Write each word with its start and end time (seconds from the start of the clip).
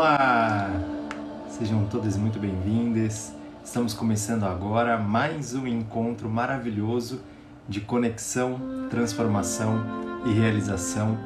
Olá! 0.00 0.70
Sejam 1.50 1.84
todas 1.84 2.16
muito 2.16 2.38
bem-vindas. 2.38 3.34
Estamos 3.62 3.92
começando 3.92 4.44
agora 4.44 4.96
mais 4.96 5.54
um 5.54 5.66
encontro 5.66 6.26
maravilhoso 6.26 7.20
de 7.68 7.82
conexão, 7.82 8.88
transformação 8.88 9.84
e 10.24 10.32
realização. 10.32 11.18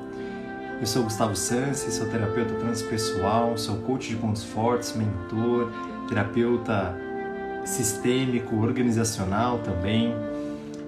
Eu 0.80 0.86
sou 0.86 1.04
Gustavo 1.04 1.36
Sansi, 1.36 1.92
sou 1.92 2.08
terapeuta 2.08 2.52
transpessoal, 2.54 3.56
sou 3.56 3.76
coach 3.82 4.08
de 4.08 4.16
pontos 4.16 4.42
fortes, 4.42 4.96
mentor, 4.96 5.70
terapeuta 6.08 6.96
sistêmico, 7.64 8.56
organizacional 8.56 9.60
também. 9.60 10.12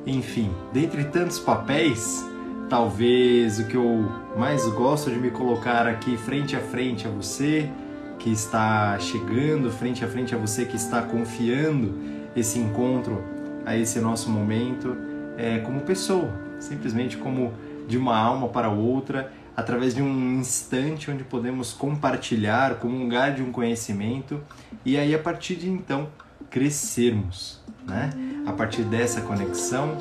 Enfim, 0.04 0.52
dentre 0.72 1.04
tantos 1.04 1.38
papéis, 1.38 2.26
talvez 2.68 3.58
o 3.58 3.66
que 3.66 3.76
eu 3.76 4.10
mais 4.36 4.66
gosto 4.68 5.10
de 5.10 5.18
me 5.18 5.30
colocar 5.30 5.86
aqui 5.86 6.16
frente 6.16 6.56
a 6.56 6.60
frente 6.60 7.06
a 7.06 7.10
você 7.10 7.70
que 8.18 8.30
está 8.30 8.98
chegando, 8.98 9.70
frente 9.70 10.04
a 10.04 10.08
frente 10.08 10.34
a 10.34 10.38
você 10.38 10.64
que 10.64 10.76
está 10.76 11.02
confiando 11.02 11.94
esse 12.34 12.58
encontro 12.58 13.22
a 13.64 13.76
esse 13.76 14.00
nosso 14.00 14.30
momento, 14.30 14.96
é 15.36 15.58
como 15.58 15.80
pessoa, 15.80 16.30
simplesmente 16.58 17.16
como 17.16 17.52
de 17.86 17.96
uma 17.96 18.16
alma 18.16 18.48
para 18.48 18.68
outra, 18.68 19.32
através 19.56 19.94
de 19.94 20.02
um 20.02 20.38
instante 20.38 21.10
onde 21.10 21.24
podemos 21.24 21.72
compartilhar, 21.72 22.76
comungar 22.76 23.34
de 23.34 23.42
um 23.42 23.52
conhecimento 23.52 24.40
e 24.84 24.98
aí 24.98 25.14
a 25.14 25.18
partir 25.18 25.56
de 25.56 25.68
então 25.68 26.08
crescermos, 26.50 27.60
né? 27.86 28.10
A 28.46 28.52
partir 28.52 28.82
dessa 28.82 29.20
conexão 29.20 29.96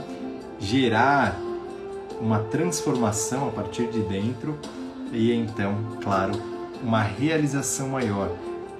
gerar 0.59 1.35
uma 2.19 2.39
transformação 2.39 3.47
a 3.47 3.51
partir 3.51 3.87
de 3.87 4.01
dentro 4.01 4.57
e 5.11 5.31
então, 5.33 5.75
claro, 6.01 6.33
uma 6.81 7.01
realização 7.01 7.89
maior 7.89 8.29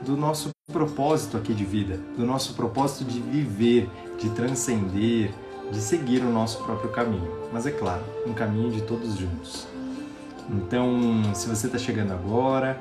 do 0.02 0.18
nosso 0.18 0.50
propósito 0.72 1.38
aqui 1.38 1.54
de 1.54 1.64
vida, 1.64 2.00
do 2.18 2.26
nosso 2.26 2.54
propósito 2.54 3.06
de 3.06 3.20
viver, 3.20 3.90
de 4.20 4.30
transcender, 4.30 5.32
de 5.72 5.78
seguir 5.80 6.22
o 6.22 6.30
nosso 6.30 6.64
próprio 6.64 6.90
caminho. 6.92 7.32
Mas 7.52 7.66
é 7.66 7.72
claro, 7.72 8.04
um 8.26 8.34
caminho 8.34 8.72
de 8.72 8.82
todos 8.82 9.18
juntos. 9.18 9.68
Então, 10.50 11.34
se 11.34 11.48
você 11.48 11.68
está 11.68 11.78
chegando 11.78 12.12
agora, 12.12 12.80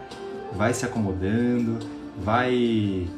vai 0.53 0.75
se 0.75 0.85
acomodando, 0.85 1.79
vai 2.19 3.09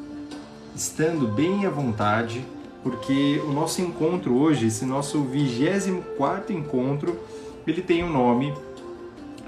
estando 0.75 1.27
bem 1.27 1.67
à 1.67 1.71
vontade 1.71 2.45
porque 2.87 3.43
o 3.45 3.53
nosso 3.53 3.83
encontro 3.83 4.37
hoje, 4.37 4.69
esse 4.69 4.87
nosso 4.87 5.21
24 5.25 6.53
encontro, 6.53 7.19
ele 7.67 7.83
tem 7.83 8.05
o 8.05 8.07
um 8.07 8.13
nome 8.13 8.55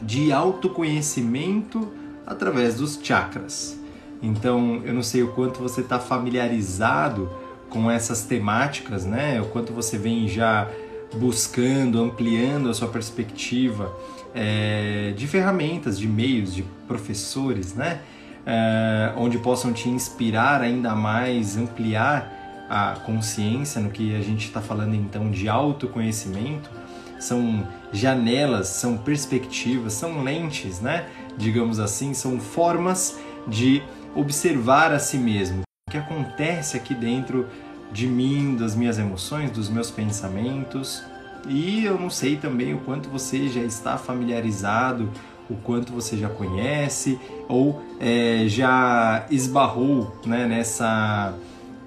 de 0.02 0.32
autoconhecimento 0.32 1.88
através 2.26 2.74
dos 2.74 2.98
chakras. 3.00 3.78
Então, 4.20 4.82
eu 4.84 4.92
não 4.92 5.04
sei 5.04 5.22
o 5.22 5.28
quanto 5.28 5.60
você 5.60 5.82
está 5.82 6.00
familiarizado 6.00 7.30
com 7.70 7.88
essas 7.88 8.24
temáticas, 8.24 9.04
né? 9.04 9.40
O 9.40 9.44
quanto 9.44 9.72
você 9.72 9.96
vem 9.96 10.26
já 10.26 10.68
buscando, 11.14 12.02
ampliando 12.02 12.68
a 12.68 12.74
sua 12.74 12.88
perspectiva 12.88 13.96
é, 14.34 15.14
de 15.16 15.28
ferramentas, 15.28 15.96
de 15.96 16.08
meios, 16.08 16.52
de 16.52 16.64
professores, 16.88 17.72
né? 17.72 18.00
É, 18.44 19.12
onde 19.16 19.38
possam 19.38 19.72
te 19.72 19.88
inspirar 19.88 20.60
ainda 20.60 20.92
mais, 20.96 21.56
ampliar 21.56 22.34
a 22.68 22.94
consciência, 23.04 23.80
no 23.80 23.90
que 23.90 24.14
a 24.14 24.20
gente 24.20 24.46
está 24.46 24.60
falando 24.60 24.94
então 24.94 25.30
de 25.30 25.48
autoconhecimento, 25.48 26.70
são 27.18 27.66
janelas, 27.92 28.68
são 28.68 28.96
perspectivas, 28.96 29.92
são 29.92 30.22
lentes, 30.22 30.80
né? 30.80 31.08
Digamos 31.36 31.80
assim, 31.80 32.14
são 32.14 32.38
formas 32.38 33.18
de 33.46 33.82
observar 34.14 34.92
a 34.92 34.98
si 34.98 35.18
mesmo. 35.18 35.62
O 35.88 35.90
que 35.90 35.96
acontece 35.96 36.76
aqui 36.76 36.94
dentro 36.94 37.46
de 37.92 38.06
mim, 38.06 38.56
das 38.56 38.74
minhas 38.74 38.98
emoções, 38.98 39.50
dos 39.50 39.68
meus 39.68 39.90
pensamentos. 39.90 41.02
E 41.48 41.84
eu 41.84 41.98
não 41.98 42.10
sei 42.10 42.36
também 42.36 42.74
o 42.74 42.78
quanto 42.80 43.08
você 43.08 43.48
já 43.48 43.62
está 43.62 43.96
familiarizado, 43.96 45.10
o 45.48 45.54
quanto 45.56 45.92
você 45.92 46.16
já 46.16 46.28
conhece 46.28 47.18
ou 47.48 47.82
é, 47.98 48.44
já 48.46 49.24
esbarrou 49.30 50.14
né, 50.26 50.46
nessa 50.46 51.34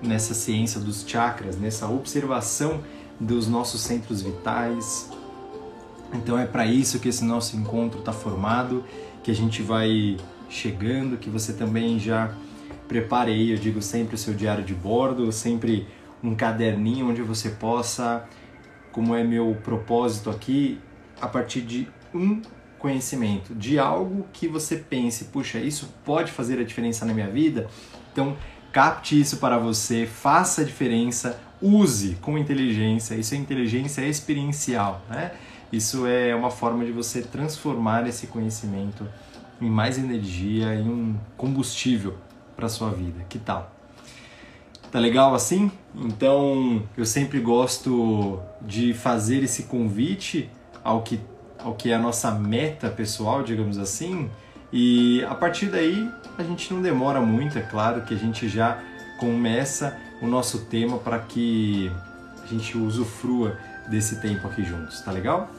nessa 0.01 0.33
ciência 0.33 0.79
dos 0.79 1.05
chakras, 1.07 1.57
nessa 1.57 1.87
observação 1.87 2.81
dos 3.19 3.47
nossos 3.47 3.81
centros 3.81 4.21
vitais. 4.21 5.09
Então 6.13 6.37
é 6.37 6.45
para 6.45 6.65
isso 6.65 6.99
que 6.99 7.09
esse 7.09 7.23
nosso 7.23 7.55
encontro 7.55 7.99
está 7.99 8.11
formado, 8.11 8.83
que 9.23 9.31
a 9.31 9.35
gente 9.35 9.61
vai 9.61 10.17
chegando, 10.49 11.17
que 11.17 11.29
você 11.29 11.53
também 11.53 11.99
já 11.99 12.33
prepare 12.87 13.31
aí, 13.31 13.51
eu 13.51 13.57
digo 13.57 13.81
sempre 13.81 14.15
o 14.15 14.17
seu 14.17 14.33
diário 14.33 14.63
de 14.63 14.73
bordo, 14.73 15.31
sempre 15.31 15.87
um 16.21 16.35
caderninho 16.35 17.09
onde 17.09 17.21
você 17.21 17.49
possa, 17.49 18.25
como 18.91 19.15
é 19.15 19.23
meu 19.23 19.57
propósito 19.63 20.29
aqui, 20.29 20.79
a 21.21 21.27
partir 21.27 21.61
de 21.61 21.87
um 22.13 22.41
conhecimento, 22.77 23.53
de 23.55 23.79
algo 23.79 24.25
que 24.33 24.47
você 24.47 24.75
pense, 24.75 25.25
puxa, 25.25 25.59
isso 25.59 25.93
pode 26.03 26.31
fazer 26.31 26.59
a 26.59 26.63
diferença 26.63 27.05
na 27.05 27.13
minha 27.13 27.29
vida. 27.29 27.67
Então, 28.11 28.35
capte 28.71 29.19
isso 29.19 29.37
para 29.37 29.57
você, 29.57 30.05
faça 30.05 30.61
a 30.61 30.63
diferença, 30.63 31.39
use 31.61 32.17
com 32.21 32.37
inteligência. 32.37 33.15
Isso 33.15 33.33
é 33.33 33.37
inteligência 33.37 34.01
experiencial, 34.01 35.01
né? 35.09 35.31
Isso 35.71 36.05
é 36.05 36.35
uma 36.35 36.51
forma 36.51 36.83
de 36.83 36.91
você 36.91 37.21
transformar 37.21 38.07
esse 38.07 38.27
conhecimento 38.27 39.07
em 39.61 39.69
mais 39.69 39.97
energia, 39.97 40.75
em 40.75 40.89
um 40.89 41.15
combustível 41.37 42.17
para 42.55 42.67
sua 42.67 42.89
vida. 42.89 43.23
Que 43.29 43.39
tal? 43.39 43.71
Tá 44.91 44.99
legal 44.99 45.33
assim? 45.33 45.71
Então, 45.95 46.83
eu 46.97 47.05
sempre 47.05 47.39
gosto 47.39 48.41
de 48.61 48.93
fazer 48.93 49.43
esse 49.43 49.63
convite 49.63 50.49
ao 50.83 51.01
que 51.01 51.19
ao 51.63 51.75
que 51.75 51.91
é 51.91 51.93
a 51.93 51.99
nossa 51.99 52.31
meta 52.31 52.89
pessoal, 52.89 53.43
digamos 53.43 53.77
assim, 53.77 54.31
e 54.73 55.23
a 55.25 55.35
partir 55.35 55.67
daí 55.67 56.09
a 56.37 56.43
gente 56.43 56.73
não 56.73 56.81
demora 56.81 57.21
muito, 57.21 57.57
é 57.57 57.61
claro 57.61 58.01
que 58.01 58.13
a 58.13 58.17
gente 58.17 58.47
já 58.47 58.79
começa 59.19 59.97
o 60.21 60.27
nosso 60.27 60.65
tema 60.65 60.97
para 60.97 61.19
que 61.19 61.91
a 62.43 62.47
gente 62.47 62.77
usufrua 62.77 63.57
desse 63.87 64.21
tempo 64.21 64.47
aqui 64.47 64.63
juntos, 64.63 65.01
tá 65.01 65.11
legal? 65.11 65.49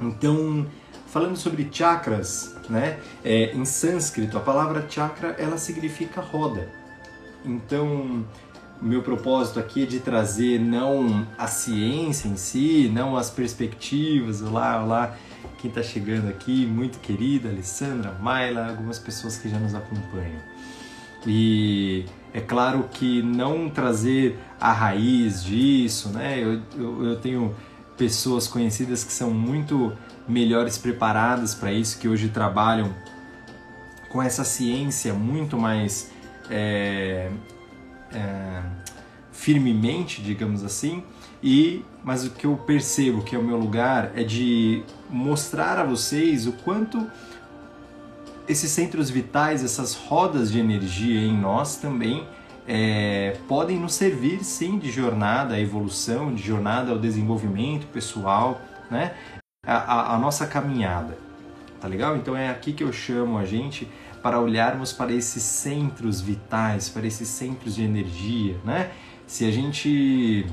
Então, 0.00 0.66
falando 1.06 1.36
sobre 1.36 1.68
chakras, 1.70 2.56
né? 2.68 2.98
É, 3.24 3.52
em 3.52 3.64
sânscrito, 3.64 4.36
a 4.36 4.40
palavra 4.40 4.86
chakra 4.88 5.34
ela 5.38 5.58
significa 5.58 6.20
roda. 6.20 6.68
Então, 7.44 8.24
meu 8.80 9.02
propósito 9.02 9.58
aqui 9.60 9.82
é 9.82 9.86
de 9.86 10.00
trazer 10.00 10.58
não 10.58 11.26
a 11.36 11.46
ciência 11.46 12.28
em 12.28 12.36
si, 12.36 12.90
não 12.92 13.16
as 13.16 13.30
perspectivas, 13.30 14.40
olá, 14.40 14.82
olá, 14.82 15.16
quem 15.58 15.68
está 15.68 15.82
chegando 15.82 16.28
aqui, 16.28 16.66
muito 16.66 16.98
querida, 16.98 17.48
Alessandra, 17.48 18.12
Maila, 18.20 18.68
algumas 18.68 18.98
pessoas 18.98 19.36
que 19.36 19.48
já 19.48 19.58
nos 19.58 19.74
acompanham. 19.74 20.40
E 21.26 22.06
é 22.32 22.40
claro 22.40 22.88
que 22.90 23.22
não 23.22 23.68
trazer 23.68 24.38
a 24.60 24.72
raiz 24.72 25.44
disso, 25.44 26.08
né? 26.10 26.38
Eu, 26.38 26.60
eu, 26.76 27.04
eu 27.04 27.16
tenho 27.20 27.54
pessoas 27.96 28.48
conhecidas 28.48 29.04
que 29.04 29.12
são 29.12 29.30
muito 29.30 29.92
melhores 30.26 30.78
preparadas 30.78 31.54
para 31.54 31.72
isso, 31.72 31.98
que 31.98 32.08
hoje 32.08 32.28
trabalham 32.28 32.94
com 34.08 34.22
essa 34.22 34.44
ciência 34.44 35.12
muito 35.12 35.58
mais 35.58 36.10
é, 36.48 37.30
é, 38.12 38.62
firmemente, 39.30 40.22
digamos 40.22 40.64
assim, 40.64 41.02
e 41.42 41.84
mas 42.02 42.24
o 42.24 42.30
que 42.30 42.46
eu 42.46 42.56
percebo 42.56 43.22
que 43.22 43.36
é 43.36 43.38
o 43.38 43.42
meu 43.42 43.58
lugar 43.58 44.12
é 44.14 44.24
de 44.24 44.82
mostrar 45.10 45.78
a 45.78 45.84
vocês 45.84 46.46
o 46.46 46.52
quanto 46.52 47.10
esses 48.48 48.70
centros 48.70 49.10
vitais, 49.10 49.64
essas 49.64 49.94
rodas 49.94 50.50
de 50.50 50.58
energia 50.58 51.20
em 51.20 51.36
nós 51.36 51.76
também 51.76 52.26
é, 52.66 53.36
podem 53.48 53.78
nos 53.78 53.94
servir 53.94 54.44
sim 54.44 54.78
de 54.78 54.90
jornada 54.90 55.54
à 55.54 55.60
evolução, 55.60 56.34
de 56.34 56.42
jornada 56.42 56.92
ao 56.92 56.98
desenvolvimento 56.98 57.86
pessoal, 57.88 58.60
né? 58.90 59.14
A, 59.66 59.76
a, 59.76 60.14
a 60.14 60.18
nossa 60.18 60.46
caminhada, 60.46 61.18
tá 61.80 61.86
legal? 61.86 62.16
Então 62.16 62.36
é 62.36 62.48
aqui 62.48 62.72
que 62.72 62.82
eu 62.82 62.92
chamo 62.92 63.38
a 63.38 63.44
gente 63.44 63.88
para 64.22 64.40
olharmos 64.40 64.92
para 64.92 65.12
esses 65.12 65.42
centros 65.42 66.20
vitais, 66.20 66.88
para 66.88 67.06
esses 67.06 67.28
centros 67.28 67.74
de 67.74 67.82
energia, 67.82 68.56
né? 68.64 68.90
Se 69.26 69.44
a 69.44 69.50
gente 69.50 70.46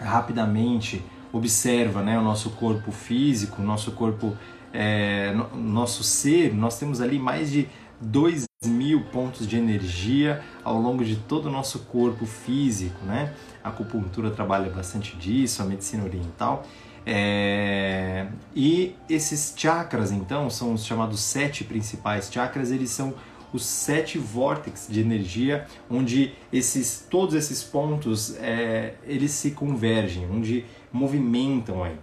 rapidamente 0.00 1.04
observa 1.36 2.02
né, 2.02 2.18
o 2.18 2.22
nosso 2.22 2.50
corpo 2.50 2.90
físico, 2.90 3.62
nosso 3.62 3.92
corpo, 3.92 4.36
é, 4.72 5.32
no, 5.32 5.56
nosso 5.56 6.02
ser, 6.02 6.54
nós 6.54 6.78
temos 6.78 7.00
ali 7.00 7.18
mais 7.18 7.50
de 7.50 7.68
2 8.00 8.46
mil 8.66 9.04
pontos 9.04 9.46
de 9.46 9.56
energia 9.56 10.42
ao 10.64 10.78
longo 10.80 11.04
de 11.04 11.16
todo 11.16 11.46
o 11.46 11.50
nosso 11.50 11.80
corpo 11.80 12.26
físico, 12.26 13.04
né? 13.04 13.32
A 13.62 13.68
acupuntura 13.68 14.30
trabalha 14.30 14.68
bastante 14.70 15.16
disso, 15.16 15.62
a 15.62 15.64
medicina 15.64 16.04
oriental. 16.04 16.66
É... 17.06 18.26
E 18.54 18.94
esses 19.08 19.54
chakras, 19.56 20.10
então, 20.10 20.50
são 20.50 20.74
os 20.74 20.84
chamados 20.84 21.20
sete 21.20 21.64
principais 21.64 22.30
chakras, 22.30 22.70
eles 22.70 22.90
são 22.90 23.14
os 23.52 23.64
sete 23.64 24.18
vórtices 24.18 24.92
de 24.92 25.00
energia, 25.00 25.66
onde 25.90 26.32
esses, 26.52 27.06
todos 27.08 27.34
esses 27.34 27.62
pontos 27.62 28.36
é, 28.36 28.94
eles 29.04 29.30
se 29.30 29.52
convergem, 29.52 30.28
onde 30.30 30.64
movimentam 30.96 31.84
aí. 31.84 31.96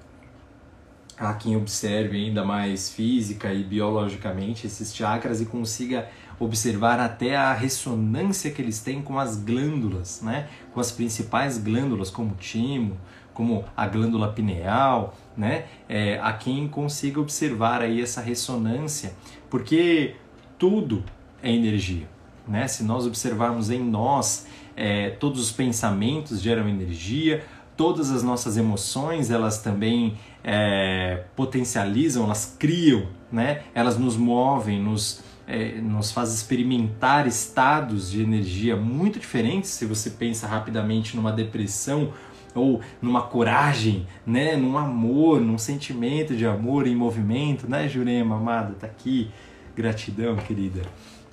Há 1.18 1.34
quem 1.34 1.56
observe 1.56 2.18
ainda 2.18 2.44
mais 2.44 2.90
física 2.90 3.54
e 3.54 3.64
biologicamente 3.64 4.66
esses 4.66 4.96
chakras 4.96 5.42
e 5.42 5.46
consiga 5.46 6.10
observar 6.40 7.00
até 7.00 7.36
a 7.36 7.54
ressonância 7.54 8.50
que 8.52 8.62
eles 8.62 8.80
têm 8.80 9.02
com 9.02 9.20
as 9.20 9.38
glândulas, 9.38 10.22
né? 10.22 10.48
com 10.74 10.80
as 10.80 10.92
principais 10.92 11.58
glândulas, 11.58 12.10
como 12.10 12.32
o 12.32 12.36
timo, 12.36 12.98
como 13.34 13.64
a 13.76 13.88
glândula 13.88 14.32
pineal, 14.32 15.16
né? 15.36 15.66
É, 15.90 16.20
a 16.20 16.34
quem 16.34 16.68
consiga 16.68 17.20
observar 17.20 17.82
aí 17.82 18.02
essa 18.02 18.22
ressonância, 18.22 19.14
porque 19.50 20.16
tudo 20.58 21.04
é 21.42 21.52
energia. 21.52 22.08
Né? 22.48 22.68
Se 22.68 22.84
nós 22.84 23.08
observarmos 23.08 23.70
em 23.70 23.80
nós, 23.80 24.46
é, 24.76 25.12
todos 25.12 25.42
os 25.42 25.52
pensamentos 25.52 26.42
geram 26.42 26.68
energia, 26.68 27.44
todas 27.76 28.12
as 28.12 28.24
nossas 28.24 28.58
emoções 28.58 29.32
elas 29.32 29.62
também 29.62 30.18
é, 30.44 31.24
potencializam, 31.36 32.26
elas 32.26 32.56
criam, 32.58 33.08
né? 33.32 33.64
elas 33.74 33.98
nos 33.98 34.16
movem, 34.16 34.82
nos, 34.82 35.24
é, 35.48 35.80
nos 35.82 36.12
faz 36.12 36.34
experimentar 36.34 37.28
estados 37.28 38.12
de 38.12 38.22
energia 38.22 38.76
muito 38.76 39.20
diferentes. 39.20 39.70
Se 39.72 39.86
você 39.86 40.10
pensa 40.10 40.48
rapidamente 40.48 41.16
numa 41.16 41.32
depressão 41.32 42.14
ou 42.56 42.82
numa 43.02 43.24
coragem, 43.24 44.06
né, 44.26 44.56
num 44.56 44.78
amor, 44.78 45.42
num 45.42 45.58
sentimento 45.58 46.36
de 46.36 46.46
amor 46.46 46.86
em 46.86 46.96
movimento, 46.96 47.68
né, 47.68 47.88
Jurema, 47.88 48.36
amada, 48.36 48.76
tá 48.76 48.86
aqui, 48.86 49.32
gratidão, 49.76 50.36
querida. 50.36 50.82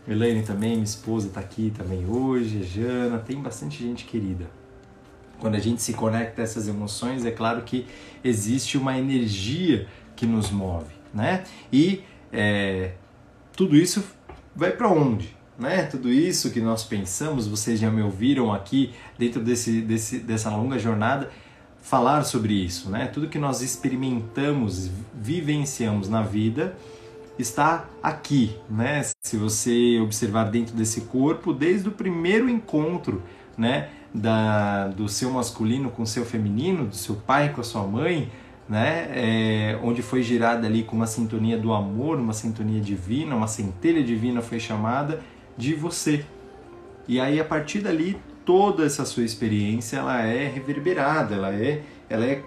Elaine 0.09 0.43
também, 0.43 0.73
minha 0.73 0.85
esposa, 0.85 1.29
tá 1.29 1.41
aqui 1.41 1.71
também 1.77 2.07
hoje, 2.07 2.63
Jana, 2.63 3.19
tem 3.19 3.37
bastante 3.41 3.83
gente 3.83 4.07
querida. 4.07 4.60
Quando 5.41 5.55
a 5.55 5.59
gente 5.59 5.83
se 5.83 5.95
conecta 5.95 6.43
a 6.43 6.45
essas 6.45 6.69
emoções, 6.69 7.25
é 7.25 7.31
claro 7.31 7.63
que 7.63 7.87
existe 8.23 8.77
uma 8.77 8.97
energia 8.99 9.87
que 10.15 10.27
nos 10.27 10.51
move, 10.51 10.95
né? 11.13 11.45
E 11.73 12.03
é, 12.33 12.93
tudo 13.57 13.77
isso 13.77 14.05
vai 14.55 14.71
para 14.71 14.89
onde? 14.89 15.35
Né? 15.59 15.83
Tudo 15.85 16.11
isso 16.11 16.51
que 16.51 16.61
nós 16.61 16.85
pensamos, 16.85 17.47
vocês 17.47 17.79
já 17.79 17.91
me 17.91 18.03
ouviram 18.03 18.53
aqui 18.53 18.95
dentro 19.19 19.43
desse, 19.43 19.83
desse, 19.83 20.19
dessa 20.19 20.51
longa 20.51 20.79
jornada 20.79 21.31
falar 21.83 22.25
sobre 22.25 22.53
isso, 22.53 22.91
né? 22.91 23.07
Tudo 23.07 23.29
que 23.29 23.39
nós 23.39 23.63
experimentamos, 23.63 24.91
vivenciamos 25.15 26.09
na 26.09 26.23
vida 26.23 26.77
está 27.39 27.89
aqui, 28.03 28.55
né? 28.69 29.03
Se 29.23 29.37
você 29.37 29.99
observar 30.01 30.51
dentro 30.51 30.75
desse 30.75 31.03
corpo, 31.03 31.53
desde 31.53 31.89
o 31.89 31.93
primeiro 31.93 32.49
encontro, 32.49 33.23
né, 33.57 33.89
da, 34.12 34.89
do 34.89 35.09
seu 35.09 35.31
masculino 35.31 35.91
com 35.91 36.03
o 36.03 36.07
seu 36.07 36.25
feminino, 36.25 36.87
do 36.87 36.97
seu 36.97 37.15
pai 37.15 37.53
com 37.53 37.61
a 37.61 37.65
sua 37.65 37.83
mãe, 37.83 38.31
né, 38.69 39.09
é, 39.12 39.79
onde 39.83 40.01
foi 40.01 40.23
girada 40.23 40.67
ali 40.67 40.85
com 40.85 40.95
uma 40.95 41.07
sintonia 41.07 41.59
do 41.59 41.73
amor, 41.73 42.19
uma 42.19 42.33
sintonia 42.33 42.81
divina, 42.81 43.35
uma 43.35 43.49
centelha 43.49 44.03
divina 44.03 44.41
foi 44.41 44.61
chamada 44.61 45.21
de 45.57 45.75
você. 45.75 46.25
E 47.09 47.19
aí 47.19 47.41
a 47.41 47.45
partir 47.45 47.81
dali 47.81 48.17
toda 48.45 48.85
essa 48.85 49.05
sua 49.05 49.25
experiência 49.25 49.97
ela 49.97 50.23
é 50.23 50.47
reverberada, 50.47 51.35
ela 51.35 51.53
é, 51.53 51.83
ela 52.09 52.25
é 52.25 52.43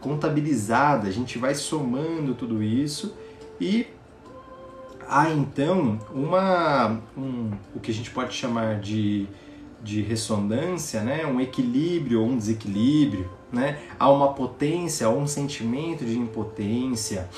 contabilizada, 0.00 1.08
a 1.08 1.10
gente 1.10 1.38
vai 1.38 1.54
somando 1.54 2.34
tudo 2.34 2.62
isso 2.62 3.14
e 3.60 3.86
há 5.08 5.30
então 5.30 5.98
uma 6.12 7.00
um, 7.16 7.50
o 7.74 7.80
que 7.80 7.90
a 7.90 7.94
gente 7.94 8.10
pode 8.10 8.34
chamar 8.34 8.80
de, 8.80 9.26
de 9.86 10.02
ressonância, 10.02 11.00
né? 11.02 11.24
um 11.24 11.40
equilíbrio 11.40 12.20
ou 12.20 12.28
um 12.28 12.36
desequilíbrio, 12.36 13.30
né? 13.52 13.78
há 13.98 14.10
uma 14.10 14.32
potência, 14.32 15.06
há 15.06 15.10
um 15.10 15.26
sentimento 15.26 16.04
de 16.04 16.18
impotência, 16.18 17.28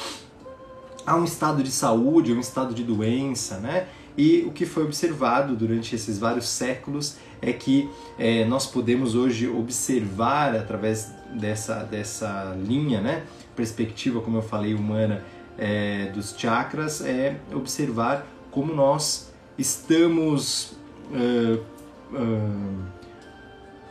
há 1.07 1.15
um 1.15 1.25
estado 1.25 1.63
de 1.63 1.71
saúde, 1.71 2.33
um 2.33 2.41
estado 2.41 2.75
de 2.75 2.83
doença, 2.83 3.59
né? 3.59 3.87
E 4.17 4.43
o 4.49 4.51
que 4.51 4.67
foi 4.67 4.83
observado 4.83 5.55
durante 5.55 5.95
esses 5.95 6.19
vários 6.19 6.49
séculos 6.49 7.19
é 7.41 7.53
que 7.53 7.89
é, 8.19 8.45
nós 8.47 8.67
podemos 8.67 9.15
hoje 9.15 9.47
observar 9.47 10.57
através 10.57 11.13
dessa, 11.33 11.85
dessa 11.85 12.57
linha, 12.67 13.01
né? 13.01 13.23
perspectiva, 13.55 14.21
como 14.21 14.39
eu 14.39 14.43
falei, 14.43 14.75
humana 14.75 15.25
é, 15.57 16.11
dos 16.13 16.35
chakras, 16.37 17.01
é 17.01 17.37
observar 17.53 18.27
como 18.51 18.75
nós 18.75 19.33
estamos. 19.57 20.77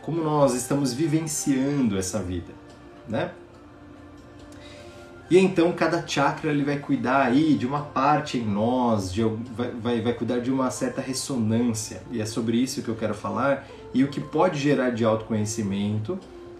Como 0.02 0.22
nós 0.22 0.54
estamos 0.54 0.92
vivenciando 0.92 1.98
essa 1.98 2.22
vida, 2.22 2.52
né? 3.08 3.32
E 5.30 5.36
então 5.36 5.70
cada 5.72 6.06
chakra 6.06 6.50
ele 6.50 6.64
vai 6.64 6.78
cuidar 6.78 7.26
aí 7.26 7.54
de 7.54 7.66
uma 7.66 7.82
parte 7.82 8.38
em 8.38 8.44
nós, 8.46 9.12
de, 9.12 9.22
vai, 9.22 9.70
vai, 9.70 10.00
vai 10.00 10.12
cuidar 10.14 10.38
de 10.38 10.50
uma 10.50 10.70
certa 10.70 11.02
ressonância. 11.02 12.02
E 12.10 12.20
é 12.20 12.24
sobre 12.24 12.56
isso 12.56 12.82
que 12.82 12.88
eu 12.88 12.96
quero 12.96 13.14
falar. 13.14 13.66
E 13.92 14.02
o 14.02 14.08
que 14.08 14.20
pode 14.20 14.58
gerar 14.58 14.90
de 14.90 15.04
autoconhecimento, 15.04 16.18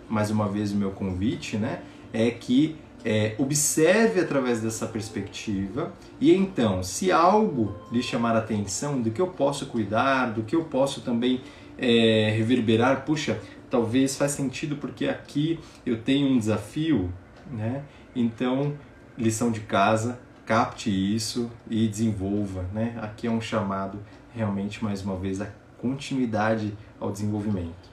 mais 0.08 0.30
uma 0.30 0.46
vez 0.46 0.70
o 0.72 0.76
meu 0.76 0.90
convite, 0.90 1.56
né? 1.56 1.80
É 2.12 2.30
que 2.30 2.76
é, 3.04 3.34
observe 3.38 4.20
através 4.20 4.60
dessa 4.60 4.86
perspectiva 4.86 5.92
e 6.20 6.34
então, 6.34 6.82
se 6.82 7.12
algo 7.12 7.74
lhe 7.92 8.02
chamar 8.02 8.34
a 8.34 8.38
atenção 8.38 9.00
do 9.00 9.10
que 9.10 9.20
eu 9.20 9.28
posso 9.28 9.66
cuidar, 9.66 10.32
do 10.32 10.42
que 10.42 10.56
eu 10.56 10.64
posso 10.64 11.00
também 11.02 11.40
é, 11.78 12.30
reverberar, 12.36 13.04
puxa, 13.04 13.40
talvez 13.70 14.16
faz 14.16 14.32
sentido 14.32 14.76
porque 14.76 15.06
aqui 15.06 15.60
eu 15.86 16.02
tenho 16.02 16.28
um 16.28 16.38
desafio, 16.38 17.12
né? 17.50 17.84
Então, 18.14 18.74
lição 19.16 19.50
de 19.50 19.60
casa, 19.60 20.18
capte 20.44 20.90
isso 20.90 21.50
e 21.70 21.86
desenvolva, 21.86 22.64
né? 22.72 22.98
Aqui 23.00 23.26
é 23.26 23.30
um 23.30 23.40
chamado 23.40 24.00
realmente 24.34 24.82
mais 24.82 25.02
uma 25.02 25.16
vez 25.16 25.40
a 25.40 25.48
continuidade 25.78 26.76
ao 26.98 27.12
desenvolvimento. 27.12 27.88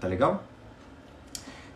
Tá 0.00 0.08
legal? 0.08 0.42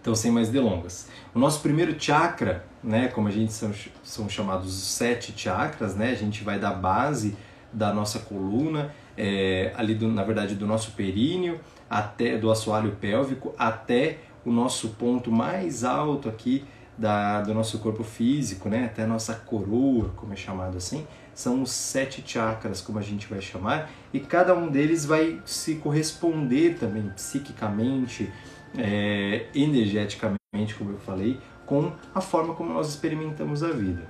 Então, 0.06 0.14
sem 0.14 0.30
mais 0.30 0.48
delongas. 0.48 1.08
O 1.34 1.38
nosso 1.40 1.60
primeiro 1.60 1.96
chakra, 1.98 2.64
né, 2.80 3.08
como 3.08 3.26
a 3.26 3.30
gente 3.32 3.52
são, 3.52 3.72
são 4.04 4.28
chamados 4.28 4.68
os 4.68 4.84
sete 4.84 5.34
chakras, 5.36 5.96
né? 5.96 6.12
A 6.12 6.14
gente 6.14 6.44
vai 6.44 6.60
da 6.60 6.70
base 6.70 7.36
da 7.72 7.92
nossa 7.92 8.20
coluna, 8.20 8.94
é, 9.18 9.72
ali 9.74 9.96
do, 9.96 10.06
na 10.06 10.22
verdade 10.22 10.54
do 10.54 10.64
nosso 10.64 10.92
períneo 10.92 11.58
até 11.90 12.38
do 12.38 12.52
assoalho 12.52 12.92
pélvico 13.00 13.52
até 13.58 14.18
o 14.44 14.52
nosso 14.52 14.90
ponto 14.90 15.32
mais 15.32 15.82
alto 15.82 16.28
aqui 16.28 16.64
da, 16.96 17.40
do 17.40 17.52
nosso 17.52 17.80
corpo 17.80 18.04
físico, 18.04 18.68
né, 18.68 18.84
até 18.84 19.02
a 19.02 19.06
nossa 19.08 19.34
coroa, 19.34 20.10
como 20.14 20.32
é 20.32 20.36
chamado 20.36 20.76
assim, 20.76 21.04
são 21.34 21.62
os 21.62 21.72
sete 21.72 22.22
chakras, 22.24 22.80
como 22.80 23.00
a 23.00 23.02
gente 23.02 23.26
vai 23.26 23.42
chamar, 23.42 23.90
e 24.12 24.20
cada 24.20 24.54
um 24.54 24.68
deles 24.68 25.04
vai 25.04 25.40
se 25.44 25.74
corresponder 25.74 26.78
também 26.78 27.10
psiquicamente, 27.10 28.32
é, 28.78 29.46
energeticamente, 29.54 30.74
como 30.76 30.92
eu 30.92 30.98
falei, 30.98 31.38
com 31.64 31.92
a 32.14 32.20
forma 32.20 32.54
como 32.54 32.72
nós 32.72 32.88
experimentamos 32.88 33.62
a 33.62 33.68
vida. 33.68 34.08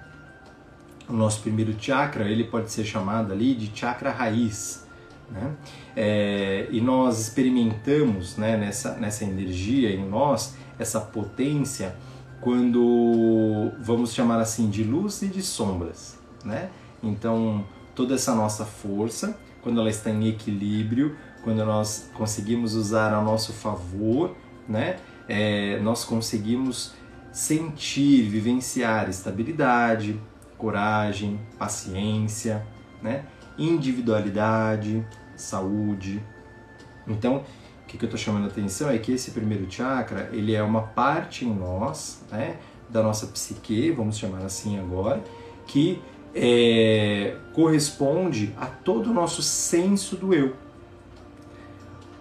O 1.09 1.13
nosso 1.13 1.41
primeiro 1.41 1.75
chakra, 1.79 2.29
ele 2.29 2.45
pode 2.45 2.71
ser 2.71 2.85
chamado 2.85 3.33
ali 3.33 3.55
de 3.55 3.71
chakra 3.75 4.11
raiz, 4.11 4.87
né? 5.31 5.55
É, 5.97 6.69
e 6.71 6.81
nós 6.81 7.21
experimentamos 7.21 8.37
né, 8.37 8.57
nessa, 8.57 8.95
nessa 8.95 9.25
energia 9.25 9.91
em 9.91 10.05
nós, 10.09 10.57
essa 10.79 11.01
potência, 11.01 11.97
quando 12.41 13.73
vamos 13.81 14.13
chamar 14.13 14.41
assim 14.41 14.69
de 14.69 14.85
luz 14.85 15.23
e 15.23 15.29
de 15.29 15.43
sombras, 15.43 16.19
né? 16.45 16.71
Então 17.03 17.65
toda 17.95 18.15
essa 18.15 18.35
nossa 18.35 18.65
força, 18.65 19.37
quando 19.63 19.81
ela 19.81 19.91
está 19.91 20.11
em 20.11 20.29
equilíbrio, 20.29 21.17
quando 21.43 21.65
nós 21.65 22.11
conseguimos 22.15 22.75
usar 22.75 23.13
a 23.15 23.23
nosso 23.23 23.53
favor, 23.53 24.37
né? 24.69 24.97
É, 25.29 25.79
nós 25.81 26.05
conseguimos 26.05 26.95
sentir, 27.33 28.29
vivenciar 28.29 29.09
estabilidade, 29.09 30.21
coragem, 30.57 31.39
paciência, 31.59 32.67
né? 33.03 33.25
individualidade, 33.59 35.05
saúde. 35.37 36.23
Então, 37.07 37.45
o 37.83 37.87
que, 37.87 37.97
eu 37.97 38.07
estou 38.07 38.19
chamando 38.19 38.45
a 38.45 38.49
atenção 38.49 38.91
é 38.91 38.99
que 38.99 39.13
esse 39.13 39.31
primeiro 39.31 39.71
chakra, 39.71 40.29
ele 40.33 40.55
é 40.55 40.63
uma 40.63 40.83
parte 40.83 41.45
em 41.45 41.55
nós, 41.55 42.23
né, 42.31 42.57
da 42.89 43.03
nossa 43.03 43.27
psique, 43.29 43.91
vamos 43.91 44.19
chamar 44.19 44.45
assim 44.45 44.79
agora, 44.79 45.23
que 45.67 46.03
é, 46.35 47.37
corresponde 47.55 48.53
a 48.57 48.67
todo 48.67 49.11
o 49.11 49.15
nosso 49.15 49.43
senso 49.43 50.17
do 50.17 50.35
eu. 50.35 50.55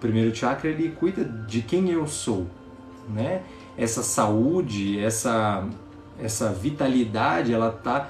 Primeiro 0.05 0.35
chakra, 0.35 0.69
ele 0.69 0.89
cuida 0.89 1.23
de 1.23 1.63
quem 1.63 1.89
eu 1.89 2.05
sou, 2.05 2.45
né? 3.09 3.41
Essa 3.75 4.03
saúde, 4.03 4.99
essa, 4.99 5.67
essa 6.21 6.51
vitalidade, 6.51 7.51
ela 7.51 7.69
está 7.69 8.09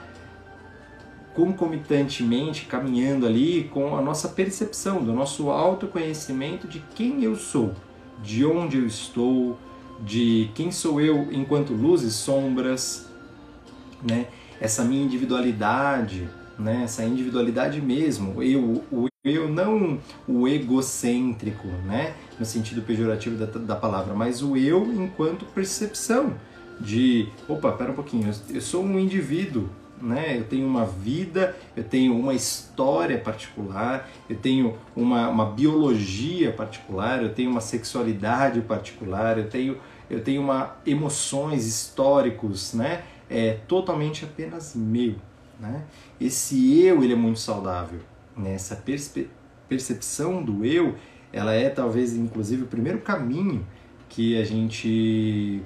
concomitantemente 1.34 2.66
caminhando 2.66 3.26
ali 3.26 3.70
com 3.74 3.96
a 3.96 4.02
nossa 4.02 4.28
percepção, 4.28 5.04
do 5.04 5.14
nosso 5.14 5.50
autoconhecimento 5.50 6.68
de 6.68 6.80
quem 6.96 7.24
eu 7.24 7.38
sou, 7.38 7.74
de 8.22 8.46
onde 8.46 8.78
eu 8.78 8.86
estou, 8.86 9.58
de 10.02 10.50
quem 10.54 10.72
sou 10.72 11.00
eu 11.00 11.32
enquanto 11.32 11.74
luz 11.74 12.02
e 12.04 12.12
sombras, 12.12 13.10
né? 14.04 14.28
Essa 14.60 14.84
minha 14.84 15.04
individualidade, 15.04 16.30
né? 16.60 16.84
Essa 16.84 17.06
individualidade 17.06 17.80
mesmo, 17.82 18.44
eu, 18.44 18.84
o 18.92 19.08
eu 19.26 19.50
não 19.50 19.98
o 20.28 20.48
egocêntrico, 20.48 21.68
né? 21.68 22.14
No 22.40 22.46
sentido 22.46 22.84
pejorativo 22.84 23.44
da, 23.44 23.48
da 23.60 23.76
palavra, 23.76 24.14
mas 24.14 24.44
o 24.44 24.56
eu 24.56 24.86
enquanto 24.94 25.46
percepção 25.46 26.36
de, 26.80 27.30
opa, 27.50 27.72
pera 27.72 27.92
um 27.92 27.96
pouquinho, 27.96 28.32
eu 28.54 28.62
sou 28.62 28.84
um 28.84 29.00
indivíduo, 29.00 29.68
né? 30.00 30.38
Eu 30.38 30.44
tenho 30.44 30.68
uma 30.68 30.86
vida, 30.86 31.56
eu 31.76 31.84
tenho 31.84 32.16
uma 32.16 32.36
história 32.36 33.18
particular, 33.18 34.08
eu 34.30 34.36
tenho 34.36 34.78
uma, 34.96 35.28
uma 35.30 35.46
biologia 35.46 36.52
particular, 36.52 37.24
eu 37.24 37.34
tenho 37.34 37.50
uma 37.50 37.62
sexualidade 37.62 38.62
particular, 38.62 39.40
eu 39.40 39.50
tenho, 39.50 39.78
eu 40.08 40.22
tenho 40.22 40.42
uma 40.42 40.76
emoções 40.86 41.66
históricos, 41.66 42.74
né? 42.76 43.04
É 43.28 43.54
totalmente 43.68 44.24
apenas 44.24 44.76
meu, 44.76 45.16
né? 45.60 45.84
Esse 46.22 46.80
eu 46.84 47.04
ele 47.04 47.14
é 47.14 47.16
muito 47.16 47.40
saudável, 47.40 48.02
né? 48.38 48.54
Essa 48.54 48.82
percepção 49.68 50.44
do 50.44 50.66
eu, 50.66 50.96
ela 51.32 51.54
é 51.54 51.70
talvez 51.70 52.14
inclusive 52.16 52.64
o 52.64 52.68
primeiro 52.68 53.00
caminho 53.00 53.66
que 54.10 54.40
a 54.40 54.44
gente 54.44 55.62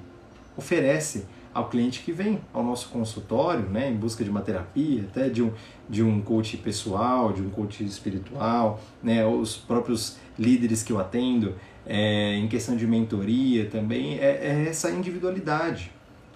oferece 0.56 1.24
ao 1.52 1.68
cliente 1.68 2.00
que 2.00 2.12
vem 2.12 2.40
ao 2.52 2.62
nosso 2.62 2.88
consultório, 2.90 3.68
né, 3.68 3.90
em 3.90 3.96
busca 3.96 4.22
de 4.22 4.30
uma 4.30 4.40
terapia, 4.40 5.02
até 5.02 5.28
de 5.28 5.42
um, 5.42 5.52
de 5.88 6.02
um 6.02 6.20
coach 6.20 6.56
pessoal, 6.56 7.32
de 7.32 7.42
um 7.42 7.50
coach 7.50 7.84
espiritual, 7.84 8.80
né, 9.02 9.26
os 9.26 9.56
próprios 9.56 10.16
líderes 10.38 10.82
que 10.82 10.92
eu 10.92 11.00
atendo, 11.00 11.54
é, 11.84 12.36
em 12.36 12.46
questão 12.46 12.76
de 12.76 12.86
mentoria 12.86 13.66
também, 13.66 14.18
é, 14.18 14.46
é 14.46 14.66
essa 14.68 14.90
individualidade, 14.90 15.90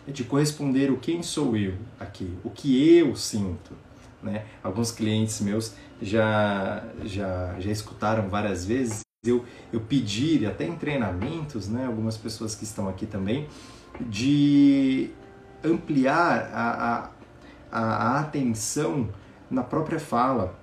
é 0.07 0.11
de 0.11 0.25
corresponder 0.25 0.91
o 0.91 0.97
quem 0.97 1.23
sou 1.23 1.57
eu 1.57 1.75
aqui, 1.99 2.33
o 2.43 2.51
que 2.51 2.97
eu 2.99 3.15
sinto. 3.15 3.73
Né? 4.25 4.47
Alguns 4.63 4.91
clientes 4.91 5.39
meus 5.43 5.75
já, 6.01 6.83
já, 7.05 7.55
já 7.61 7.71
escutaram 7.71 8.27
várias 8.29 8.65
vezes 8.65 9.05
eu, 9.25 9.45
eu 9.73 9.81
pedir, 9.81 10.47
até 10.47 10.67
em 10.67 10.77
treinamentos, 10.77 11.69
né, 11.69 11.87
algumas 11.87 12.17
pessoas 12.17 12.55
que 12.55 12.65
estão 12.65 12.89
aqui 12.89 13.07
também, 13.07 13.49
de 14.01 15.11
ampliar 15.63 16.51
a, 16.53 17.11
a, 17.71 17.81
a 17.81 18.21
atenção 18.21 19.09
na 19.51 19.63
própria 19.63 19.99
fala. 19.99 20.59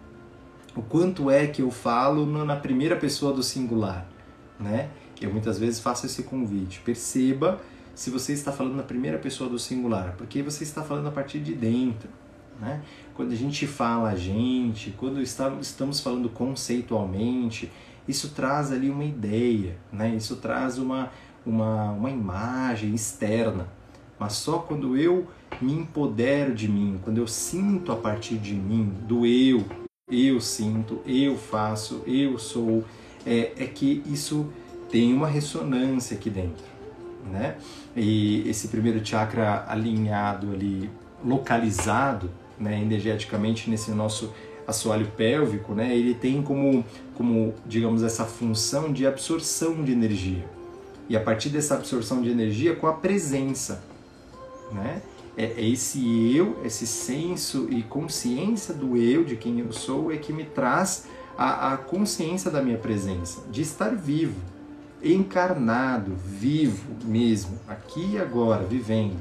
O 0.76 0.82
quanto 0.82 1.30
é 1.30 1.48
que 1.48 1.62
eu 1.62 1.72
falo 1.72 2.26
na 2.26 2.56
primeira 2.56 2.96
pessoa 2.96 3.34
do 3.34 3.44
singular, 3.44 4.08
né? 4.60 4.90
Eu 5.20 5.32
muitas 5.32 5.60
vezes 5.60 5.80
faço 5.80 6.06
esse 6.06 6.24
convite. 6.24 6.80
Perceba 6.80 7.60
se 7.94 8.10
você 8.10 8.32
está 8.32 8.52
falando 8.52 8.76
na 8.76 8.84
primeira 8.84 9.18
pessoa 9.18 9.50
do 9.50 9.60
singular, 9.60 10.16
porque 10.18 10.42
você 10.42 10.64
está 10.64 10.82
falando 10.82 11.08
a 11.08 11.12
partir 11.12 11.40
de 11.40 11.54
dentro, 11.54 12.10
né? 12.60 12.82
Quando 13.16 13.32
a 13.32 13.36
gente 13.36 13.68
fala 13.68 14.10
a 14.10 14.16
gente, 14.16 14.92
quando 14.92 15.22
estamos 15.22 16.00
falando 16.00 16.30
conceitualmente, 16.30 17.72
isso 18.08 18.30
traz 18.30 18.72
ali 18.72 18.90
uma 18.90 19.06
ideia, 19.06 19.78
né? 19.92 20.16
Isso 20.16 20.38
traz 20.38 20.78
uma, 20.78 21.12
uma, 21.46 21.92
uma 21.92 22.10
imagem 22.10 22.94
externa, 22.94 23.68
mas 24.20 24.34
só 24.34 24.60
quando 24.60 24.98
eu 24.98 25.28
me 25.62 25.74
empodero 25.74 26.54
de 26.54 26.68
mim, 26.68 27.00
quando 27.04 27.18
eu 27.18 27.28
sinto 27.28 27.92
a 27.92 27.96
partir 27.96 28.38
de 28.38 28.54
mim, 28.54 28.94
do 29.08 29.26
eu, 29.26 29.66
eu 30.10 30.42
sinto, 30.42 31.02
eu 31.06 31.38
faço, 31.38 32.04
eu 32.06 32.38
sou, 32.38 32.84
é, 33.26 33.54
é 33.58 33.66
que 33.66 34.04
isso 34.06 34.52
tem 34.90 35.14
uma 35.14 35.28
ressonância 35.28 36.18
aqui 36.18 36.30
dentro, 36.30 36.66
né? 37.32 37.58
E 37.96 38.48
esse 38.50 38.68
primeiro 38.68 39.06
chakra 39.06 39.66
alinhado 39.68 40.52
ali, 40.52 40.90
localizado, 41.24 42.30
né, 42.62 42.80
energeticamente 42.82 43.70
nesse 43.70 43.92
nosso 43.92 44.32
assoalho 44.68 45.08
pélvico, 45.18 45.74
né, 45.74 45.96
ele 45.96 46.14
tem 46.14 46.42
como, 46.42 46.86
como, 47.16 47.54
digamos, 47.66 48.04
essa 48.04 48.26
função 48.26 48.94
de 48.94 49.06
absorção 49.06 49.84
de 49.84 49.92
energia 49.92 50.46
e 51.12 51.18
a 51.18 51.20
partir 51.20 51.50
dessa 51.50 51.76
absorção 51.76 52.22
de 52.22 52.30
energia 52.30 52.74
com 52.74 52.88
a 52.88 52.94
presença, 52.94 53.84
né? 54.72 55.02
É, 55.36 55.44
é 55.44 55.68
esse 55.68 56.34
eu, 56.34 56.58
esse 56.64 56.88
senso 56.88 57.68
e 57.70 57.84
consciência 57.84 58.74
do 58.74 58.96
eu, 58.96 59.26
de 59.26 59.36
quem 59.36 59.60
eu 59.60 59.74
sou, 59.74 60.10
é 60.10 60.16
que 60.16 60.32
me 60.32 60.46
traz 60.46 61.08
a, 61.38 61.74
a 61.74 61.78
consciência 61.78 62.50
da 62.50 62.62
minha 62.62 62.78
presença, 62.78 63.42
de 63.52 63.62
estar 63.62 63.94
vivo, 63.94 64.40
encarnado, 65.04 66.16
vivo 66.16 66.88
mesmo, 67.04 67.60
aqui 67.68 68.14
e 68.14 68.18
agora, 68.18 68.64
vivendo. 68.64 69.20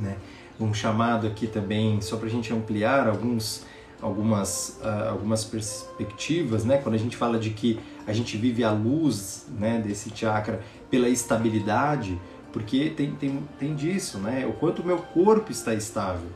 Né? 0.00 0.16
Um 0.60 0.74
chamado 0.74 1.26
aqui 1.26 1.46
também, 1.46 2.00
só 2.00 2.16
para 2.16 2.26
a 2.26 2.30
gente 2.30 2.52
ampliar 2.52 3.08
alguns, 3.08 3.64
algumas, 4.02 4.80
uh, 4.82 5.10
algumas 5.10 5.44
perspectivas, 5.44 6.64
né? 6.64 6.78
quando 6.78 6.96
a 6.96 6.98
gente 6.98 7.16
fala 7.16 7.38
de 7.38 7.50
que 7.50 7.78
a 8.06 8.12
gente 8.12 8.36
vive 8.36 8.64
a 8.64 8.72
luz 8.72 9.46
né, 9.50 9.82
desse 9.84 10.10
chakra 10.14 10.60
pela 10.90 11.08
estabilidade, 11.08 12.18
porque 12.52 12.90
tem, 12.90 13.12
tem, 13.12 13.42
tem 13.58 13.74
disso, 13.74 14.18
né? 14.18 14.46
O 14.46 14.52
quanto 14.54 14.80
o 14.80 14.84
meu 14.84 14.98
corpo 14.98 15.52
está 15.52 15.74
estável. 15.74 16.28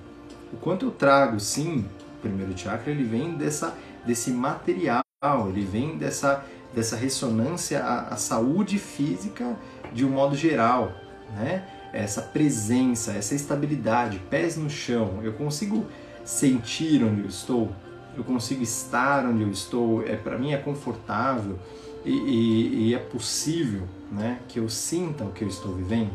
O 0.53 0.57
quanto 0.57 0.87
eu 0.87 0.91
trago, 0.91 1.41
sim, 1.41 1.87
o 2.19 2.21
primeiro 2.21 2.57
chakra, 2.57 2.91
ele 2.91 3.05
vem 3.05 3.35
dessa, 3.35 3.75
desse 4.07 4.31
material, 4.31 5.03
ele 5.49 5.65
vem 5.65 5.97
dessa, 5.97 6.45
dessa 6.75 6.97
ressonância 6.97 7.83
à, 7.83 8.09
à 8.09 8.17
saúde 8.17 8.79
física 8.79 9.57
de 9.93 10.05
um 10.05 10.11
modo 10.11 10.37
geral, 10.37 10.93
né? 11.35 11.67
Essa 11.93 12.23
presença, 12.23 13.13
essa 13.13 13.35
estabilidade, 13.35 14.19
pés 14.31 14.57
no 14.57 14.71
chão, 14.71 15.21
eu 15.23 15.33
consigo 15.33 15.87
sentir 16.25 17.03
onde 17.05 17.21
eu 17.21 17.27
estou, 17.27 17.73
eu 18.17 18.25
consigo 18.25 18.63
estar 18.63 19.27
onde 19.27 19.43
eu 19.43 19.51
estou, 19.51 20.03
é 20.07 20.17
para 20.17 20.39
mim 20.39 20.53
é 20.53 20.57
confortável 20.57 21.59
e, 22.05 22.11
e, 22.11 22.89
e, 22.89 22.95
é 22.95 22.99
possível, 22.99 23.83
né, 24.11 24.41
que 24.49 24.59
eu 24.59 24.69
sinta 24.69 25.25
o 25.25 25.33
que 25.33 25.43
eu 25.45 25.49
estou 25.49 25.75
vivendo. 25.75 26.13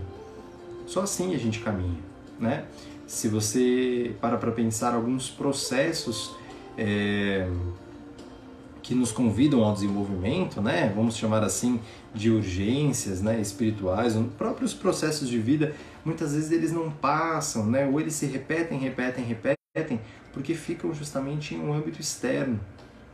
Só 0.86 1.02
assim 1.02 1.36
a 1.36 1.38
gente 1.38 1.60
caminha, 1.60 2.00
né? 2.40 2.66
Se 3.06 3.28
você 3.28 4.16
para 4.20 4.38
para 4.38 4.52
pensar 4.52 4.94
alguns 4.94 5.30
processos 5.30 6.36
é, 6.78 7.48
que 8.88 8.96
nos 8.96 9.12
convidam 9.12 9.66
ao 9.66 9.74
desenvolvimento, 9.74 10.62
né? 10.62 10.94
Vamos 10.96 11.18
chamar 11.18 11.44
assim 11.44 11.78
de 12.16 12.32
urgências, 12.32 13.22
né? 13.22 13.38
Espirituais, 13.42 14.16
os 14.16 14.26
próprios 14.36 14.74
processos 14.74 15.28
de 15.28 15.38
vida, 15.38 15.76
muitas 16.06 16.34
vezes 16.34 16.54
eles 16.54 16.72
não 16.72 16.90
passam, 16.90 17.66
né? 17.66 17.86
Ou 17.86 18.00
eles 18.00 18.14
se 18.14 18.26
repetem, 18.26 18.80
repetem, 18.80 19.26
repetem 19.26 20.00
porque 20.32 20.54
ficam 20.54 20.94
justamente 20.94 21.54
em 21.54 21.60
um 21.60 21.74
âmbito 21.74 22.00
externo. 22.00 22.62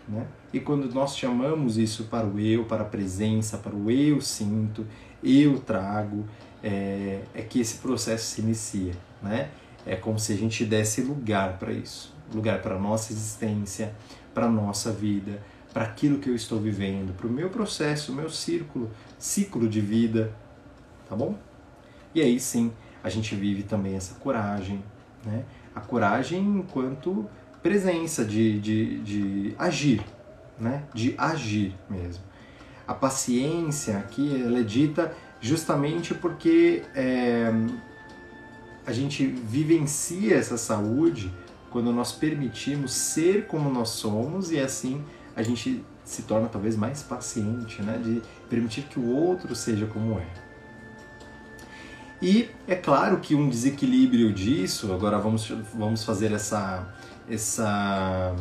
Né? 0.07 0.27
E 0.53 0.59
quando 0.59 0.93
nós 0.93 1.17
chamamos 1.17 1.75
isso 1.79 2.03
para 2.03 2.27
o 2.27 2.39
eu, 2.39 2.65
para 2.65 2.83
a 2.83 2.85
presença, 2.85 3.57
para 3.57 3.75
o 3.75 3.89
eu 3.89 4.21
sinto, 4.21 4.85
eu 5.23 5.57
trago, 5.57 6.23
é, 6.61 7.21
é 7.33 7.41
que 7.41 7.59
esse 7.59 7.77
processo 7.77 8.25
se 8.25 8.41
inicia. 8.41 8.93
Né? 9.23 9.49
É 9.87 9.95
como 9.95 10.19
se 10.19 10.33
a 10.33 10.37
gente 10.37 10.65
desse 10.65 11.01
lugar 11.01 11.57
para 11.57 11.73
isso 11.73 12.13
lugar 12.33 12.61
para 12.61 12.77
nossa 12.77 13.11
existência, 13.11 13.93
para 14.33 14.49
nossa 14.49 14.91
vida, 14.91 15.41
para 15.73 15.83
aquilo 15.83 16.19
que 16.19 16.29
eu 16.29 16.35
estou 16.35 16.59
vivendo, 16.59 17.15
para 17.17 17.27
o 17.27 17.29
meu 17.29 17.49
processo, 17.49 18.11
o 18.11 18.15
meu 18.15 18.29
círculo, 18.29 18.91
ciclo 19.17 19.67
de 19.67 19.81
vida. 19.81 20.31
Tá 21.09 21.15
bom? 21.15 21.35
E 22.13 22.21
aí 22.21 22.39
sim 22.39 22.71
a 23.03 23.09
gente 23.09 23.35
vive 23.35 23.63
também 23.63 23.95
essa 23.95 24.13
coragem, 24.15 24.81
né? 25.25 25.43
a 25.75 25.81
coragem 25.81 26.39
enquanto 26.39 27.27
presença 27.61 28.23
de, 28.23 28.59
de, 28.59 28.99
de 29.01 29.55
agir, 29.57 30.03
né? 30.59 30.83
de 30.93 31.15
agir 31.17 31.75
mesmo. 31.89 32.23
A 32.87 32.93
paciência 32.93 33.97
aqui 33.97 34.41
ela 34.41 34.59
é 34.59 34.63
dita 34.63 35.13
justamente 35.41 36.13
porque 36.13 36.83
é, 36.93 37.51
a 38.85 38.91
gente 38.91 39.25
vivencia 39.25 40.35
essa 40.35 40.57
saúde 40.57 41.33
quando 41.69 41.91
nós 41.91 42.11
permitimos 42.11 42.93
ser 42.93 43.47
como 43.47 43.69
nós 43.69 43.89
somos 43.89 44.51
e 44.51 44.59
assim 44.59 45.03
a 45.35 45.41
gente 45.41 45.83
se 46.03 46.23
torna 46.23 46.47
talvez 46.47 46.75
mais 46.75 47.01
paciente, 47.01 47.81
né? 47.81 47.99
de 48.03 48.21
permitir 48.49 48.83
que 48.83 48.99
o 48.99 49.07
outro 49.07 49.55
seja 49.55 49.85
como 49.85 50.19
é. 50.19 50.27
E 52.21 52.49
é 52.67 52.75
claro 52.75 53.17
que 53.17 53.35
um 53.35 53.49
desequilíbrio 53.49 54.31
disso, 54.31 54.93
agora 54.93 55.17
vamos, 55.17 55.49
vamos 55.73 56.05
fazer 56.05 56.31
essa, 56.31 56.87
essa, 57.29 58.33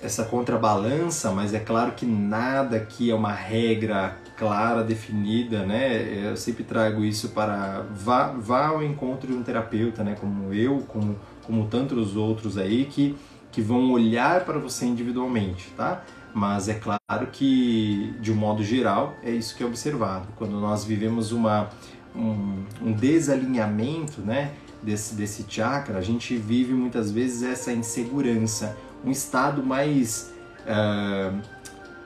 essa 0.00 0.24
contrabalança, 0.24 1.32
mas 1.32 1.52
é 1.52 1.58
claro 1.58 1.92
que 1.92 2.06
nada 2.06 2.78
aqui 2.78 3.10
é 3.10 3.14
uma 3.14 3.32
regra 3.32 4.16
clara, 4.36 4.84
definida, 4.84 5.64
né? 5.64 6.28
Eu 6.30 6.36
sempre 6.36 6.62
trago 6.62 7.04
isso 7.04 7.30
para 7.30 7.84
vá, 7.94 8.28
vá 8.28 8.68
ao 8.68 8.82
encontro 8.82 9.26
de 9.26 9.34
um 9.34 9.42
terapeuta, 9.42 10.04
né? 10.04 10.16
Como 10.18 10.52
eu, 10.52 10.80
como, 10.88 11.18
como 11.42 11.66
tantos 11.66 12.16
outros 12.16 12.56
aí 12.56 12.84
que, 12.84 13.16
que 13.56 13.62
vão 13.62 13.90
olhar 13.90 14.44
para 14.44 14.58
você 14.58 14.84
individualmente, 14.84 15.72
tá? 15.78 16.04
Mas 16.34 16.68
é 16.68 16.74
claro 16.74 17.26
que, 17.32 18.14
de 18.20 18.30
um 18.30 18.34
modo 18.34 18.62
geral, 18.62 19.16
é 19.22 19.30
isso 19.30 19.56
que 19.56 19.62
é 19.62 19.66
observado. 19.66 20.28
Quando 20.36 20.60
nós 20.60 20.84
vivemos 20.84 21.32
uma, 21.32 21.70
um, 22.14 22.62
um 22.82 22.92
desalinhamento 22.92 24.20
né, 24.20 24.52
desse, 24.82 25.14
desse 25.14 25.46
chakra, 25.48 25.96
a 25.96 26.02
gente 26.02 26.36
vive 26.36 26.74
muitas 26.74 27.10
vezes 27.10 27.42
essa 27.42 27.72
insegurança, 27.72 28.76
um 29.02 29.10
estado 29.10 29.64
mais. 29.64 30.34
Uh, 30.66 31.40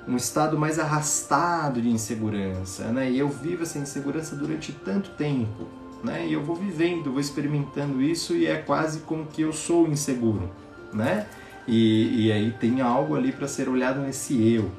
um 0.06 0.16
estado 0.16 0.56
mais 0.56 0.78
arrastado 0.78 1.82
de 1.82 1.90
insegurança, 1.90 2.84
né? 2.92 3.10
E 3.10 3.18
eu 3.18 3.28
vivo 3.28 3.64
essa 3.64 3.78
insegurança 3.78 4.36
durante 4.36 4.72
tanto 4.72 5.10
tempo, 5.10 5.66
né? 6.04 6.26
E 6.28 6.32
eu 6.32 6.42
vou 6.44 6.54
vivendo, 6.54 7.10
vou 7.10 7.20
experimentando 7.20 8.00
isso 8.00 8.34
e 8.34 8.46
é 8.46 8.56
quase 8.56 9.00
como 9.00 9.26
que 9.26 9.42
eu 9.42 9.52
sou 9.52 9.88
inseguro, 9.88 10.48
né? 10.92 11.26
E, 11.66 12.26
e 12.26 12.32
aí 12.32 12.50
tem 12.52 12.80
algo 12.80 13.14
ali 13.14 13.32
para 13.32 13.46
ser 13.46 13.68
olhado 13.68 14.00
nesse 14.00 14.52
eu, 14.52 14.70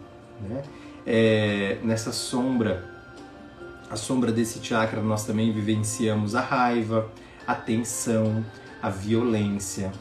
né? 0.47 0.61
É, 1.05 1.77
nessa 1.83 2.11
sombra, 2.11 2.85
a 3.89 3.95
sombra 3.95 4.31
desse 4.31 4.63
chakra 4.63 5.01
nós 5.01 5.25
também 5.25 5.51
vivenciamos 5.51 6.35
a 6.35 6.41
raiva, 6.41 7.09
a 7.45 7.55
tensão, 7.55 8.45
a 8.81 8.89
violência, 8.89 9.91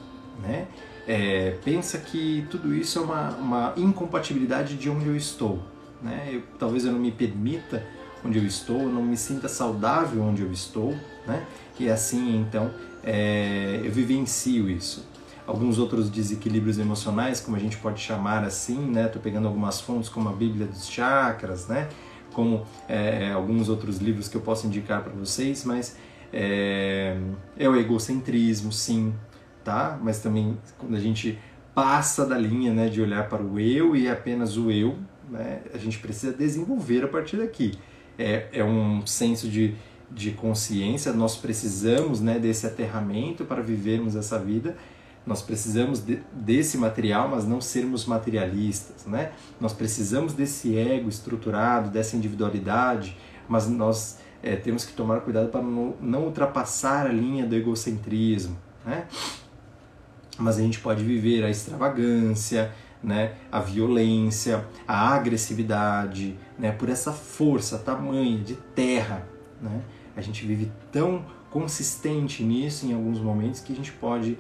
né? 0.43 0.67
É, 1.07 1.57
pensa 1.65 1.99
que 1.99 2.47
tudo 2.51 2.75
isso 2.75 2.99
é 2.99 3.03
uma, 3.03 3.31
uma 3.31 3.73
incompatibilidade 3.77 4.77
de 4.77 4.89
onde 4.89 5.07
eu 5.07 5.17
estou, 5.17 5.61
né? 6.03 6.29
Eu, 6.31 6.43
talvez 6.59 6.85
eu 6.85 6.93
não 6.93 7.01
me 7.01 7.11
permita 7.11 7.85
onde 8.25 8.39
eu 8.39 8.45
estou, 8.45 8.89
não 8.89 9.03
me 9.03 9.17
sinta 9.17 9.49
saudável 9.49 10.23
onde 10.23 10.43
eu 10.43 10.53
estou, 10.53 10.95
né? 11.27 11.47
E 11.79 11.89
assim 11.89 12.37
então 12.37 12.71
é, 13.03 13.81
eu 13.83 13.91
vivencio 13.91 14.69
isso 14.69 15.10
alguns 15.51 15.79
outros 15.79 16.09
desequilíbrios 16.09 16.79
emocionais, 16.79 17.41
como 17.41 17.57
a 17.57 17.61
gente 17.61 17.77
pode 17.77 18.01
chamar 18.01 18.45
assim, 18.45 18.79
né? 18.79 19.09
Tô 19.09 19.19
pegando 19.19 19.49
algumas 19.49 19.81
fontes 19.81 20.09
como 20.09 20.29
a 20.29 20.33
Bíblia 20.33 20.67
dos 20.67 20.89
Chakras, 20.89 21.67
né? 21.67 21.89
Como 22.33 22.65
é, 22.89 23.25
é 23.25 23.33
alguns 23.33 23.69
outros 23.69 23.99
livros 23.99 24.29
que 24.29 24.37
eu 24.37 24.41
posso 24.41 24.69
indicar 24.69 25.03
para 25.03 25.13
vocês, 25.13 25.65
mas 25.65 25.97
é, 26.33 27.17
é, 27.59 27.69
o 27.69 27.75
egocentrismo, 27.75 28.71
sim, 28.71 29.13
tá? 29.65 29.99
Mas 30.01 30.21
também 30.21 30.57
quando 30.79 30.95
a 30.95 31.01
gente 31.01 31.37
passa 31.75 32.25
da 32.25 32.39
linha, 32.39 32.73
né, 32.73 32.89
de 32.89 33.03
olhar 33.03 33.29
para 33.29 33.43
o 33.43 33.59
eu 33.59 33.97
e 33.97 34.09
apenas 34.09 34.57
o 34.57 34.71
eu, 34.71 34.97
né? 35.29 35.63
A 35.75 35.79
gente 35.79 35.99
precisa 35.99 36.33
desenvolver 36.33 37.03
a 37.05 37.09
partir 37.09 37.39
daqui. 37.39 37.77
É, 38.17 38.47
é 38.53 38.65
um 38.65 39.05
senso 39.05 39.49
de 39.49 39.75
de 40.13 40.33
consciência, 40.33 41.13
nós 41.13 41.37
precisamos 41.37 42.21
né, 42.21 42.37
desse 42.37 42.67
aterramento 42.67 43.45
para 43.45 43.63
vivermos 43.63 44.17
essa 44.17 44.37
vida 44.41 44.77
nós 45.27 45.43
precisamos 45.43 46.05
de, 46.05 46.23
desse 46.33 46.79
material, 46.79 47.29
mas 47.29 47.47
não 47.47 47.61
sermos 47.61 48.07
materialistas, 48.07 49.07
né? 49.07 49.33
Nós 49.61 49.73
precisamos 49.73 50.33
desse 50.33 50.77
ego 50.77 51.09
estruturado, 51.09 51.91
dessa 51.91 52.17
individualidade, 52.17 53.17
mas 53.49 53.69
nós 53.69 54.19
é, 54.43 54.57
temos 54.57 54.85
que 54.85 54.93
tomar 54.93 55.21
cuidado 55.21 55.49
para 55.49 55.63
não, 55.63 55.95
não 56.01 56.25
ultrapassar 56.25 57.07
a 57.07 57.13
linha 57.13 57.47
do 57.47 57.55
egocentrismo, 57.55 58.57
né? 58.85 59.07
Mas 60.39 60.59
a 60.59 60.63
gente 60.63 60.81
pode 60.81 61.05
viver 61.05 61.45
a 61.45 61.51
extravagância, 61.51 62.73
né, 63.03 63.35
a 63.51 63.61
violência, 63.61 64.67
a 64.87 65.15
agressividade, 65.15 66.37
né, 66.59 66.71
por 66.71 66.89
essa 66.89 67.13
força 67.13 67.79
tamanha 67.79 68.39
de 68.39 68.55
terra, 68.55 69.27
né? 69.61 69.83
A 70.17 70.21
gente 70.21 70.47
vive 70.47 70.71
tão 70.91 71.25
consistente 71.51 72.43
nisso 72.43 72.87
em 72.87 72.95
alguns 72.95 73.21
momentos 73.21 73.61
que 73.61 73.73
a 73.73 73.77
gente 73.77 73.93
pode 73.93 74.39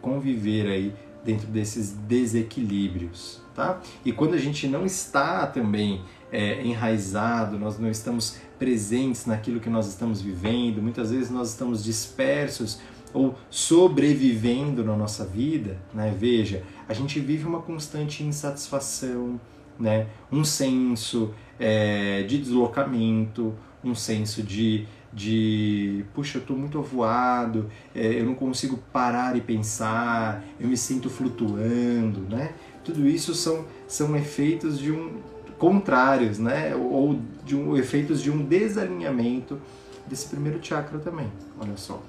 conviver 0.00 0.66
aí 0.66 0.94
dentro 1.24 1.46
desses 1.46 1.92
desequilíbrios, 1.92 3.42
tá? 3.54 3.80
E 4.04 4.12
quando 4.12 4.34
a 4.34 4.38
gente 4.38 4.66
não 4.66 4.86
está 4.86 5.46
também 5.46 6.02
é, 6.32 6.62
enraizado, 6.64 7.58
nós 7.58 7.78
não 7.78 7.90
estamos 7.90 8.38
presentes 8.58 9.26
naquilo 9.26 9.60
que 9.60 9.68
nós 9.68 9.86
estamos 9.86 10.20
vivendo, 10.22 10.80
muitas 10.80 11.10
vezes 11.10 11.30
nós 11.30 11.50
estamos 11.50 11.84
dispersos 11.84 12.80
ou 13.12 13.34
sobrevivendo 13.50 14.84
na 14.84 14.96
nossa 14.96 15.24
vida, 15.24 15.76
né? 15.92 16.14
Veja, 16.16 16.62
a 16.88 16.94
gente 16.94 17.18
vive 17.20 17.44
uma 17.44 17.60
constante 17.60 18.22
insatisfação, 18.22 19.40
né? 19.78 20.06
Um 20.30 20.44
senso 20.44 21.34
é, 21.58 22.22
de 22.22 22.38
deslocamento, 22.38 23.54
um 23.82 23.94
senso 23.94 24.42
de 24.42 24.86
de 25.12 26.04
puxa, 26.14 26.38
eu 26.38 26.42
estou 26.42 26.56
muito 26.56 26.78
avoado, 26.78 27.68
é, 27.94 28.20
eu 28.20 28.24
não 28.24 28.34
consigo 28.34 28.78
parar 28.92 29.36
e 29.36 29.40
pensar, 29.40 30.44
eu 30.58 30.68
me 30.68 30.76
sinto 30.76 31.10
flutuando, 31.10 32.20
né? 32.28 32.52
Tudo 32.84 33.06
isso 33.08 33.34
são, 33.34 33.64
são 33.88 34.16
efeitos 34.16 34.78
de 34.78 34.92
um 34.92 35.18
contrários, 35.58 36.38
né? 36.38 36.74
Ou 36.74 37.20
de 37.44 37.56
um 37.56 37.76
efeitos 37.76 38.22
de 38.22 38.30
um 38.30 38.44
desalinhamento 38.44 39.60
desse 40.06 40.26
primeiro 40.26 40.58
chakra 40.62 40.98
também. 40.98 41.30
Olha 41.60 41.76
só, 41.76 42.02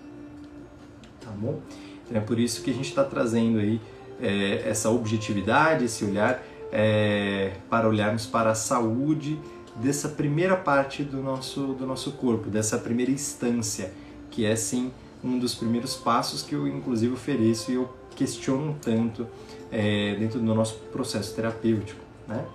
tá 1.20 1.32
bom? 1.32 1.60
Então 2.06 2.18
é 2.18 2.24
por 2.24 2.40
isso 2.40 2.64
que 2.64 2.72
a 2.72 2.74
gente 2.74 2.90
está 2.90 3.04
trazendo 3.04 3.60
aí 3.60 3.82
é, 4.22 4.70
essa 4.70 4.90
objetividade, 4.90 5.86
esse 5.86 6.06
olhar 6.06 6.44
é, 6.72 7.54
para 7.70 7.88
olharmos 7.88 8.26
para 8.26 8.52
a 8.52 8.56
saúde 8.56 9.40
dessa 9.82 10.10
primeira 10.10 10.56
parte 10.56 11.04
do 11.04 11.22
nosso, 11.22 11.74
do 11.74 11.86
nosso 11.86 12.12
corpo, 12.13 12.50
dessa 12.50 12.78
primeira 12.78 13.12
instância, 13.12 13.91
que 14.30 14.46
é 14.46 14.56
sim 14.56 14.91
um 15.24 15.38
dos 15.38 15.56
primeiros 15.56 15.96
passos 15.96 16.41
que 16.41 16.54
eu 16.54 16.67
inclusive 16.67 17.13
ofereço 17.13 17.72
e 17.72 17.76
eu 17.76 17.89
questiono 18.15 18.78
tanto 18.82 19.28
é, 19.72 20.15
dentro 20.15 20.39
do 20.39 20.54
nosso 20.54 20.76
processo 20.91 21.36
terapêutico, 21.36 22.02
né? 22.28 22.46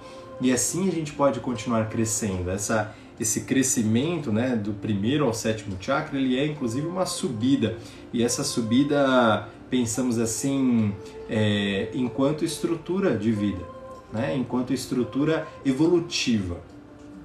E 0.40 0.52
assim 0.52 0.88
a 0.88 0.92
gente 0.92 1.12
pode 1.12 1.40
continuar 1.40 1.88
crescendo. 1.88 2.50
Essa, 2.50 2.94
esse 3.18 3.42
crescimento, 3.42 4.30
né, 4.30 4.54
do 4.54 4.74
primeiro 4.74 5.24
ao 5.24 5.32
sétimo 5.32 5.76
chakra, 5.80 6.18
ele 6.18 6.38
é 6.38 6.46
inclusive 6.46 6.86
uma 6.86 7.06
subida. 7.06 7.76
E 8.12 8.22
essa 8.22 8.44
subida, 8.44 9.48
pensamos 9.70 10.18
assim, 10.18 10.94
é, 11.28 11.88
enquanto 11.94 12.44
estrutura 12.44 13.16
de 13.16 13.32
vida, 13.32 13.64
né, 14.12 14.36
enquanto 14.36 14.74
estrutura 14.74 15.46
evolutiva 15.64 16.60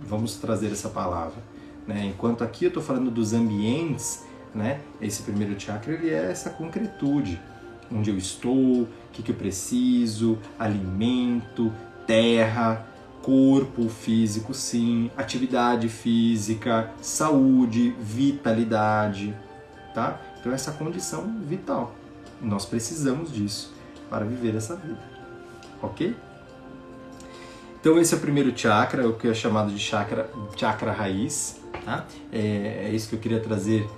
vamos 0.02 0.36
trazer 0.36 0.72
essa 0.72 0.90
palavra. 0.90 1.42
Né? 1.88 2.06
Enquanto 2.08 2.44
aqui 2.44 2.66
eu 2.66 2.70
estou 2.70 2.84
falando 2.84 3.12
dos 3.12 3.34
ambientes, 3.34 4.24
né? 4.54 4.82
esse 5.00 5.24
primeiro 5.24 5.60
chakra 5.60 5.94
ele 5.94 6.10
é 6.10 6.32
essa 6.32 6.50
concretude, 6.50 7.40
onde 7.92 8.10
eu 8.10 8.18
estou, 8.18 8.84
o 8.84 8.88
que, 9.12 9.22
que 9.22 9.32
eu 9.32 9.36
preciso, 9.36 10.38
alimento, 10.58 11.72
terra, 12.08 12.88
corpo 13.22 13.88
físico, 13.88 14.54
sim, 14.54 15.12
atividade 15.16 15.88
física, 15.90 16.92
saúde, 17.02 17.96
vitalidade, 18.00 19.36
tá? 19.94 20.20
Então 20.40 20.52
essa 20.52 20.72
condição 20.72 21.40
vital, 21.42 21.94
nós 22.42 22.66
precisamos 22.66 23.32
disso 23.32 23.74
para 24.10 24.26
viver 24.26 24.56
essa 24.56 24.76
vida, 24.76 25.00
ok? 25.82 26.16
Então 27.82 28.00
esse 28.00 28.14
é 28.14 28.18
o 28.18 28.20
primeiro 28.20 28.56
chakra, 28.56 29.10
o 29.10 29.14
que 29.14 29.28
é 29.28 29.34
chamado 29.34 29.72
de 29.74 29.80
chakra, 29.80 30.30
chakra 30.56 30.92
raiz. 30.92 31.60
Tá? 31.84 32.06
É, 32.32 32.86
é 32.86 32.92
isso 32.94 33.10
que 33.10 33.16
eu 33.16 33.20
queria 33.20 33.40
trazer 33.40 33.90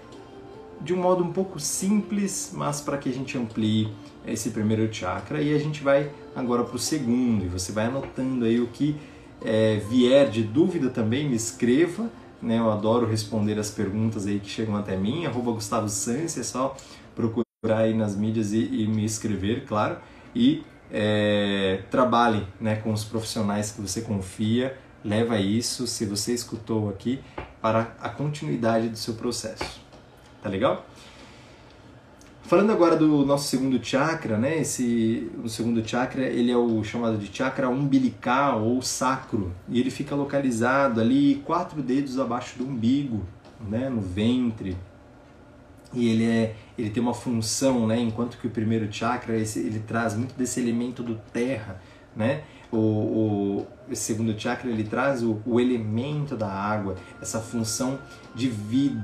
de 0.80 0.94
um 0.94 0.98
modo 0.98 1.22
um 1.22 1.34
pouco 1.34 1.60
simples, 1.60 2.52
mas 2.54 2.80
para 2.80 2.98
que 2.98 3.10
a 3.10 3.12
gente 3.12 3.38
amplie 3.38 3.94
esse 4.26 4.52
primeiro 4.52 4.92
chakra. 4.94 5.42
E 5.42 5.54
a 5.54 5.58
gente 5.58 5.84
vai 5.84 6.10
agora 6.34 6.64
para 6.64 6.78
o 6.78 6.80
segundo, 6.80 7.44
e 7.44 7.50
você 7.50 7.74
vai 7.74 7.88
anotando 7.88 8.46
aí 8.46 8.62
o 8.62 8.68
que 8.68 8.96
é, 9.44 9.82
vier 9.90 10.30
de 10.30 10.44
dúvida 10.44 10.90
também, 10.90 11.28
me 11.28 11.36
escreva. 11.36 12.10
Né? 12.42 12.60
Eu 12.60 12.72
adoro 12.72 13.06
responder 13.06 13.60
as 13.60 13.70
perguntas 13.70 14.26
aí 14.26 14.40
que 14.40 14.50
chegam 14.50 14.78
até 14.78 14.96
mim, 14.96 15.26
arroba 15.26 15.52
Gustavo 15.52 15.90
Sanz, 15.90 16.38
é 16.38 16.44
só 16.44 16.74
procurar 17.14 17.80
aí 17.80 17.94
nas 17.94 18.16
mídias 18.16 18.54
e, 18.54 18.64
e 18.64 18.88
me 18.88 19.04
escrever, 19.04 19.66
claro. 19.66 19.98
E 20.34 20.64
é, 20.92 21.82
trabalhe 21.90 22.46
né, 22.60 22.76
com 22.76 22.92
os 22.92 23.04
profissionais 23.04 23.72
que 23.72 23.82
você 23.82 24.02
confia, 24.02 24.78
leva 25.04 25.40
isso, 25.40 25.86
se 25.88 26.06
você 26.06 26.34
escutou 26.34 26.90
aqui, 26.90 27.20
para 27.62 27.96
a 28.00 28.10
continuidade 28.10 28.90
do 28.90 28.98
seu 28.98 29.14
processo. 29.16 29.82
Tá 30.42 30.50
legal? 30.50 30.86
Falando 32.44 32.72
agora 32.72 32.96
do 32.98 33.26
nosso 33.26 33.48
segundo 33.48 33.84
chakra, 33.84 34.38
né? 34.38 34.60
Esse, 34.60 35.32
o 35.42 35.48
segundo 35.48 35.88
chakra, 35.88 36.24
ele 36.26 36.52
é 36.52 36.58
o 36.58 36.84
chamado 36.84 37.18
de 37.18 37.36
chakra 37.36 37.70
umbilical 37.70 38.62
ou 38.62 38.82
sacro, 38.82 39.54
e 39.70 39.80
ele 39.80 39.90
fica 39.90 40.14
localizado 40.14 41.00
ali 41.00 41.42
quatro 41.46 41.82
dedos 41.82 42.20
abaixo 42.20 42.58
do 42.58 42.66
umbigo, 42.68 43.26
né? 43.68 43.90
No 43.90 44.02
ventre, 44.02 44.76
e 45.94 46.10
ele 46.10 46.26
é 46.26 46.56
ele 46.78 46.90
tem 46.90 47.02
uma 47.02 47.14
função, 47.14 47.88
né? 47.88 48.00
Enquanto 48.00 48.38
que 48.38 48.48
o 48.48 48.50
primeiro 48.50 48.92
chakra 48.92 49.38
esse, 49.38 49.60
ele 49.60 49.80
traz 49.80 50.16
muito 50.16 50.36
desse 50.36 50.60
elemento 50.60 51.04
do 51.04 51.16
terra, 51.32 51.82
né? 52.16 52.44
O, 52.72 53.68
o 53.88 53.96
segundo 53.96 54.38
chakra 54.40 54.70
ele 54.70 54.84
traz 54.84 55.22
o, 55.22 55.40
o 55.46 55.60
elemento 55.60 56.36
da 56.36 56.52
água, 56.52 56.96
essa 57.22 57.40
função 57.40 58.00
de 58.34 58.50
vida, 58.50 59.04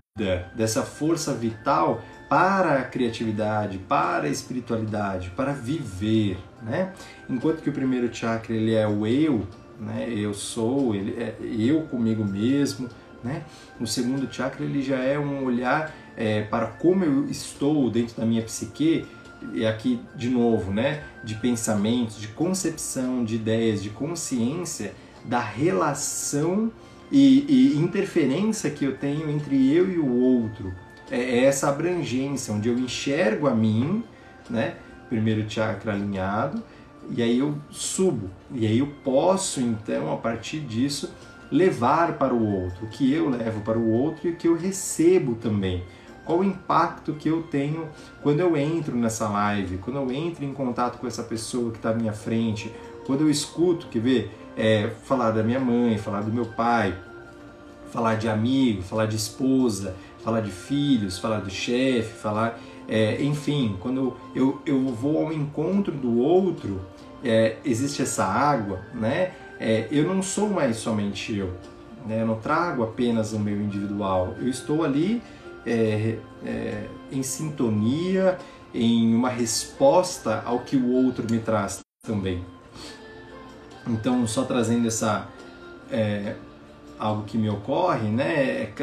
dessa 0.55 0.81
força 0.81 1.33
vital 1.33 2.01
para 2.27 2.79
a 2.79 2.83
criatividade, 2.83 3.77
para 3.77 4.27
a 4.27 4.29
espiritualidade, 4.29 5.31
para 5.35 5.53
viver, 5.53 6.37
né? 6.61 6.93
Enquanto 7.29 7.61
que 7.61 7.69
o 7.69 7.73
primeiro 7.73 8.13
chakra 8.13 8.55
ele 8.55 8.73
é 8.73 8.87
o 8.87 9.05
eu, 9.05 9.47
né? 9.79 10.07
Eu 10.09 10.33
sou, 10.33 10.95
ele 10.95 11.15
é 11.21 11.35
eu 11.41 11.83
comigo 11.83 12.25
mesmo, 12.25 12.89
né? 13.23 13.43
O 13.79 13.85
segundo 13.85 14.31
chakra 14.31 14.63
ele 14.63 14.81
já 14.81 14.97
é 14.97 15.17
um 15.17 15.43
olhar 15.43 15.93
é, 16.19 16.41
para 16.41 16.67
como 16.67 17.05
eu 17.05 17.29
estou 17.29 17.89
dentro 17.89 18.17
da 18.17 18.25
minha 18.25 18.43
psique 18.43 19.07
e 19.53 19.65
aqui 19.65 20.01
de 20.17 20.29
novo, 20.29 20.73
né? 20.73 21.01
De 21.23 21.33
pensamentos, 21.35 22.19
de 22.19 22.27
concepção, 22.27 23.23
de 23.23 23.35
ideias, 23.35 23.81
de 23.81 23.89
consciência 23.89 24.93
da 25.23 25.39
relação 25.39 26.69
e, 27.09 27.45
e 27.47 27.77
interferência 27.77 28.69
que 28.69 28.83
eu 28.83 28.97
tenho 28.97 29.29
entre 29.29 29.73
eu 29.73 29.89
e 29.89 29.97
o 29.97 30.13
outro. 30.13 30.73
É, 31.09 31.17
é 31.17 31.45
essa 31.45 31.69
abrangência 31.69 32.53
onde 32.53 32.67
eu 32.67 32.77
enxergo 32.77 33.47
a 33.47 33.55
mim, 33.55 34.03
né? 34.49 34.75
Primeiro 35.07 35.49
chakra 35.49 35.93
alinhado 35.93 36.61
e 37.09 37.23
aí 37.23 37.39
eu 37.39 37.55
subo 37.71 38.29
e 38.51 38.67
aí 38.67 38.79
eu 38.79 38.87
posso 39.03 39.61
então 39.61 40.13
a 40.13 40.17
partir 40.17 40.59
disso 40.59 41.09
levar 41.51 42.17
para 42.17 42.33
o 42.33 42.61
outro, 42.63 42.85
o 42.85 42.89
que 42.89 43.11
eu 43.11 43.29
levo 43.29 43.61
para 43.61 43.79
o 43.79 43.89
outro 43.89 44.27
e 44.27 44.31
o 44.31 44.35
que 44.35 44.47
eu 44.47 44.55
recebo 44.55 45.35
também. 45.35 45.83
Qual 46.29 46.41
o 46.41 46.43
impacto 46.43 47.13
que 47.13 47.27
eu 47.27 47.41
tenho 47.41 47.89
quando 48.21 48.39
eu 48.39 48.55
entro 48.55 48.95
nessa 48.95 49.27
live, 49.27 49.79
quando 49.79 49.95
eu 49.95 50.11
entro 50.11 50.45
em 50.45 50.53
contato 50.53 50.99
com 50.99 51.07
essa 51.07 51.23
pessoa 51.23 51.71
que 51.71 51.77
está 51.77 51.89
à 51.89 51.93
minha 51.95 52.13
frente, 52.13 52.71
quando 53.07 53.21
eu 53.21 53.31
escuto, 53.31 53.87
quer 53.87 53.99
ver, 53.99 54.31
é, 54.55 54.91
falar 55.05 55.31
da 55.31 55.41
minha 55.41 55.59
mãe, 55.59 55.97
falar 55.97 56.21
do 56.21 56.31
meu 56.31 56.45
pai, 56.45 56.95
falar 57.91 58.13
de 58.13 58.29
amigo, 58.29 58.83
falar 58.83 59.07
de 59.07 59.15
esposa, 59.15 59.95
falar 60.23 60.41
de 60.41 60.51
filhos, 60.51 61.17
falar 61.17 61.39
do 61.39 61.49
chefe, 61.49 62.13
falar. 62.13 62.59
É, 62.87 63.19
enfim, 63.23 63.75
quando 63.79 64.15
eu, 64.35 64.61
eu 64.67 64.85
vou 64.89 65.25
ao 65.25 65.33
encontro 65.33 65.91
do 65.91 66.19
outro, 66.19 66.79
é, 67.23 67.57
existe 67.65 68.03
essa 68.03 68.23
água, 68.23 68.81
né? 68.93 69.31
é, 69.59 69.87
eu 69.89 70.03
não 70.03 70.21
sou 70.21 70.47
mais 70.47 70.77
somente 70.77 71.35
eu. 71.35 71.51
Né? 72.05 72.21
Eu 72.21 72.27
não 72.27 72.35
trago 72.35 72.83
apenas 72.83 73.33
o 73.33 73.39
meu 73.39 73.59
individual. 73.59 74.35
Eu 74.39 74.47
estou 74.47 74.83
ali 74.83 75.21
é, 75.65 76.17
é, 76.45 76.87
em 77.11 77.23
sintonia, 77.23 78.37
em 78.73 79.13
uma 79.13 79.29
resposta 79.29 80.41
ao 80.45 80.59
que 80.59 80.75
o 80.75 80.91
outro 80.91 81.25
me 81.29 81.39
traz 81.39 81.79
também. 82.03 82.43
Então, 83.87 84.25
só 84.27 84.43
trazendo 84.43 84.87
essa 84.87 85.27
é, 85.91 86.35
algo 86.97 87.23
que 87.23 87.37
me 87.37 87.49
ocorre, 87.49 88.09
né, 88.09 88.63
é 88.63 88.73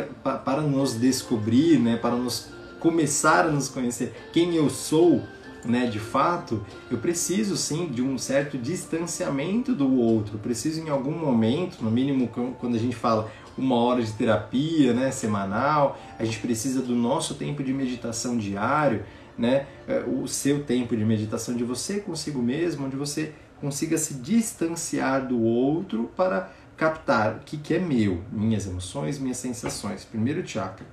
para 0.44 0.60
nos 0.62 0.94
descobrir, 0.94 1.78
né, 1.78 1.96
para 1.96 2.16
nos 2.16 2.48
começar 2.80 3.46
a 3.46 3.50
nos 3.50 3.68
conhecer, 3.68 4.14
quem 4.32 4.54
eu 4.56 4.68
sou, 4.68 5.22
né, 5.64 5.86
de 5.86 5.98
fato, 5.98 6.64
eu 6.90 6.98
preciso 6.98 7.56
sim 7.56 7.86
de 7.86 8.02
um 8.02 8.16
certo 8.18 8.56
distanciamento 8.56 9.74
do 9.74 9.96
outro. 9.96 10.38
Preciso 10.38 10.80
em 10.80 10.88
algum 10.88 11.16
momento, 11.16 11.82
no 11.82 11.90
mínimo 11.90 12.28
quando 12.28 12.76
a 12.76 12.78
gente 12.78 12.94
fala 12.94 13.30
uma 13.56 13.76
hora 13.76 14.02
de 14.02 14.12
terapia, 14.12 14.92
né, 14.92 15.10
semanal, 15.10 15.98
a 16.18 16.24
gente 16.24 16.38
precisa 16.38 16.82
do 16.82 16.94
nosso 16.94 17.34
tempo 17.34 17.62
de 17.62 17.72
meditação 17.72 18.36
diário, 18.36 19.04
né, 19.36 19.66
é, 19.86 20.00
o 20.00 20.26
seu 20.26 20.64
tempo 20.64 20.96
de 20.96 21.04
meditação 21.04 21.54
de 21.54 21.64
você 21.64 22.00
consigo 22.00 22.40
mesmo, 22.42 22.86
onde 22.86 22.96
você 22.96 23.32
consiga 23.60 23.96
se 23.96 24.14
distanciar 24.14 25.26
do 25.26 25.40
outro 25.40 26.10
para 26.16 26.50
captar 26.76 27.36
o 27.36 27.38
que, 27.40 27.56
que 27.56 27.74
é 27.74 27.78
meu, 27.78 28.22
minhas 28.30 28.66
emoções, 28.66 29.18
minhas 29.18 29.38
sensações. 29.38 30.04
Primeiro 30.04 30.46
chakra. 30.46 30.86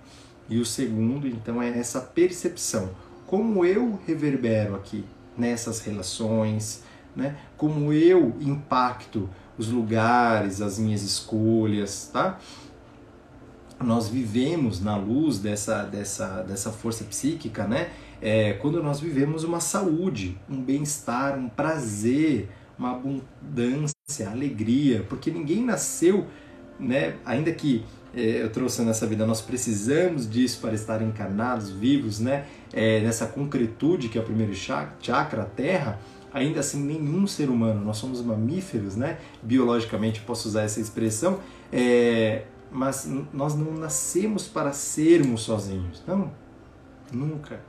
E 0.49 0.57
o 0.57 0.65
segundo, 0.65 1.27
então, 1.27 1.61
é 1.61 1.77
essa 1.77 1.99
percepção 1.99 2.91
como 3.33 3.65
eu 3.65 3.99
reverbero 4.05 4.75
aqui 4.75 5.03
nessas 5.35 5.79
relações, 5.81 6.83
né? 7.15 7.35
Como 7.57 7.91
eu 7.91 8.35
impacto 8.39 9.27
os 9.57 9.69
lugares, 9.69 10.61
as 10.61 10.79
minhas 10.79 11.03
escolhas, 11.03 12.09
tá? 12.11 12.39
Nós 13.81 14.07
vivemos 14.07 14.79
na 14.81 14.95
luz 14.95 15.39
dessa, 15.39 15.83
dessa, 15.83 16.41
dessa 16.43 16.71
força 16.71 17.03
psíquica, 17.03 17.67
né? 17.67 17.89
É, 18.21 18.53
quando 18.53 18.81
nós 18.81 18.99
vivemos 18.99 19.43
uma 19.43 19.59
saúde, 19.59 20.39
um 20.49 20.61
bem-estar, 20.61 21.37
um 21.37 21.49
prazer, 21.49 22.49
uma 22.77 22.91
abundância, 22.91 24.29
alegria, 24.29 25.05
porque 25.09 25.29
ninguém 25.29 25.63
nasceu, 25.63 26.25
né? 26.79 27.15
Ainda 27.25 27.51
que 27.51 27.83
é, 28.15 28.41
eu 28.41 28.49
trouxe 28.49 28.81
nessa 28.83 29.05
vida, 29.07 29.25
nós 29.25 29.41
precisamos 29.41 30.29
disso 30.29 30.59
para 30.61 30.73
estar 30.73 31.01
encarnados, 31.01 31.69
vivos, 31.69 32.19
né? 32.19 32.45
É, 32.71 33.01
nessa 33.01 33.25
concretude 33.25 34.07
que 34.07 34.17
é 34.17 34.21
o 34.21 34.23
primeiro 34.23 34.53
chakra, 34.53 35.41
a 35.41 35.45
Terra, 35.45 35.99
ainda 36.33 36.59
assim 36.59 36.81
nenhum 36.81 37.27
ser 37.27 37.49
humano, 37.49 37.83
nós 37.85 37.97
somos 37.97 38.21
mamíferos, 38.21 38.95
né? 38.95 39.19
Biologicamente 39.41 40.21
posso 40.21 40.47
usar 40.47 40.63
essa 40.63 40.79
expressão, 40.79 41.39
é, 41.71 42.45
mas 42.71 43.07
nós 43.31 43.55
não 43.55 43.73
nascemos 43.73 44.47
para 44.47 44.73
sermos 44.73 45.41
sozinhos, 45.43 46.01
não, 46.07 46.31
nunca. 47.11 47.61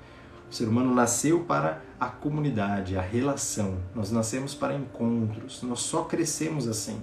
O 0.51 0.55
ser 0.55 0.69
humano 0.69 0.95
nasceu 0.95 1.41
para 1.41 1.83
a 1.99 2.07
comunidade, 2.07 2.97
a 2.97 3.01
relação. 3.01 3.79
Nós 3.95 4.11
nascemos 4.11 4.55
para 4.55 4.75
encontros, 4.75 5.63
nós 5.63 5.81
só 5.81 6.05
crescemos 6.05 6.69
assim. 6.69 7.03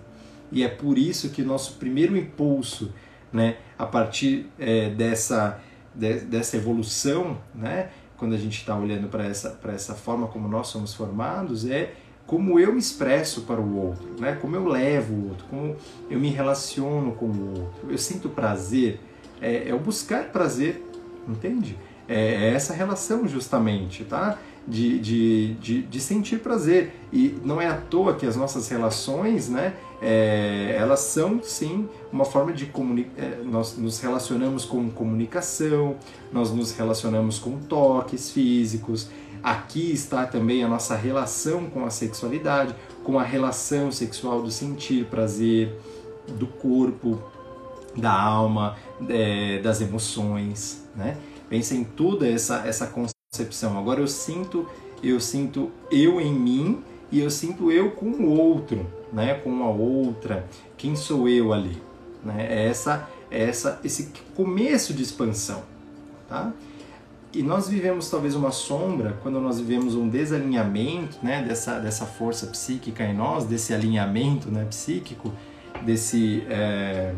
E 0.51 0.63
é 0.63 0.67
por 0.67 0.97
isso 0.97 1.29
que 1.29 1.43
nosso 1.43 1.73
primeiro 1.73 2.17
impulso 2.17 2.93
né, 3.31 3.57
a 3.77 3.85
partir 3.85 4.49
é, 4.59 4.89
dessa, 4.89 5.59
de, 5.93 6.19
dessa 6.21 6.57
evolução, 6.57 7.37
né, 7.53 7.89
quando 8.21 8.35
a 8.35 8.37
gente 8.37 8.59
está 8.59 8.77
olhando 8.77 9.07
para 9.07 9.25
essa, 9.25 9.59
essa 9.69 9.95
forma 9.95 10.27
como 10.27 10.47
nós 10.47 10.67
somos 10.67 10.93
formados, 10.93 11.67
é 11.67 11.95
como 12.27 12.59
eu 12.59 12.71
me 12.71 12.77
expresso 12.77 13.41
para 13.41 13.59
o 13.59 13.87
outro, 13.87 14.07
né, 14.19 14.37
como 14.39 14.55
eu 14.55 14.67
levo 14.67 15.11
o 15.11 15.29
outro, 15.29 15.45
como 15.49 15.75
eu 16.07 16.19
me 16.19 16.29
relaciono 16.29 17.13
com 17.13 17.25
o 17.25 17.59
outro. 17.61 17.89
Eu 17.89 17.97
sinto 17.97 18.29
prazer, 18.29 18.99
é, 19.41 19.69
é 19.69 19.73
o 19.73 19.79
buscar 19.79 20.25
prazer, 20.25 20.87
entende? 21.27 21.75
É, 22.07 22.49
é 22.49 22.53
essa 22.53 22.75
relação 22.75 23.27
justamente, 23.27 24.03
tá? 24.03 24.37
De, 24.67 24.99
de, 24.99 25.53
de, 25.55 25.81
de, 25.81 25.99
sentir 25.99 26.39
prazer. 26.39 26.93
E 27.11 27.35
não 27.43 27.59
é 27.59 27.67
à 27.67 27.75
toa 27.75 28.13
que 28.13 28.27
as 28.27 28.35
nossas 28.35 28.69
relações, 28.69 29.49
né, 29.49 29.73
é, 30.01 30.75
elas 30.77 30.99
são 30.99 31.41
sim 31.43 31.89
uma 32.11 32.25
forma 32.25 32.53
de 32.53 32.67
comunicar. 32.67 33.21
É, 33.21 33.41
nós 33.43 33.75
nos 33.75 33.99
relacionamos 33.99 34.63
com 34.63 34.89
comunicação, 34.89 35.95
nós 36.31 36.51
nos 36.51 36.71
relacionamos 36.71 37.39
com 37.39 37.57
toques 37.57 38.31
físicos. 38.31 39.09
Aqui 39.43 39.91
está 39.91 40.25
também 40.27 40.63
a 40.63 40.67
nossa 40.67 40.95
relação 40.95 41.65
com 41.65 41.83
a 41.83 41.89
sexualidade, 41.89 42.75
com 43.03 43.17
a 43.17 43.23
relação 43.23 43.91
sexual 43.91 44.41
do 44.41 44.51
sentir 44.51 45.05
prazer, 45.05 45.75
do 46.27 46.45
corpo, 46.45 47.19
da 47.95 48.11
alma, 48.11 48.77
é, 49.09 49.59
das 49.59 49.81
emoções, 49.81 50.87
né? 50.95 51.17
Pensa 51.49 51.75
em 51.75 51.83
toda 51.83 52.27
essa, 52.27 52.65
essa 52.65 52.87
concepção. 53.33 53.79
Agora 53.79 54.01
eu 54.01 54.09
sinto, 54.09 54.67
eu 55.01 55.17
sinto 55.21 55.71
eu 55.89 56.19
em 56.19 56.33
mim 56.33 56.83
e 57.09 57.21
eu 57.21 57.31
sinto 57.31 57.71
eu 57.71 57.91
com 57.91 58.07
o 58.07 58.37
outro, 58.37 58.85
né? 59.13 59.35
Com 59.35 59.63
a 59.63 59.69
outra. 59.69 60.45
Quem 60.75 60.97
sou 60.97 61.29
eu 61.29 61.53
ali? 61.53 61.81
Né? 62.25 62.45
É 62.49 62.67
essa, 62.67 63.07
é 63.31 63.41
essa, 63.43 63.79
esse 63.85 64.11
começo 64.35 64.93
de 64.93 65.01
expansão, 65.01 65.63
tá? 66.27 66.51
E 67.31 67.41
nós 67.41 67.69
vivemos 67.69 68.09
talvez 68.09 68.35
uma 68.35 68.51
sombra 68.51 69.17
quando 69.23 69.39
nós 69.39 69.61
vivemos 69.61 69.95
um 69.95 70.09
desalinhamento, 70.09 71.17
né? 71.23 71.41
Dessa, 71.41 71.79
dessa 71.79 72.05
força 72.05 72.47
psíquica 72.47 73.05
em 73.05 73.15
nós, 73.15 73.45
desse 73.45 73.73
alinhamento, 73.73 74.51
né? 74.51 74.65
Psíquico, 74.65 75.31
desse 75.83 76.43
é, 76.49 77.15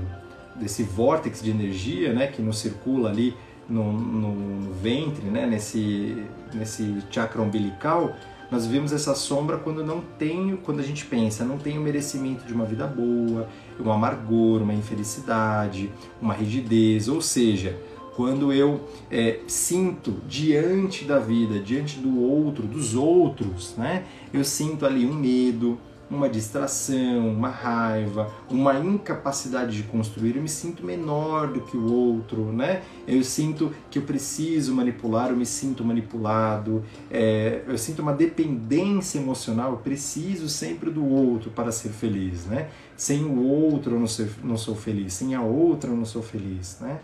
desse 0.58 0.84
vórtice 0.84 1.44
de 1.44 1.50
energia, 1.50 2.14
né? 2.14 2.28
Que 2.28 2.40
nos 2.40 2.60
circula 2.60 3.10
ali 3.10 3.36
no, 3.70 3.92
no 3.94 4.74
ventre, 4.74 5.26
né, 5.26 5.46
nesse, 5.46 6.24
nesse 6.54 6.98
chakra 7.10 7.42
umbilical, 7.42 8.16
nós 8.52 8.68
vivemos 8.68 8.94
essa 8.94 9.16
sombra 9.16 9.58
quando 9.58 9.84
não 9.84 10.02
tenho, 10.20 10.58
quando 10.58 10.80
a 10.80 10.84
gente 10.84 11.06
pensa, 11.06 11.44
não 11.44 11.58
tenho 11.58 11.82
merecimento 11.82 12.46
de 12.46 12.54
uma 12.54 12.66
vida 12.66 12.86
boa, 12.86 13.50
um 13.80 13.92
amargor, 13.92 14.62
uma 14.62 14.74
infelicidade, 14.74 15.92
uma 16.22 16.34
rigidez, 16.34 17.08
ou 17.08 17.20
seja, 17.20 17.76
quando 18.16 18.54
eu 18.54 18.82
é, 19.10 19.40
sinto 19.48 20.18
diante 20.28 21.04
da 21.04 21.18
vida, 21.18 21.60
diante 21.60 21.98
do 22.00 22.22
outro, 22.22 22.68
dos 22.68 22.94
outros, 22.94 23.76
né, 23.76 24.04
eu 24.32 24.44
sinto 24.44 24.86
ali 24.86 25.06
um 25.06 25.16
medo, 25.16 25.80
uma 26.10 26.30
distração, 26.30 27.30
uma 27.30 27.50
raiva, 27.50 28.32
uma 28.50 28.78
incapacidade 28.80 29.76
de 29.76 29.84
construir, 29.84 30.36
eu 30.36 30.42
me 30.42 30.50
sinto 30.50 30.86
menor 30.86 31.52
do 31.52 31.62
que 31.62 31.76
o 31.76 31.92
outro, 31.92 32.52
né? 32.52 32.84
Eu 33.08 33.24
sinto 33.24 33.74
que 33.90 33.98
eu 33.98 34.04
preciso 34.04 34.74
manipular, 34.74 35.30
eu 35.30 35.36
me 35.36 35.46
sinto 35.46 35.84
manipulado, 35.84 36.84
é, 37.10 37.64
eu 37.68 37.78
sinto 37.78 38.02
uma 38.02 38.14
dependência 38.14 39.18
emocional, 39.18 39.72
eu 39.72 39.78
preciso 39.78 40.48
sempre 40.48 40.90
do 40.90 41.06
outro 41.06 41.50
para 41.52 41.72
ser 41.72 41.90
feliz, 41.90 42.46
né? 42.46 42.70
Sem 42.96 43.24
o 43.24 43.44
outro 43.44 43.96
eu 43.96 44.00
não, 44.00 44.08
ser, 44.08 44.30
não 44.44 44.58
sou 44.58 44.76
feliz, 44.76 45.14
sem 45.14 45.34
a 45.36 45.42
outra 45.42 45.90
eu 45.90 45.96
não 45.96 46.06
sou 46.06 46.22
feliz, 46.22 46.78
né? 46.80 47.00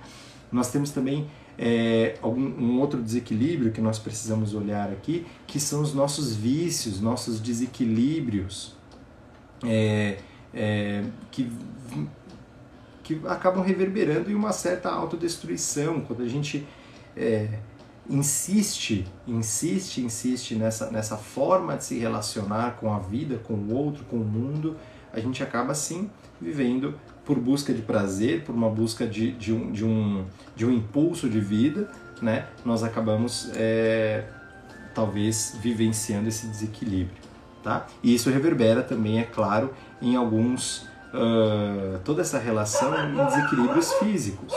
Nós 0.51 0.71
temos 0.71 0.91
também 0.91 1.27
é, 1.57 2.15
algum, 2.21 2.41
um 2.41 2.79
outro 2.79 3.01
desequilíbrio 3.01 3.71
que 3.71 3.81
nós 3.81 3.99
precisamos 3.99 4.53
olhar 4.53 4.89
aqui, 4.89 5.25
que 5.45 5.59
são 5.59 5.81
os 5.81 5.93
nossos 5.93 6.33
vícios, 6.35 7.01
nossos 7.01 7.39
desequilíbrios, 7.39 8.78
é, 9.65 10.17
é, 10.53 11.03
que, 11.31 11.51
que 13.03 13.21
acabam 13.27 13.63
reverberando 13.63 14.31
em 14.31 14.35
uma 14.35 14.51
certa 14.51 14.89
autodestruição, 14.89 16.01
quando 16.01 16.23
a 16.23 16.27
gente 16.27 16.65
é, 17.15 17.49
insiste, 18.09 19.05
insiste, 19.27 20.01
insiste 20.01 20.55
nessa, 20.55 20.89
nessa 20.89 21.17
forma 21.17 21.77
de 21.77 21.83
se 21.83 21.99
relacionar 21.99 22.77
com 22.79 22.91
a 22.91 22.99
vida, 22.99 23.37
com 23.37 23.53
o 23.53 23.73
outro, 23.73 24.03
com 24.05 24.17
o 24.17 24.25
mundo, 24.25 24.77
a 25.13 25.19
gente 25.19 25.43
acaba 25.43 25.73
sim 25.73 26.09
vivendo 26.41 26.99
por 27.25 27.37
busca 27.37 27.73
de 27.73 27.81
prazer, 27.81 28.43
por 28.43 28.55
uma 28.55 28.69
busca 28.69 29.05
de, 29.05 29.31
de, 29.33 29.53
um, 29.53 29.71
de, 29.71 29.85
um, 29.85 30.25
de 30.55 30.65
um 30.65 30.71
impulso 30.71 31.29
de 31.29 31.39
vida, 31.39 31.89
né? 32.21 32.47
nós 32.65 32.83
acabamos 32.83 33.51
é, 33.55 34.23
talvez 34.95 35.55
vivenciando 35.61 36.27
esse 36.27 36.47
desequilíbrio. 36.47 37.28
Tá? 37.63 37.87
E 38.01 38.13
isso 38.15 38.29
reverbera 38.29 38.81
também, 38.81 39.19
é 39.19 39.23
claro, 39.23 39.73
em 40.01 40.15
alguns. 40.15 40.87
Uh, 41.11 41.97
toda 42.05 42.21
essa 42.21 42.37
relação 42.37 42.93
em 42.95 43.15
desequilíbrios 43.25 43.91
físicos, 43.93 44.53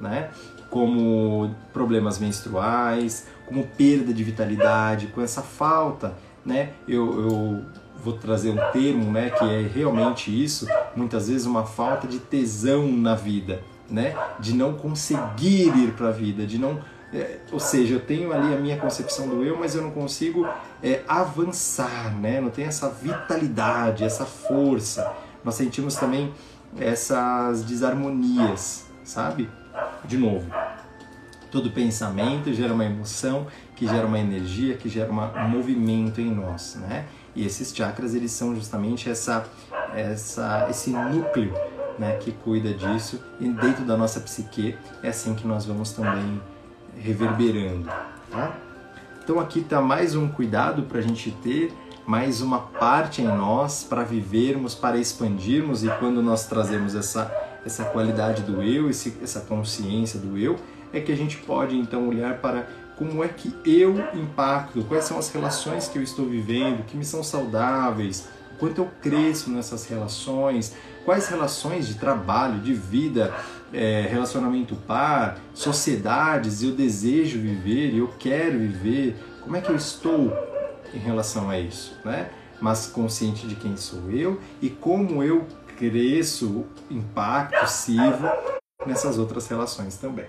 né? 0.00 0.30
como 0.70 1.54
problemas 1.72 2.20
menstruais, 2.20 3.26
como 3.46 3.66
perda 3.66 4.12
de 4.14 4.22
vitalidade, 4.22 5.08
com 5.08 5.20
essa 5.20 5.42
falta. 5.42 6.14
Né? 6.46 6.70
Eu, 6.86 7.20
eu 7.20 7.64
vou 8.02 8.12
trazer 8.14 8.50
um 8.50 8.72
termo, 8.72 9.10
né, 9.10 9.30
que 9.30 9.44
é 9.44 9.62
realmente 9.62 10.30
isso, 10.30 10.66
muitas 10.94 11.28
vezes 11.28 11.46
uma 11.46 11.64
falta 11.64 12.06
de 12.06 12.18
tesão 12.18 12.90
na 12.90 13.14
vida, 13.14 13.60
né, 13.90 14.14
de 14.38 14.54
não 14.54 14.74
conseguir 14.74 15.76
ir 15.76 15.92
para 15.92 16.08
a 16.08 16.12
vida, 16.12 16.46
de 16.46 16.58
não, 16.58 16.78
é, 17.12 17.38
ou 17.50 17.58
seja, 17.58 17.94
eu 17.94 18.00
tenho 18.00 18.32
ali 18.32 18.54
a 18.54 18.58
minha 18.58 18.76
concepção 18.76 19.28
do 19.28 19.42
eu, 19.42 19.58
mas 19.58 19.74
eu 19.74 19.82
não 19.82 19.90
consigo 19.90 20.46
é, 20.82 21.02
avançar, 21.08 22.14
né, 22.18 22.40
não 22.40 22.50
tenho 22.50 22.68
essa 22.68 22.88
vitalidade, 22.88 24.04
essa 24.04 24.26
força. 24.26 25.12
Nós 25.42 25.54
sentimos 25.54 25.96
também 25.96 26.32
essas 26.78 27.64
desarmonias, 27.64 28.86
sabe? 29.02 29.48
De 30.04 30.18
novo, 30.18 30.50
todo 31.50 31.70
pensamento 31.70 32.52
gera 32.52 32.74
uma 32.74 32.84
emoção, 32.84 33.46
que 33.74 33.86
gera 33.86 34.06
uma 34.06 34.18
energia, 34.18 34.76
que 34.76 34.88
gera 34.88 35.10
uma, 35.10 35.32
um 35.44 35.48
movimento 35.48 36.20
em 36.20 36.30
nós, 36.30 36.76
né? 36.76 37.06
E 37.34 37.46
esses 37.46 37.74
chakras 37.74 38.14
eles 38.14 38.32
são 38.32 38.54
justamente 38.54 39.08
essa, 39.08 39.46
essa, 39.94 40.66
esse 40.68 40.90
núcleo 40.90 41.54
né, 41.98 42.16
que 42.16 42.32
cuida 42.32 42.72
disso 42.74 43.22
e 43.40 43.48
dentro 43.48 43.84
da 43.84 43.96
nossa 43.96 44.20
psique 44.20 44.76
é 45.02 45.08
assim 45.08 45.34
que 45.34 45.46
nós 45.46 45.64
vamos 45.64 45.92
também 45.92 46.40
reverberando. 46.96 47.88
Tá? 48.30 48.56
Então 49.22 49.38
aqui 49.38 49.60
está 49.60 49.80
mais 49.80 50.14
um 50.14 50.28
cuidado 50.28 50.82
para 50.82 50.98
a 50.98 51.02
gente 51.02 51.30
ter 51.42 51.72
mais 52.06 52.40
uma 52.40 52.60
parte 52.60 53.20
em 53.20 53.26
nós 53.26 53.84
para 53.84 54.02
vivermos, 54.02 54.74
para 54.74 54.96
expandirmos 54.96 55.84
e 55.84 55.90
quando 55.98 56.22
nós 56.22 56.46
trazemos 56.46 56.94
essa 56.94 57.30
essa 57.64 57.84
qualidade 57.84 58.42
do 58.42 58.62
eu, 58.62 58.88
esse, 58.88 59.14
essa 59.22 59.40
consciência 59.40 60.18
do 60.18 60.38
eu, 60.38 60.56
é 60.92 61.00
que 61.00 61.12
a 61.12 61.16
gente 61.16 61.36
pode 61.36 61.76
então 61.76 62.08
olhar 62.08 62.38
para 62.38 62.66
como 62.96 63.22
é 63.22 63.28
que 63.28 63.54
eu 63.64 63.94
impacto, 64.14 64.82
quais 64.84 65.04
são 65.04 65.18
as 65.18 65.30
relações 65.30 65.86
que 65.86 65.98
eu 65.98 66.02
estou 66.02 66.26
vivendo, 66.26 66.84
que 66.84 66.96
me 66.96 67.04
são 67.04 67.22
saudáveis, 67.22 68.26
quanto 68.58 68.80
eu 68.80 68.90
cresço 69.00 69.50
nessas 69.50 69.86
relações, 69.86 70.74
quais 71.04 71.28
relações 71.28 71.86
de 71.86 71.94
trabalho, 71.94 72.58
de 72.58 72.74
vida, 72.74 73.32
é, 73.72 74.06
relacionamento 74.08 74.74
par, 74.74 75.38
sociedades 75.52 76.62
eu 76.62 76.72
desejo 76.72 77.38
viver, 77.38 77.94
eu 77.94 78.08
quero 78.18 78.58
viver, 78.58 79.16
como 79.42 79.56
é 79.56 79.60
que 79.60 79.70
eu 79.70 79.76
estou 79.76 80.32
em 80.92 80.98
relação 80.98 81.50
a 81.50 81.58
isso, 81.58 81.98
né? 82.04 82.30
Mas 82.60 82.86
consciente 82.86 83.46
de 83.46 83.54
quem 83.54 83.76
sou 83.76 84.10
eu 84.10 84.40
e 84.60 84.68
como 84.68 85.22
eu 85.22 85.46
cresço, 85.76 86.66
impacto, 86.90 87.68
sirvo 87.68 88.28
nessas 88.84 89.18
outras 89.18 89.46
relações 89.46 89.96
também. 89.96 90.26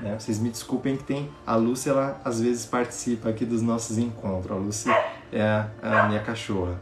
Né? 0.00 0.16
Vocês 0.18 0.38
me 0.38 0.50
desculpem 0.50 0.96
que 0.96 1.04
tem 1.04 1.30
a 1.46 1.56
Lúcia, 1.56 1.90
ela 1.90 2.20
às 2.24 2.40
vezes 2.40 2.66
participa 2.66 3.30
aqui 3.30 3.44
dos 3.44 3.62
nossos 3.62 3.98
encontros. 3.98 4.56
A 4.56 4.60
Lúcia 4.60 5.04
é 5.32 5.42
a, 5.42 5.70
a 5.82 6.08
minha 6.08 6.20
cachorra. 6.20 6.80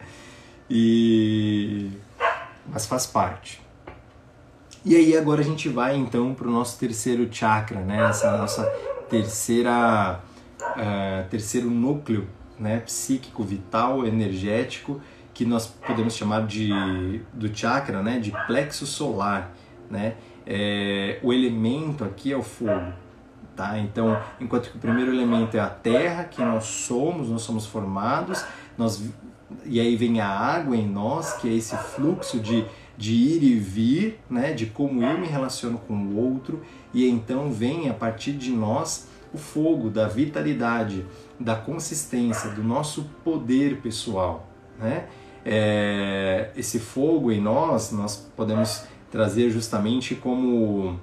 e 0.70 1.90
mas 2.66 2.86
faz 2.86 3.06
parte. 3.06 3.61
E 4.84 4.96
aí 4.96 5.16
agora 5.16 5.40
a 5.40 5.44
gente 5.44 5.68
vai 5.68 5.96
então 5.96 6.34
para 6.34 6.48
o 6.48 6.50
nosso 6.50 6.78
terceiro 6.78 7.28
chakra, 7.30 7.80
né? 7.80 8.08
Essa 8.08 8.36
nossa 8.36 8.64
terceira 9.08 10.20
uh, 10.60 11.28
terceiro 11.30 11.70
núcleo, 11.70 12.28
né? 12.58 12.80
Psíquico, 12.80 13.44
vital, 13.44 14.06
energético, 14.06 15.00
que 15.32 15.44
nós 15.44 15.66
podemos 15.66 16.14
chamar 16.14 16.46
de 16.46 17.20
do 17.32 17.54
chakra, 17.56 18.02
né? 18.02 18.18
De 18.18 18.32
plexo 18.46 18.86
solar, 18.86 19.54
né? 19.88 20.16
é, 20.46 21.18
o 21.22 21.32
elemento 21.32 22.04
aqui 22.04 22.32
é 22.32 22.36
o 22.36 22.42
fogo. 22.42 22.92
Tá? 23.54 23.78
Então, 23.78 24.18
enquanto 24.40 24.70
que 24.70 24.76
o 24.76 24.80
primeiro 24.80 25.12
elemento 25.12 25.56
é 25.56 25.60
a 25.60 25.68
terra, 25.68 26.24
que 26.24 26.42
nós 26.42 26.64
somos, 26.64 27.28
nós 27.28 27.42
somos 27.42 27.66
formados, 27.66 28.44
nós, 28.78 29.10
e 29.64 29.80
aí 29.80 29.96
vem 29.96 30.20
a 30.20 30.28
água 30.28 30.76
em 30.76 30.88
nós, 30.88 31.34
que 31.34 31.48
é 31.48 31.52
esse 31.52 31.76
fluxo 31.76 32.40
de, 32.40 32.64
de 32.96 33.12
ir 33.12 33.42
e 33.42 33.54
vir, 33.54 34.20
né? 34.28 34.52
de 34.52 34.66
como 34.66 35.02
eu 35.02 35.18
me 35.18 35.26
relaciono 35.26 35.78
com 35.78 35.94
o 35.94 36.16
outro, 36.16 36.62
e 36.92 37.08
então 37.08 37.50
vem 37.50 37.88
a 37.88 37.94
partir 37.94 38.32
de 38.32 38.50
nós 38.50 39.08
o 39.32 39.38
fogo 39.38 39.88
da 39.88 40.06
vitalidade, 40.06 41.06
da 41.40 41.54
consistência, 41.54 42.50
do 42.50 42.62
nosso 42.62 43.04
poder 43.24 43.80
pessoal. 43.80 44.46
Né? 44.78 45.06
É, 45.44 46.50
esse 46.56 46.78
fogo 46.78 47.32
em 47.32 47.40
nós, 47.40 47.90
nós 47.92 48.16
podemos 48.36 48.84
trazer 49.10 49.50
justamente 49.50 50.14
como 50.14 50.98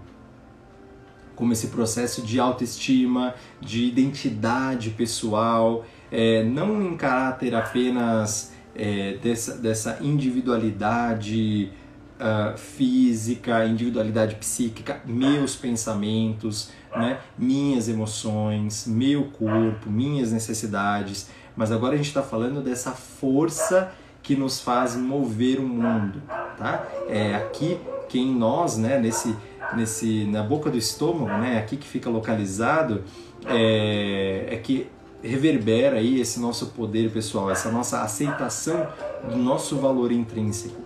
como 1.40 1.54
esse 1.54 1.68
processo 1.68 2.22
de 2.22 2.38
autoestima, 2.38 3.34
de 3.62 3.86
identidade 3.86 4.90
pessoal, 4.90 5.86
é, 6.12 6.44
não 6.44 6.82
em 6.82 6.96
caráter 6.96 7.56
apenas 7.56 8.54
é, 8.76 9.18
dessa, 9.22 9.58
dessa 9.58 9.98
individualidade 10.02 11.72
uh, 12.20 12.58
física, 12.58 13.66
individualidade 13.66 14.36
psíquica, 14.36 15.02
meus 15.06 15.56
pensamentos, 15.56 16.72
né, 16.96 17.20
minhas 17.38 17.88
emoções, 17.88 18.86
meu 18.88 19.26
corpo, 19.26 19.90
minhas 19.90 20.32
necessidades, 20.32 21.30
mas 21.56 21.72
agora 21.72 21.94
a 21.94 21.98
gente 21.98 22.08
está 22.08 22.24
falando 22.24 22.62
dessa 22.62 22.92
força 22.92 23.92
que 24.22 24.36
nos 24.36 24.60
faz 24.60 24.96
mover 24.96 25.60
o 25.60 25.68
mundo, 25.68 26.22
tá? 26.58 26.86
É 27.08 27.36
aqui 27.36 27.80
que 28.08 28.20
em 28.20 28.36
nós, 28.36 28.78
né, 28.78 29.00
nesse, 29.00 29.36
nesse, 29.76 30.26
na 30.26 30.44
boca 30.44 30.70
do 30.70 30.78
estômago, 30.78 31.38
né, 31.38 31.58
aqui 31.58 31.78
que 31.78 31.88
fica 31.88 32.10
localizado, 32.10 33.04
é, 33.46 34.48
é 34.50 34.58
que 34.58 34.88
reverbera 35.24 35.98
aí 35.98 36.20
esse 36.20 36.40
nosso 36.40 36.68
poder 36.68 37.12
pessoal, 37.12 37.52
essa 37.52 37.72
nossa 37.72 38.02
aceitação 38.02 38.88
do 39.30 39.38
nosso 39.38 39.78
valor 39.78 40.12
intrínseco. 40.12 40.82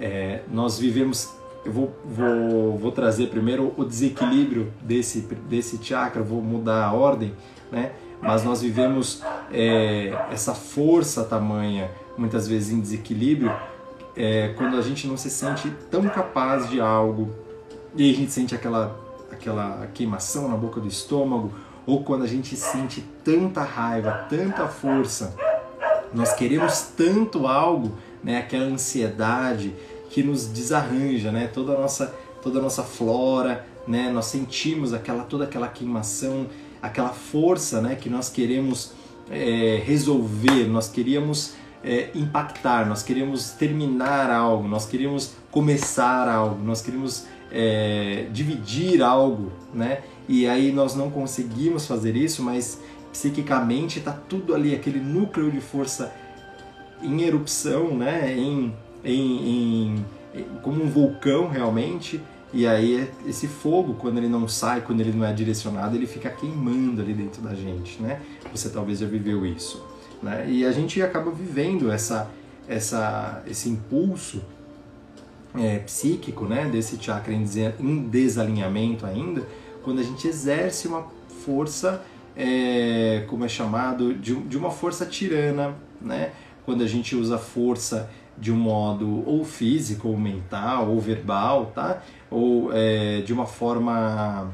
É, 0.00 0.42
nós 0.50 0.78
vivemos, 0.78 1.30
eu 1.64 1.72
vou, 1.72 1.96
vou, 2.04 2.76
vou 2.76 2.92
trazer 2.92 3.28
primeiro 3.28 3.72
o 3.76 3.84
desequilíbrio 3.84 4.72
desse, 4.82 5.20
desse 5.48 5.78
chakra, 5.82 6.22
vou 6.22 6.42
mudar 6.42 6.84
a 6.84 6.92
ordem, 6.92 7.32
né? 7.70 7.92
mas 8.20 8.44
nós 8.44 8.62
vivemos 8.62 9.22
é, 9.52 10.12
essa 10.30 10.54
força 10.54 11.24
tamanha, 11.24 11.90
muitas 12.16 12.46
vezes 12.46 12.72
em 12.72 12.80
desequilíbrio, 12.80 13.52
é, 14.16 14.54
quando 14.56 14.76
a 14.76 14.82
gente 14.82 15.06
não 15.06 15.16
se 15.16 15.30
sente 15.30 15.70
tão 15.90 16.02
capaz 16.08 16.68
de 16.68 16.80
algo 16.80 17.34
e 17.96 18.10
a 18.10 18.14
gente 18.14 18.30
sente 18.30 18.54
aquela, 18.54 18.98
aquela 19.30 19.88
queimação 19.94 20.48
na 20.48 20.56
boca 20.56 20.80
do 20.80 20.86
estômago, 20.86 21.52
ou 21.86 22.02
quando 22.02 22.22
a 22.24 22.26
gente 22.26 22.56
sente 22.56 23.04
tanta 23.24 23.62
raiva, 23.62 24.26
tanta 24.28 24.68
força, 24.68 25.34
nós 26.14 26.32
queremos 26.34 26.92
tanto 26.96 27.46
algo, 27.46 27.96
né, 28.22 28.38
aquela 28.38 28.66
ansiedade 28.66 29.74
que 30.10 30.22
nos 30.22 30.46
desarranja, 30.46 31.32
né, 31.32 31.46
toda 31.46 31.72
a 31.74 31.78
nossa 31.80 32.14
toda 32.42 32.58
a 32.58 32.62
nossa 32.62 32.82
flora, 32.82 33.64
né, 33.86 34.10
nós 34.10 34.26
sentimos 34.26 34.92
aquela 34.92 35.22
toda 35.22 35.44
aquela 35.44 35.68
queimação, 35.68 36.46
aquela 36.80 37.10
força, 37.10 37.80
né, 37.80 37.94
que 37.94 38.10
nós 38.10 38.28
queremos 38.28 38.92
é, 39.30 39.80
resolver, 39.84 40.66
nós 40.66 40.88
queríamos 40.88 41.54
é, 41.84 42.10
impactar, 42.14 42.86
nós 42.86 43.02
queríamos 43.02 43.50
terminar 43.50 44.30
algo, 44.30 44.68
nós 44.68 44.86
queríamos 44.86 45.34
começar 45.50 46.28
algo, 46.28 46.62
nós 46.62 46.82
queríamos 46.82 47.26
é, 47.50 48.26
dividir 48.32 49.02
algo, 49.02 49.52
né? 49.74 50.02
E 50.28 50.46
aí 50.46 50.72
nós 50.72 50.94
não 50.94 51.10
conseguimos 51.10 51.86
fazer 51.86 52.16
isso, 52.16 52.42
mas 52.42 52.80
psiquicamente 53.12 53.98
está 53.98 54.12
tudo 54.12 54.54
ali, 54.54 54.74
aquele 54.74 55.00
núcleo 55.00 55.50
de 55.50 55.60
força 55.60 56.12
em 57.02 57.22
erupção, 57.22 57.96
né? 57.96 58.32
Em, 58.36 58.72
em, 59.04 59.96
em, 59.96 60.04
como 60.62 60.82
um 60.82 60.88
vulcão 60.88 61.48
realmente, 61.48 62.20
E 62.54 62.66
aí 62.66 63.08
esse 63.26 63.48
fogo, 63.48 63.94
quando 63.94 64.18
ele 64.18 64.28
não 64.28 64.46
sai, 64.46 64.82
quando 64.82 65.00
ele 65.00 65.12
não 65.12 65.24
é 65.24 65.32
direcionado, 65.32 65.96
ele 65.96 66.06
fica 66.06 66.28
queimando 66.28 67.00
ali 67.00 67.14
dentro 67.14 67.40
da 67.40 67.54
gente, 67.54 68.00
né? 68.02 68.20
Você 68.52 68.68
talvez 68.68 68.98
já 68.98 69.06
viveu 69.06 69.46
isso, 69.46 69.82
né? 70.22 70.44
E 70.48 70.64
a 70.64 70.70
gente 70.70 71.00
acaba 71.00 71.30
vivendo 71.30 71.90
essa, 71.90 72.30
essa, 72.68 73.42
esse 73.46 73.70
impulso 73.70 74.42
é, 75.54 75.78
psíquico, 75.78 76.44
né? 76.44 76.68
Desse 76.70 77.02
chakra 77.02 77.32
em 77.32 78.08
desalinhamento 78.08 79.06
ainda, 79.06 79.46
quando 79.82 80.00
a 80.00 80.02
gente 80.02 80.26
exerce 80.26 80.88
uma 80.88 81.06
força, 81.44 82.02
é, 82.36 83.24
como 83.28 83.44
é 83.44 83.48
chamado, 83.48 84.14
de, 84.14 84.34
de 84.34 84.56
uma 84.56 84.70
força 84.70 85.04
tirana, 85.04 85.74
né? 86.00 86.32
Quando 86.64 86.82
a 86.82 86.86
gente 86.86 87.16
usa 87.16 87.38
força 87.38 88.08
de 88.38 88.50
um 88.50 88.56
modo 88.56 89.22
ou 89.26 89.44
físico, 89.44 90.08
ou 90.08 90.16
mental, 90.16 90.88
ou 90.88 91.00
verbal, 91.00 91.66
tá? 91.74 92.02
Ou 92.30 92.70
é, 92.72 93.20
de 93.22 93.32
uma 93.32 93.46
forma 93.46 94.50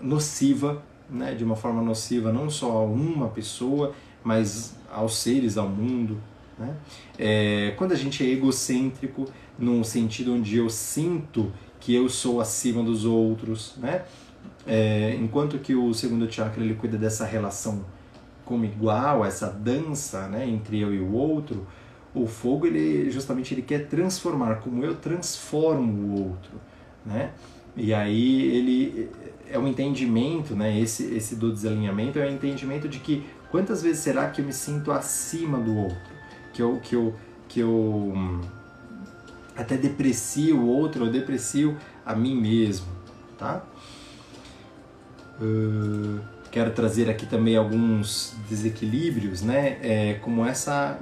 nociva, 0.00 0.82
né? 1.10 1.34
De 1.34 1.44
uma 1.44 1.56
forma 1.56 1.82
nociva 1.82 2.32
não 2.32 2.48
só 2.48 2.70
a 2.70 2.82
uma 2.82 3.28
pessoa, 3.28 3.94
mas 4.22 4.76
aos 4.92 5.16
seres, 5.16 5.56
ao 5.56 5.68
mundo, 5.68 6.20
né? 6.58 6.76
É, 7.18 7.74
quando 7.76 7.92
a 7.92 7.96
gente 7.96 8.24
é 8.24 8.30
egocêntrico, 8.30 9.26
num 9.58 9.82
sentido 9.82 10.34
onde 10.34 10.56
eu 10.56 10.68
sinto 10.68 11.52
que 11.80 11.94
eu 11.94 12.08
sou 12.08 12.40
acima 12.40 12.82
dos 12.82 13.04
outros, 13.04 13.74
né? 13.76 14.04
É, 14.66 15.14
enquanto 15.14 15.58
que 15.58 15.74
o 15.74 15.94
segundo 15.94 16.30
chakra 16.30 16.62
ele 16.62 16.74
cuida 16.74 16.98
dessa 16.98 17.24
relação 17.24 17.84
como 18.44 18.64
igual, 18.64 19.24
essa 19.24 19.48
dança, 19.48 20.28
né, 20.28 20.48
entre 20.48 20.80
eu 20.80 20.94
e 20.94 21.00
o 21.00 21.12
outro, 21.12 21.66
o 22.14 22.26
fogo 22.26 22.66
ele 22.66 23.10
justamente 23.10 23.52
ele 23.52 23.62
quer 23.62 23.88
transformar, 23.88 24.56
como 24.56 24.82
eu 24.82 24.94
transformo 24.94 25.92
o 25.92 26.28
outro, 26.28 26.52
né? 27.04 27.32
E 27.76 27.92
aí 27.92 28.42
ele 28.42 29.10
é 29.50 29.58
um 29.58 29.68
entendimento, 29.68 30.54
né? 30.54 30.78
Esse 30.78 31.04
esse 31.14 31.36
do 31.36 31.52
desalinhamento 31.52 32.18
é 32.18 32.26
o 32.26 32.30
um 32.30 32.32
entendimento 32.32 32.88
de 32.88 33.00
que 33.00 33.26
quantas 33.50 33.82
vezes 33.82 33.98
será 33.98 34.30
que 34.30 34.40
eu 34.40 34.46
me 34.46 34.52
sinto 34.52 34.90
acima 34.90 35.58
do 35.58 35.76
outro, 35.76 35.98
que 36.54 36.62
eu 36.62 36.80
que 36.80 36.96
eu 36.96 37.14
que 37.48 37.60
eu 37.60 37.70
hum, 37.70 38.40
até 39.54 39.76
deprecio 39.76 40.58
o 40.58 40.66
outro, 40.66 41.04
eu 41.04 41.12
deprecio 41.12 41.76
a 42.04 42.14
mim 42.14 42.34
mesmo, 42.34 42.86
tá? 43.36 43.62
Uh, 45.40 46.20
quero 46.50 46.70
trazer 46.70 47.10
aqui 47.10 47.26
também 47.26 47.56
alguns 47.56 48.34
desequilíbrios, 48.48 49.42
né? 49.42 49.78
É, 49.82 50.14
como 50.22 50.44
essa, 50.44 50.98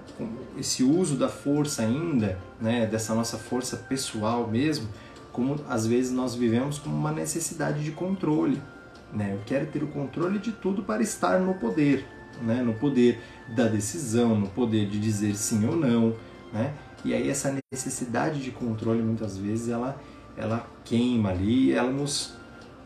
esse 0.59 0.83
uso 0.83 1.16
da 1.16 1.29
força 1.29 1.83
ainda, 1.83 2.38
né? 2.61 2.87
Dessa 2.87 3.14
nossa 3.14 3.38
força 3.38 3.77
pessoal 3.77 4.49
mesmo, 4.49 4.88
como 5.33 5.57
às 5.68 5.87
vezes 5.87 6.11
nós 6.11 6.35
vivemos 6.35 6.79
como 6.79 6.97
uma 6.97 7.12
necessidade 7.12 7.85
de 7.85 7.92
controle, 7.92 8.61
né? 9.12 9.35
Eu 9.35 9.40
quero 9.47 9.66
ter 9.66 9.83
o 9.83 9.87
controle 9.87 10.40
de 10.40 10.51
tudo 10.51 10.83
para 10.83 11.03
estar 11.03 11.38
no 11.38 11.55
poder, 11.55 12.05
né? 12.42 12.62
No 12.62 12.75
poder 12.75 13.20
da 13.55 13.68
decisão, 13.68 14.37
no 14.37 14.49
poder 14.49 14.88
de 14.88 14.99
dizer 14.99 15.37
sim 15.37 15.64
ou 15.66 15.77
não, 15.77 16.16
né? 16.53 16.75
E 17.05 17.14
aí 17.14 17.29
essa 17.29 17.57
necessidade 17.73 18.42
de 18.42 18.51
controle 18.51 19.03
muitas 19.03 19.37
vezes 19.37 19.68
ela 19.68 20.01
ela 20.37 20.68
queima 20.85 21.31
ali, 21.31 21.73
ela 21.73 21.92
nos 21.92 22.35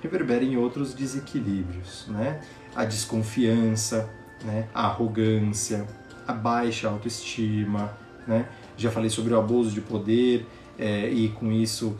reverbera 0.02 0.44
em 0.44 0.56
outros 0.56 0.94
desequilíbrios, 0.94 2.06
né? 2.08 2.40
A 2.74 2.84
desconfiança, 2.84 4.08
né? 4.44 4.68
A 4.74 4.86
arrogância, 4.86 5.86
a 6.26 6.32
baixa 6.32 6.88
autoestima, 6.88 7.96
né? 8.26 8.48
Já 8.76 8.90
falei 8.90 9.10
sobre 9.10 9.34
o 9.34 9.38
abuso 9.38 9.70
de 9.70 9.80
poder 9.80 10.46
é, 10.78 11.08
e 11.08 11.28
com 11.30 11.50
isso 11.50 11.96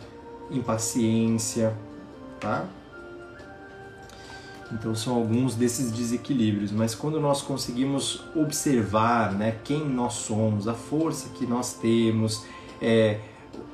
impaciência, 0.51 1.75
tá? 2.39 2.67
Então 4.71 4.95
são 4.95 5.15
alguns 5.15 5.55
desses 5.55 5.91
desequilíbrios, 5.91 6.71
mas 6.71 6.95
quando 6.95 7.19
nós 7.19 7.41
conseguimos 7.41 8.23
observar 8.35 9.33
né, 9.33 9.57
quem 9.65 9.89
nós 9.89 10.13
somos, 10.15 10.69
a 10.69 10.75
força 10.75 11.31
que 11.31 11.47
nós 11.47 11.75
temos, 11.75 12.45
é, 12.81 13.19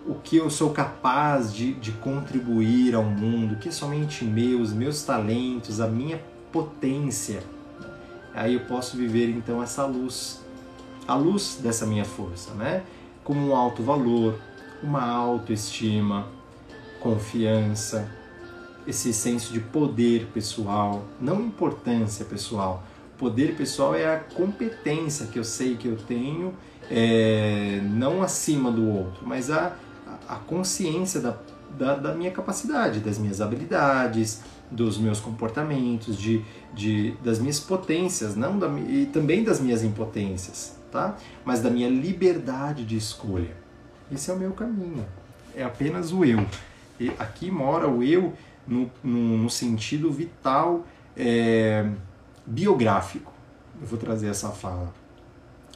o 0.06 0.14
que 0.14 0.36
eu 0.36 0.50
sou 0.50 0.70
capaz 0.70 1.52
de, 1.52 1.72
de 1.74 1.92
contribuir 1.92 2.94
ao 2.94 3.04
mundo, 3.04 3.56
que 3.56 3.68
é 3.68 3.72
somente 3.72 4.24
meus, 4.24 4.72
meus 4.72 5.02
talentos, 5.02 5.80
a 5.80 5.86
minha 5.86 6.20
potência, 6.52 7.42
aí 8.34 8.54
eu 8.54 8.60
posso 8.60 8.96
viver 8.96 9.28
então 9.30 9.62
essa 9.62 9.86
luz, 9.86 10.42
a 11.06 11.14
luz 11.14 11.58
dessa 11.62 11.86
minha 11.86 12.04
força, 12.04 12.52
né? 12.54 12.82
Como 13.22 13.48
um 13.48 13.56
alto 13.56 13.82
valor, 13.82 14.38
uma 14.82 15.02
autoestima, 15.02 16.26
confiança, 17.00 18.10
esse 18.86 19.12
senso 19.14 19.52
de 19.52 19.60
poder 19.60 20.26
pessoal, 20.34 21.04
não 21.20 21.40
importância 21.40 22.24
pessoal. 22.24 22.82
Poder 23.16 23.56
pessoal 23.56 23.94
é 23.94 24.14
a 24.14 24.18
competência 24.18 25.26
que 25.26 25.38
eu 25.38 25.44
sei 25.44 25.76
que 25.76 25.88
eu 25.88 25.96
tenho, 25.96 26.54
é, 26.90 27.80
não 27.82 28.22
acima 28.22 28.70
do 28.70 28.86
outro, 28.86 29.26
mas 29.26 29.50
a, 29.50 29.76
a 30.28 30.36
consciência 30.36 31.20
da, 31.20 31.36
da, 31.78 31.94
da, 31.94 32.14
minha 32.14 32.30
capacidade, 32.30 33.00
das 33.00 33.18
minhas 33.18 33.40
habilidades, 33.40 34.42
dos 34.70 34.98
meus 34.98 35.20
comportamentos, 35.20 36.16
de, 36.16 36.44
de, 36.72 37.12
das 37.22 37.38
minhas 37.38 37.60
potências, 37.60 38.34
não 38.36 38.58
da, 38.58 38.68
e 38.80 39.06
também 39.06 39.44
das 39.44 39.60
minhas 39.60 39.82
impotências, 39.82 40.76
tá? 40.90 41.16
mas 41.44 41.60
da 41.60 41.70
minha 41.70 41.88
liberdade 41.88 42.84
de 42.84 42.96
escolha. 42.96 43.56
Esse 44.12 44.30
é 44.30 44.34
o 44.34 44.38
meu 44.38 44.52
caminho, 44.52 45.04
é 45.54 45.62
apenas 45.62 46.12
o 46.12 46.24
eu. 46.24 46.44
E 46.98 47.10
aqui 47.18 47.50
mora 47.50 47.88
o 47.88 48.02
eu 48.02 48.32
no, 48.66 48.90
no, 49.02 49.38
no 49.38 49.50
sentido 49.50 50.10
vital 50.10 50.86
é, 51.16 51.88
biográfico. 52.46 53.32
Eu 53.80 53.86
vou 53.86 53.98
trazer 53.98 54.28
essa 54.28 54.50
fala. 54.50 54.92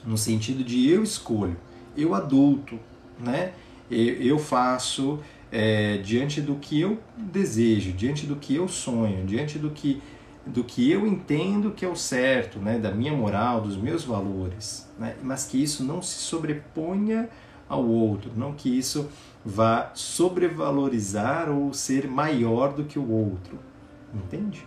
No 0.04 0.16
sentido 0.16 0.62
de 0.62 0.88
eu 0.88 1.02
escolho, 1.02 1.56
eu 1.96 2.14
adulto, 2.14 2.78
né? 3.18 3.52
Eu, 3.90 4.38
faço 4.38 5.20
é, 5.50 5.98
diante 5.98 6.40
do 6.40 6.56
que 6.56 6.80
eu 6.80 6.98
desejo, 7.16 7.92
diante 7.92 8.26
do 8.26 8.36
que 8.36 8.54
eu 8.54 8.68
sonho, 8.68 9.24
diante 9.24 9.58
do 9.58 9.70
que, 9.70 10.02
do 10.46 10.62
que 10.62 10.90
eu 10.90 11.06
entendo 11.06 11.70
que 11.70 11.84
é 11.84 11.88
o 11.88 11.96
certo, 11.96 12.58
né? 12.58 12.78
da 12.78 12.90
minha 12.90 13.12
moral, 13.12 13.60
dos 13.60 13.76
meus 13.76 14.04
valores, 14.04 14.88
né? 14.98 15.16
mas 15.22 15.44
que 15.44 15.62
isso 15.62 15.82
não 15.82 16.02
se 16.02 16.16
sobreponha 16.16 17.28
ao 17.68 17.86
outro, 17.86 18.30
não 18.34 18.52
que 18.52 18.68
isso 18.68 19.08
vá 19.44 19.90
sobrevalorizar 19.94 21.50
ou 21.50 21.72
ser 21.72 22.08
maior 22.08 22.72
do 22.72 22.84
que 22.84 22.98
o 22.98 23.10
outro. 23.10 23.58
Entende? 24.14 24.66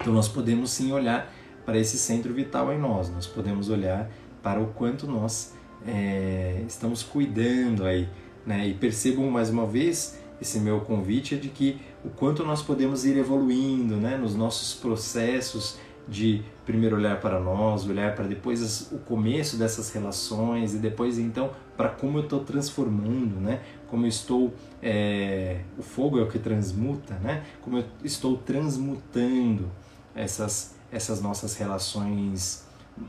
Então 0.00 0.12
nós 0.12 0.28
podemos 0.28 0.70
sim 0.70 0.92
olhar 0.92 1.32
para 1.64 1.78
esse 1.78 1.96
centro 1.96 2.32
vital 2.34 2.72
em 2.72 2.78
nós, 2.78 3.08
nós 3.08 3.26
podemos 3.26 3.68
olhar 3.68 4.10
para 4.42 4.60
o 4.60 4.66
quanto 4.68 5.06
nós 5.06 5.54
é, 5.86 6.62
estamos 6.66 7.02
cuidando 7.02 7.84
aí, 7.84 8.08
né? 8.46 8.66
E 8.68 8.74
percebam 8.74 9.30
mais 9.30 9.50
uma 9.50 9.66
vez 9.66 10.18
esse 10.40 10.58
meu 10.58 10.80
convite 10.80 11.36
é 11.36 11.38
de 11.38 11.48
que 11.48 11.80
o 12.04 12.10
quanto 12.10 12.44
nós 12.44 12.62
podemos 12.62 13.04
ir 13.04 13.16
evoluindo, 13.16 13.96
né? 13.96 14.16
Nos 14.16 14.34
nossos 14.34 14.74
processos 14.74 15.78
de 16.08 16.42
primeiro 16.66 16.96
olhar 16.96 17.20
para 17.20 17.38
nós, 17.38 17.86
olhar 17.86 18.14
para 18.14 18.26
depois 18.26 18.60
as, 18.60 18.90
o 18.90 18.98
começo 18.98 19.56
dessas 19.56 19.92
relações 19.92 20.74
e 20.74 20.78
depois 20.78 21.16
então 21.16 21.52
para 21.76 21.88
como 21.88 22.18
eu 22.18 22.24
estou 22.24 22.40
transformando, 22.40 23.40
né? 23.40 23.60
Como 23.88 24.04
eu 24.04 24.08
estou, 24.08 24.52
é, 24.82 25.60
o 25.78 25.82
fogo 25.82 26.18
é 26.18 26.22
o 26.22 26.28
que 26.28 26.38
transmuta, 26.38 27.14
né? 27.22 27.44
Como 27.60 27.78
eu 27.78 27.84
estou 28.02 28.36
transmutando 28.36 29.70
essas 30.14 30.74
essas 30.90 31.22
nossas 31.22 31.56
relações 31.56 32.66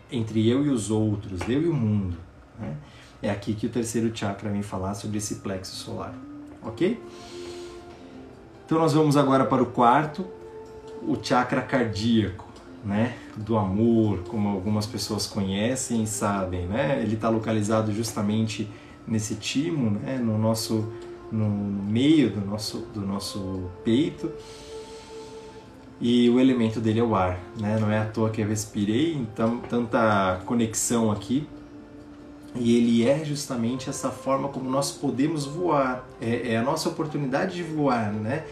entre 0.10 0.48
eu 0.48 0.66
e 0.66 0.70
os 0.70 0.90
outros, 0.90 1.42
eu 1.50 1.62
e 1.62 1.68
o 1.68 1.74
mundo. 1.74 2.18
Né? 2.60 2.76
É 3.22 3.30
aqui 3.30 3.54
que 3.54 3.68
o 3.68 3.70
terceiro 3.70 4.16
chakra 4.16 4.50
vem 4.50 4.62
falar 4.62 4.94
sobre 4.96 5.18
esse 5.18 5.36
plexo 5.36 5.76
solar, 5.76 6.14
ok? 6.62 7.02
Então 8.66 8.80
nós 8.80 8.94
vamos 8.94 9.16
agora 9.16 9.46
para 9.46 9.62
o 9.62 9.68
quarto, 9.68 10.26
o 11.02 11.18
chakra 11.22 11.62
cardíaco 11.62 12.54
né, 12.84 13.16
do 13.38 13.58
amor, 13.58 14.24
como 14.28 14.50
algumas 14.50 14.86
pessoas 14.86 15.26
conhecem 15.26 16.04
e 16.04 16.08
sabem, 16.08 16.66
né? 16.66 17.00
Ele 17.02 17.16
está 17.16 17.30
localizado 17.30 17.94
justamente 17.94 18.70
nesse 19.08 19.36
timo, 19.36 19.92
né, 19.92 20.18
no 20.18 20.38
nosso 20.38 20.92
no 21.32 21.50
meio 21.50 22.30
do 22.30 22.42
nosso 22.42 22.80
do 22.94 23.02
nosso 23.02 23.70
peito. 23.84 24.32
E 26.00 26.30
o 26.30 26.40
elemento 26.40 26.82
dele 26.82 27.00
é 27.00 27.04
o 27.04 27.16
ar, 27.16 27.40
né? 27.58 27.78
Não 27.80 27.90
é 27.90 28.00
à 28.00 28.06
toa 28.06 28.30
que 28.30 28.42
eu 28.42 28.48
respirei, 28.48 29.14
então 29.14 29.60
tanta 29.70 30.42
conexão 30.46 31.12
aqui. 31.12 31.48
E 32.56 32.78
ele 32.78 33.08
é 33.08 33.26
justamente 33.26 33.90
essa 33.90 34.12
forma 34.12 34.50
como 34.50 34.70
nós 34.70 34.92
podemos 34.92 35.46
voar. 35.46 36.08
É, 36.22 36.54
é 36.54 36.58
a 36.58 36.62
nossa 36.62 36.90
oportunidade 36.90 37.56
de 37.56 37.64
voar, 37.64 38.12
né? 38.12 38.46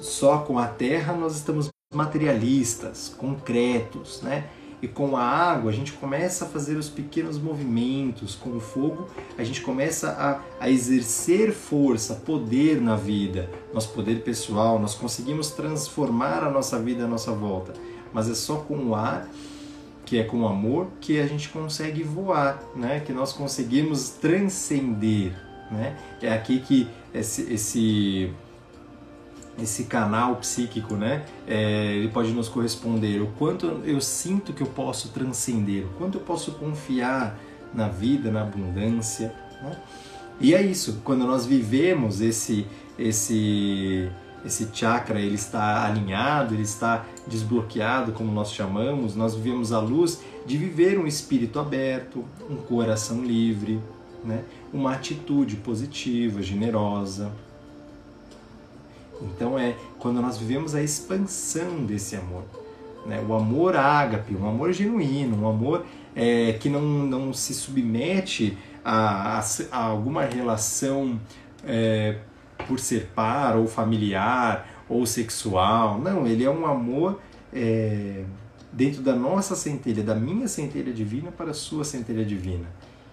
Só 0.00 0.38
com 0.38 0.58
a 0.58 0.66
Terra 0.66 1.12
nós 1.12 1.36
estamos 1.36 1.68
materialistas, 1.94 3.14
concretos, 3.16 4.20
né? 4.22 4.48
E 4.82 4.88
com 4.88 5.16
a 5.16 5.22
água 5.22 5.70
a 5.70 5.74
gente 5.74 5.92
começa 5.92 6.44
a 6.44 6.48
fazer 6.48 6.76
os 6.76 6.90
pequenos 6.90 7.38
movimentos, 7.38 8.34
com 8.34 8.56
o 8.56 8.60
fogo 8.60 9.08
a 9.38 9.44
gente 9.44 9.62
começa 9.62 10.10
a, 10.10 10.64
a 10.64 10.68
exercer 10.68 11.52
força, 11.52 12.16
poder 12.16 12.82
na 12.82 12.96
vida, 12.96 13.48
nosso 13.72 13.90
poder 13.90 14.22
pessoal, 14.22 14.78
nós 14.78 14.94
conseguimos 14.94 15.52
transformar 15.52 16.42
a 16.42 16.50
nossa 16.50 16.78
vida 16.78 17.04
à 17.04 17.08
nossa 17.08 17.32
volta. 17.32 17.72
Mas 18.12 18.28
é 18.28 18.34
só 18.34 18.56
com 18.56 18.76
o 18.76 18.94
ar 18.94 19.28
que 20.04 20.18
é 20.18 20.24
com 20.24 20.46
amor 20.46 20.88
que 21.00 21.18
a 21.18 21.26
gente 21.26 21.48
consegue 21.48 22.02
voar, 22.02 22.62
né? 22.76 23.00
Que 23.00 23.12
nós 23.12 23.32
conseguimos 23.32 24.10
transcender, 24.10 25.32
né? 25.70 25.96
É 26.20 26.32
aqui 26.32 26.60
que 26.60 26.88
esse, 27.12 27.52
esse 27.52 28.32
esse 29.56 29.84
canal 29.84 30.36
psíquico, 30.36 30.94
né? 30.94 31.24
É, 31.46 31.94
ele 31.94 32.08
pode 32.08 32.32
nos 32.32 32.48
corresponder. 32.48 33.20
O 33.20 33.28
quanto 33.38 33.66
eu 33.84 34.00
sinto 34.00 34.52
que 34.52 34.62
eu 34.62 34.66
posso 34.66 35.10
transcender, 35.10 35.84
o 35.84 35.90
quanto 35.90 36.18
eu 36.18 36.22
posso 36.22 36.52
confiar 36.52 37.38
na 37.72 37.88
vida, 37.88 38.30
na 38.30 38.42
abundância. 38.42 39.34
Né? 39.62 39.76
E 40.40 40.54
é 40.54 40.62
isso. 40.62 41.00
Quando 41.04 41.26
nós 41.26 41.46
vivemos 41.46 42.20
esse 42.20 42.66
esse 42.98 44.08
esse 44.44 44.68
chakra, 44.72 45.20
ele 45.20 45.34
está 45.34 45.86
alinhado, 45.86 46.54
ele 46.54 46.62
está 46.62 47.04
desbloqueado, 47.26 48.12
como 48.12 48.30
nós 48.32 48.52
chamamos. 48.52 49.16
Nós 49.16 49.34
vivemos 49.34 49.72
a 49.72 49.80
luz 49.80 50.20
de 50.44 50.56
viver 50.56 50.98
um 50.98 51.06
espírito 51.06 51.58
aberto, 51.58 52.24
um 52.50 52.56
coração 52.56 53.24
livre, 53.24 53.80
né? 54.24 54.42
Uma 54.72 54.92
atitude 54.92 55.56
positiva, 55.56 56.42
generosa 56.42 57.32
então 59.24 59.58
é 59.58 59.74
quando 59.98 60.20
nós 60.20 60.36
vivemos 60.36 60.74
a 60.74 60.82
expansão 60.82 61.84
desse 61.84 62.16
amor. 62.16 62.44
Né? 63.06 63.22
O 63.26 63.34
amor 63.34 63.76
ágape, 63.76 64.34
um 64.34 64.48
amor 64.48 64.72
genuíno, 64.72 65.42
um 65.42 65.48
amor 65.48 65.84
é, 66.14 66.54
que 66.54 66.68
não, 66.68 66.82
não 66.82 67.32
se 67.32 67.54
submete 67.54 68.56
a, 68.84 69.38
a, 69.38 69.44
a 69.70 69.84
alguma 69.84 70.24
relação 70.24 71.20
é, 71.66 72.18
por 72.66 72.78
ser 72.78 73.10
par 73.14 73.56
ou 73.56 73.66
familiar 73.66 74.68
ou 74.88 75.06
sexual. 75.06 75.98
Não, 75.98 76.26
ele 76.26 76.44
é 76.44 76.50
um 76.50 76.66
amor 76.66 77.20
é, 77.52 78.24
dentro 78.72 79.02
da 79.02 79.14
nossa 79.14 79.54
centelha, 79.54 80.02
da 80.02 80.14
minha 80.14 80.48
centelha 80.48 80.92
divina 80.92 81.30
para 81.30 81.50
a 81.50 81.54
sua 81.54 81.84
centelha 81.84 82.24
divina. 82.24 82.66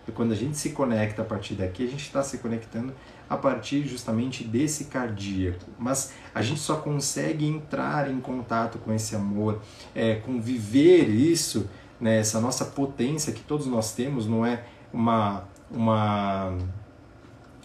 E 0.08 0.12
quando 0.12 0.32
a 0.32 0.36
gente 0.36 0.58
se 0.58 0.72
conecta 0.72 1.22
a 1.22 1.26
partir 1.26 1.54
daqui, 1.54 1.86
a 1.86 1.88
gente 1.88 2.04
está 2.04 2.24
se 2.24 2.40
conectando 2.40 2.92
a 3.30 3.38
partir 3.38 3.88
justamente 3.88 4.44
desse 4.44 4.86
cardíaco. 4.86 5.64
Mas 5.78 6.14
a 6.34 6.42
gente 6.42 6.60
só 6.60 6.78
consegue 6.78 7.46
entrar 7.46 8.10
em 8.10 8.20
contato 8.20 8.80
com 8.80 8.92
esse 8.92 9.16
amor, 9.16 9.62
é, 9.94 10.16
com 10.16 10.42
viver 10.42 11.08
isso, 11.08 11.70
né, 12.00 12.18
essa 12.18 12.42
nossa 12.42 12.66
potência 12.66 13.32
que 13.32 13.42
todos 13.42 13.68
nós 13.68 13.94
temos, 13.94 14.26
não 14.26 14.44
é 14.44 14.64
uma, 14.92 15.44
uma 15.70 16.58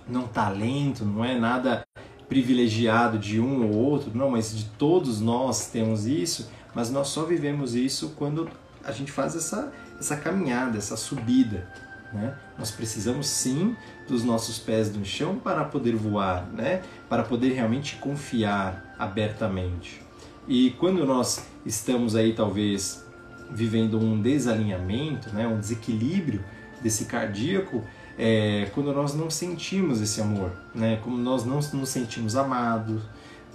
não 0.09 0.26
talento, 0.26 1.04
não 1.04 1.24
é 1.24 1.38
nada 1.38 1.84
privilegiado 2.28 3.18
de 3.18 3.40
um 3.40 3.66
ou 3.66 3.74
outro, 3.74 4.11
não, 4.14 4.30
mas 4.30 4.57
de 4.57 4.64
todos 4.64 5.20
nós 5.20 5.68
temos 5.68 6.07
isso, 6.07 6.50
mas 6.74 6.90
nós 6.90 7.09
só 7.09 7.24
vivemos 7.24 7.74
isso 7.74 8.14
quando 8.16 8.48
a 8.84 8.92
gente 8.92 9.11
faz 9.11 9.34
essa, 9.34 9.72
essa 9.98 10.16
caminhada, 10.16 10.78
essa 10.78 10.96
subida. 10.96 11.68
Né? 12.12 12.36
Nós 12.59 12.70
precisamos 12.70 13.26
sim 13.26 13.76
dos 14.09 14.22
nossos 14.24 14.59
pés 14.59 14.94
no 14.94 15.04
chão 15.04 15.36
para 15.36 15.64
poder 15.64 15.96
voar, 15.96 16.46
né? 16.52 16.82
para 17.09 17.22
poder 17.22 17.52
realmente 17.52 17.96
confiar 17.96 18.94
abertamente. 18.98 20.02
E 20.46 20.70
quando 20.72 21.04
nós 21.04 21.46
estamos 21.64 22.14
aí 22.14 22.32
talvez 22.32 23.04
vivendo 23.50 23.98
um 23.98 24.20
desalinhamento, 24.20 25.30
né? 25.30 25.46
um 25.46 25.59
desequilíbrio 25.59 26.44
desse 26.80 27.07
cardíaco, 27.07 27.84
é 28.18 28.70
quando 28.74 28.92
nós 28.92 29.14
não 29.14 29.28
sentimos 29.28 30.00
esse 30.00 30.20
amor, 30.20 30.52
né? 30.74 30.98
como 31.02 31.16
nós 31.16 31.44
não 31.44 31.56
nos 31.56 31.88
sentimos 31.88 32.36
amados, 32.36 33.02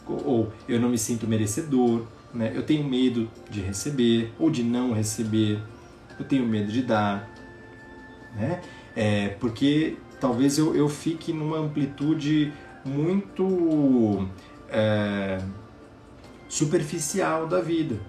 ou 0.06 0.52
eu 0.68 0.80
não 0.80 0.90
me 0.90 0.98
sinto 0.98 1.28
merecedor, 1.28 2.04
né? 2.34 2.52
eu 2.54 2.64
tenho 2.64 2.84
medo 2.84 3.30
de 3.50 3.62
receber 3.62 4.34
ou 4.38 4.50
de 4.50 4.64
não 4.64 4.94
receber, 4.94 5.60
eu 6.20 6.26
tenho 6.26 6.46
medo 6.46 6.72
de 6.72 6.84
dar, 6.84 7.30
né? 8.36 8.62
É, 8.96 9.30
porque 9.40 9.98
talvez 10.20 10.58
eu, 10.58 10.76
eu 10.76 10.88
fique 10.88 11.34
numa 11.34 11.58
amplitude 11.58 12.54
muito 12.86 14.28
é, 14.70 15.42
superficial 16.48 17.48
da 17.48 17.62
vida, 17.62 18.00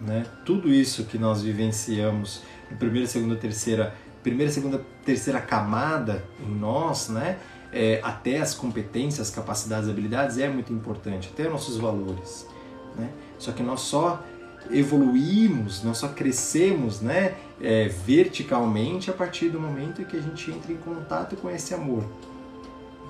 né? 0.00 0.24
Tudo 0.46 0.72
isso 0.72 1.04
que 1.04 1.18
nós 1.18 1.42
vivenciamos 1.42 2.42
em 2.70 2.76
primeira, 2.76 3.06
segunda, 3.06 3.36
terceira, 3.36 3.94
primeira, 4.22 4.50
segunda, 4.50 4.84
terceira 5.04 5.40
camada 5.40 6.24
em 6.40 6.50
nós, 6.50 7.08
né? 7.08 7.38
É, 7.70 8.00
até 8.02 8.38
as 8.38 8.54
competências, 8.54 9.30
capacidades, 9.30 9.88
habilidades 9.88 10.38
é 10.38 10.48
muito 10.48 10.72
importante, 10.72 11.30
até 11.32 11.48
nossos 11.48 11.76
valores, 11.76 12.46
né? 12.96 13.10
Só 13.38 13.52
que 13.52 13.62
nós 13.62 13.80
só 13.80 14.22
evoluímos, 14.70 15.82
nós 15.82 15.98
só 15.98 16.08
crescemos 16.08 17.00
né, 17.00 17.36
é, 17.60 17.88
verticalmente 17.88 19.08
a 19.08 19.14
partir 19.14 19.48
do 19.48 19.58
momento 19.58 20.02
em 20.02 20.04
que 20.04 20.16
a 20.16 20.20
gente 20.20 20.50
entra 20.50 20.72
em 20.72 20.76
contato 20.76 21.36
com 21.36 21.48
esse 21.48 21.72
amor. 21.72 22.02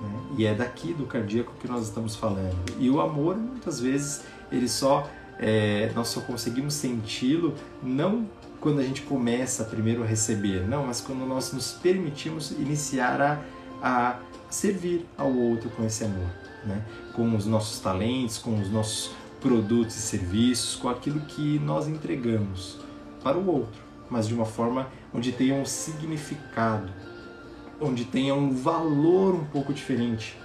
Né? 0.01 0.19
E 0.37 0.45
é 0.45 0.53
daqui 0.53 0.93
do 0.93 1.05
cardíaco 1.05 1.53
que 1.59 1.67
nós 1.67 1.83
estamos 1.83 2.15
falando. 2.15 2.55
E 2.77 2.89
o 2.89 3.01
amor, 3.01 3.35
muitas 3.35 3.79
vezes, 3.79 4.21
ele 4.51 4.69
só 4.69 5.09
é, 5.39 5.89
nós 5.95 6.09
só 6.09 6.19
conseguimos 6.19 6.73
senti-lo 6.73 7.55
não 7.81 8.27
quando 8.59 8.79
a 8.79 8.83
gente 8.83 9.01
começa 9.03 9.63
primeiro 9.63 10.03
a 10.03 10.05
receber, 10.05 10.67
não, 10.67 10.87
mas 10.87 11.01
quando 11.01 11.25
nós 11.25 11.53
nos 11.53 11.71
permitimos 11.71 12.51
iniciar 12.51 13.21
a, 13.21 13.41
a 13.81 14.19
servir 14.49 15.05
ao 15.17 15.33
outro 15.33 15.69
com 15.69 15.85
esse 15.85 16.03
amor, 16.03 16.27
né? 16.65 16.83
com 17.13 17.35
os 17.35 17.45
nossos 17.45 17.79
talentos, 17.79 18.37
com 18.37 18.59
os 18.59 18.69
nossos 18.69 19.11
produtos 19.39 19.95
e 19.95 20.01
serviços, 20.01 20.75
com 20.75 20.89
aquilo 20.89 21.21
que 21.21 21.59
nós 21.59 21.87
entregamos 21.87 22.77
para 23.23 23.37
o 23.37 23.47
outro, 23.47 23.81
mas 24.09 24.27
de 24.27 24.33
uma 24.33 24.45
forma 24.45 24.87
onde 25.13 25.31
tenha 25.31 25.55
um 25.55 25.65
significado, 25.65 26.91
onde 27.79 28.03
tenha 28.03 28.35
um 28.35 28.51
valor 28.51 29.35
um 29.35 29.45
pouco 29.45 29.73
diferente, 29.73 30.37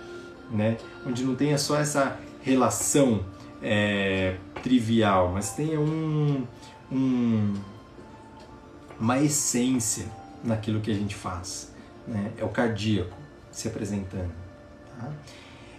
né? 0.51 0.77
onde 1.05 1.25
não 1.25 1.35
tenha 1.35 1.59
só 1.59 1.77
essa 1.79 2.19
relação 2.43 3.25
é, 3.61 4.37
trivial, 4.63 5.33
mas 5.33 5.53
tenha 5.53 5.81
um, 5.81 6.47
um, 6.93 7.55
uma 8.99 9.21
essência 9.21 10.07
naquilo 10.43 10.81
que 10.81 10.91
a 10.91 10.95
gente 10.95 11.15
faz. 11.15 11.73
Né? 12.07 12.33
É 12.37 12.45
o 12.45 12.49
cardíaco 12.49 13.17
se 13.51 13.69
apresentando. 13.69 14.31
Tá? 14.99 15.11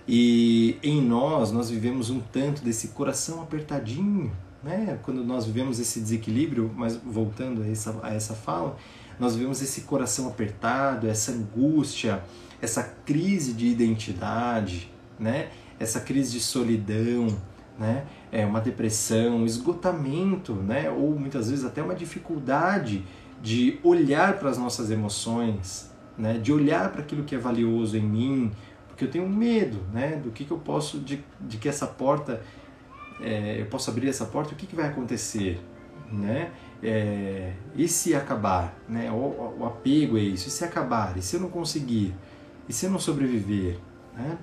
E 0.08 0.78
em 0.84 1.02
nós, 1.02 1.52
nós 1.52 1.70
vivemos 1.70 2.10
um 2.10 2.20
tanto 2.20 2.64
desse 2.64 2.90
coração 2.90 3.42
apertadinho, 3.42 4.32
né? 4.64 5.00
Quando 5.04 5.24
nós 5.24 5.46
vivemos 5.46 5.80
esse 5.80 6.00
desequilíbrio, 6.00 6.72
mas 6.76 6.96
voltando 6.96 7.64
a 7.64 7.68
essa, 7.68 8.00
a 8.04 8.14
essa 8.14 8.34
fala, 8.34 8.78
nós 9.20 9.36
vivemos 9.36 9.62
esse 9.62 9.82
coração 9.82 10.28
apertado, 10.28 11.08
essa 11.08 11.32
angústia, 11.32 12.24
essa 12.62 12.84
crise 12.84 13.54
de 13.54 13.68
identidade, 13.68 14.92
né? 15.20 15.50
Essa 15.80 16.00
crise 16.00 16.32
de 16.32 16.40
solidão, 16.40 17.28
né? 17.78 18.06
É 18.32 18.46
uma 18.46 18.62
depressão, 18.62 19.38
um 19.38 19.46
esgotamento, 19.46 20.54
né? 20.54 20.90
Ou 20.90 21.18
muitas 21.18 21.50
vezes 21.50 21.66
até 21.66 21.82
uma 21.82 21.96
dificuldade 21.96 23.06
de 23.42 23.80
olhar 23.84 24.40
para 24.40 24.50
as 24.50 24.58
nossas 24.58 24.90
emoções, 24.92 25.92
né? 26.18 26.38
De 26.38 26.52
olhar 26.52 26.92
para 26.92 27.02
aquilo 27.02 27.24
que 27.24 27.36
é 27.36 27.38
valioso 27.38 27.98
em 27.98 28.02
mim, 28.02 28.52
porque 28.96 29.04
eu 29.04 29.12
tenho 29.12 29.28
medo, 29.28 29.82
né, 29.92 30.16
do 30.16 30.32
que, 30.32 30.46
que 30.46 30.52
eu 30.52 30.58
posso, 30.58 31.00
de, 31.00 31.22
de 31.42 31.58
que 31.58 31.68
essa 31.68 31.86
porta, 31.86 32.42
é, 33.20 33.60
eu 33.60 33.66
posso 33.66 33.90
abrir 33.92 34.08
essa 34.08 34.24
porta, 34.24 34.54
o 34.54 34.56
que, 34.56 34.66
que 34.66 34.76
vai 34.76 34.88
acontecer, 34.88 35.60
né, 36.10 36.52
é, 36.82 37.52
e 37.76 37.90
se 37.90 38.16
acabar, 38.16 38.74
né, 38.88 39.12
o, 39.12 39.58
o, 39.60 39.66
apego 39.66 40.18
é 40.18 40.22
isso, 40.22 40.48
e 40.48 40.52
se 40.52 40.64
acabar, 40.64 41.18
e 41.18 41.22
se 41.22 41.36
eu 41.36 41.42
não 41.42 41.50
conseguir, 41.50 42.16
e 42.70 42.74
se 42.74 42.86
eu 42.86 42.90
não 42.90 42.98
sobreviver, 42.98 43.78
né, 44.16 44.38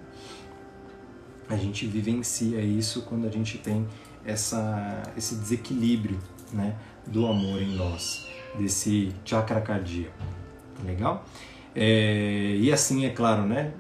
a 1.49 1.57
gente 1.57 1.87
vivencia 1.87 2.61
isso 2.61 3.03
quando 3.03 3.27
a 3.27 3.31
gente 3.31 3.59
tem 3.59 3.87
essa, 4.25 5.03
esse 5.17 5.37
desequilíbrio, 5.37 6.19
né, 6.53 6.77
do 7.07 7.27
amor 7.27 7.61
em 7.61 7.75
nós, 7.75 8.27
desse 8.59 9.13
chakra 9.25 9.61
cardíaco, 9.61 10.13
legal? 10.85 11.25
É, 11.75 12.57
e 12.59 12.71
assim, 12.73 13.07
é 13.07 13.11
claro, 13.11 13.45
né? 13.45 13.73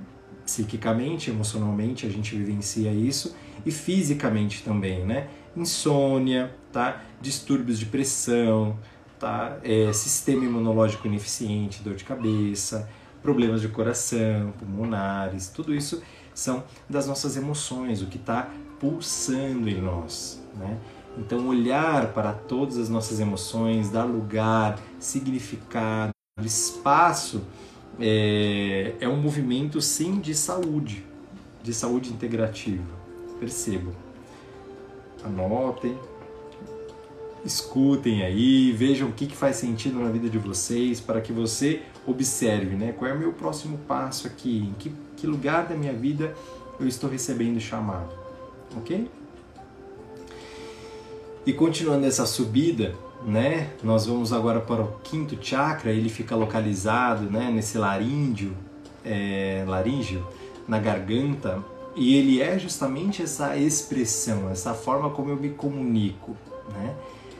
psiquicamente, 0.44 1.30
emocionalmente, 1.30 2.06
a 2.06 2.10
gente 2.10 2.36
vivencia 2.36 2.92
isso 2.92 3.34
e 3.64 3.70
fisicamente 3.70 4.62
também, 4.62 5.04
né? 5.04 5.28
Insônia, 5.56 6.54
tá? 6.72 7.02
Distúrbios 7.20 7.78
de 7.78 7.86
pressão, 7.86 8.78
tá? 9.18 9.58
É, 9.62 9.92
sistema 9.92 10.44
imunológico 10.44 11.06
ineficiente, 11.06 11.82
dor 11.82 11.94
de 11.94 12.04
cabeça, 12.04 12.88
problemas 13.22 13.60
de 13.60 13.68
coração, 13.68 14.52
pulmonares, 14.58 15.48
tudo 15.48 15.74
isso 15.74 16.02
são 16.34 16.64
das 16.88 17.06
nossas 17.06 17.36
emoções, 17.36 18.02
o 18.02 18.06
que 18.06 18.16
está 18.16 18.50
pulsando 18.80 19.68
em 19.68 19.80
nós, 19.80 20.42
né? 20.56 20.78
Então, 21.18 21.46
olhar 21.46 22.12
para 22.14 22.32
todas 22.32 22.78
as 22.78 22.88
nossas 22.88 23.20
emoções, 23.20 23.90
dar 23.90 24.04
lugar, 24.04 24.78
significado, 24.98 26.12
espaço, 26.42 27.42
é, 28.00 28.94
é 28.98 29.08
um 29.08 29.16
movimento 29.16 29.80
sim 29.80 30.20
de 30.20 30.34
saúde, 30.34 31.04
de 31.62 31.74
saúde 31.74 32.10
integrativa. 32.10 32.82
Percebam. 33.38 33.92
Anotem, 35.22 35.96
escutem 37.44 38.22
aí, 38.22 38.72
vejam 38.72 39.08
o 39.08 39.12
que, 39.12 39.26
que 39.26 39.36
faz 39.36 39.56
sentido 39.56 39.98
na 39.98 40.10
vida 40.10 40.28
de 40.28 40.38
vocês, 40.38 41.00
para 41.00 41.20
que 41.20 41.32
você 41.32 41.82
observe, 42.06 42.74
né? 42.74 42.92
Qual 42.92 43.10
é 43.10 43.14
o 43.14 43.18
meu 43.18 43.32
próximo 43.32 43.78
passo 43.86 44.26
aqui? 44.26 44.58
Em 44.58 44.72
que, 44.78 44.92
que 45.22 45.26
lugar 45.28 45.68
da 45.68 45.76
minha 45.76 45.92
vida 45.92 46.34
eu 46.80 46.88
estou 46.88 47.08
recebendo 47.08 47.60
chamado? 47.60 48.12
Ok? 48.76 49.08
E 51.46 51.52
continuando 51.52 52.04
essa 52.04 52.26
subida, 52.26 52.92
né? 53.24 53.70
Nós 53.84 54.04
vamos 54.04 54.32
agora 54.32 54.58
para 54.58 54.82
o 54.82 54.98
quinto 55.04 55.38
chakra, 55.40 55.92
ele 55.92 56.08
fica 56.08 56.34
localizado, 56.34 57.30
né? 57.30 57.52
Nesse 57.54 57.78
laríngeo, 57.78 58.52
é, 59.04 59.64
laríngeo, 59.64 60.26
na 60.66 60.80
garganta, 60.80 61.62
e 61.94 62.16
ele 62.16 62.42
é 62.42 62.58
justamente 62.58 63.22
essa 63.22 63.56
expressão, 63.56 64.50
essa 64.50 64.74
forma 64.74 65.10
como 65.10 65.30
eu 65.30 65.36
me 65.36 65.50
comunico, 65.50 66.36
né? 66.72 66.96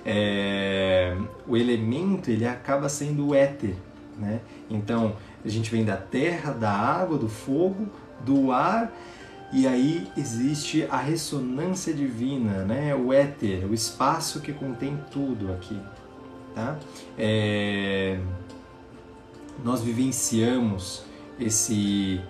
É, 0.07 1.17
o 1.49 1.57
elemento 1.57 2.31
ele 2.31 2.47
acaba 2.47 2.89
sendo 2.89 3.29
o 3.29 3.35
éter, 3.35 3.75
né? 4.17 4.41
Então 4.71 5.17
a 5.45 5.49
gente 5.49 5.71
vem 5.71 5.85
da 5.85 5.97
terra, 5.97 6.53
da 6.53 6.71
água, 6.71 7.19
do 7.19 7.29
fogo, 7.29 7.89
do 8.25 8.53
ar 8.53 8.93
e 9.53 9.67
aí 9.67 10.11
existe 10.17 10.87
a 10.91 10.97
ressonância 10.97 11.93
divina, 11.93 12.65
né? 12.65 12.95
O 12.95 13.13
éter, 13.13 13.67
o 13.67 13.75
espaço 13.75 14.41
que 14.41 14.51
contém 14.51 14.99
tudo 15.11 15.53
aqui, 15.53 15.79
tá? 16.55 16.79
É... 17.19 18.19
Nós 19.63 19.83
vivenciamos 19.83 21.05
esse 21.39 22.21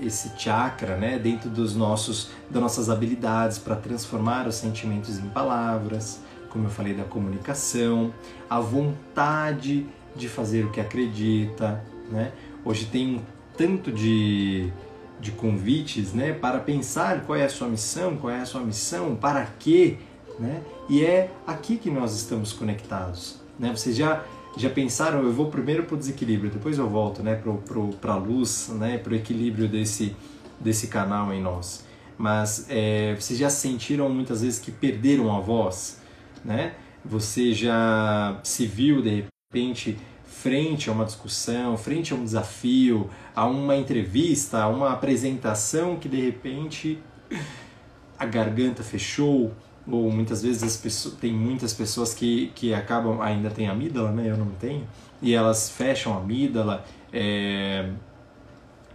esse 0.00 0.32
chakra, 0.36 0.96
né, 0.96 1.18
dentro 1.18 1.48
dos 1.48 1.76
nossos 1.76 2.30
das 2.50 2.60
nossas 2.60 2.90
habilidades 2.90 3.58
para 3.58 3.76
transformar 3.76 4.48
os 4.48 4.56
sentimentos 4.56 5.18
em 5.18 5.28
palavras, 5.28 6.20
como 6.48 6.66
eu 6.66 6.70
falei 6.70 6.94
da 6.94 7.04
comunicação, 7.04 8.12
a 8.50 8.58
vontade 8.58 9.86
de 10.16 10.28
fazer 10.28 10.64
o 10.64 10.70
que 10.72 10.80
acredita, 10.80 11.84
né? 12.10 12.32
Hoje 12.64 12.86
tem 12.86 13.16
um 13.16 13.22
tanto 13.56 13.90
de 13.90 14.72
de 15.22 15.30
convites, 15.30 16.12
né, 16.12 16.32
para 16.32 16.58
pensar 16.58 17.24
qual 17.24 17.38
é 17.38 17.44
a 17.44 17.48
sua 17.48 17.68
missão, 17.68 18.16
qual 18.16 18.32
é 18.32 18.40
a 18.40 18.44
sua 18.44 18.60
missão, 18.60 19.14
para 19.14 19.46
quê, 19.56 19.98
né? 20.36 20.60
E 20.88 21.04
é 21.04 21.30
aqui 21.46 21.76
que 21.76 21.88
nós 21.88 22.16
estamos 22.16 22.52
conectados, 22.52 23.40
né? 23.56 23.70
Vocês 23.70 23.96
já 23.96 24.24
já 24.56 24.68
pensaram? 24.68 25.22
Eu 25.22 25.32
vou 25.32 25.46
primeiro 25.48 25.84
para 25.84 25.94
o 25.94 25.98
desequilíbrio, 25.98 26.50
depois 26.50 26.76
eu 26.76 26.88
volto, 26.88 27.22
né, 27.22 27.40
para 28.00 28.12
a 28.12 28.16
luz, 28.16 28.68
né, 28.74 28.98
para 28.98 29.12
o 29.12 29.16
equilíbrio 29.16 29.68
desse 29.68 30.16
desse 30.58 30.88
canal 30.88 31.32
em 31.32 31.40
nós. 31.40 31.84
Mas 32.18 32.66
é, 32.68 33.14
vocês 33.14 33.38
já 33.38 33.48
sentiram 33.48 34.08
muitas 34.08 34.42
vezes 34.42 34.58
que 34.58 34.72
perderam 34.72 35.34
a 35.34 35.40
voz, 35.40 36.00
né? 36.44 36.74
Você 37.04 37.54
já 37.54 38.40
se 38.42 38.66
viu 38.66 39.00
de 39.00 39.24
repente 39.52 39.96
frente 40.42 40.90
a 40.90 40.92
uma 40.92 41.04
discussão, 41.04 41.76
frente 41.76 42.12
a 42.12 42.16
um 42.16 42.24
desafio, 42.24 43.08
a 43.34 43.46
uma 43.46 43.76
entrevista, 43.76 44.60
a 44.60 44.68
uma 44.68 44.90
apresentação 44.90 45.96
que 45.96 46.08
de 46.08 46.20
repente 46.20 46.98
a 48.18 48.26
garganta 48.26 48.82
fechou, 48.82 49.52
ou 49.86 50.10
muitas 50.10 50.42
vezes 50.42 50.64
as 50.64 50.76
pessoas, 50.76 51.14
tem 51.14 51.32
muitas 51.32 51.72
pessoas 51.72 52.12
que, 52.12 52.50
que 52.56 52.74
acabam, 52.74 53.20
ainda 53.22 53.50
tem 53.50 53.68
amígdala, 53.68 54.10
né? 54.10 54.28
Eu 54.28 54.36
não 54.36 54.50
tenho, 54.58 54.84
e 55.20 55.32
elas 55.32 55.70
fecham 55.70 56.12
a 56.12 56.16
amígdala, 56.16 56.84
é, 57.12 57.88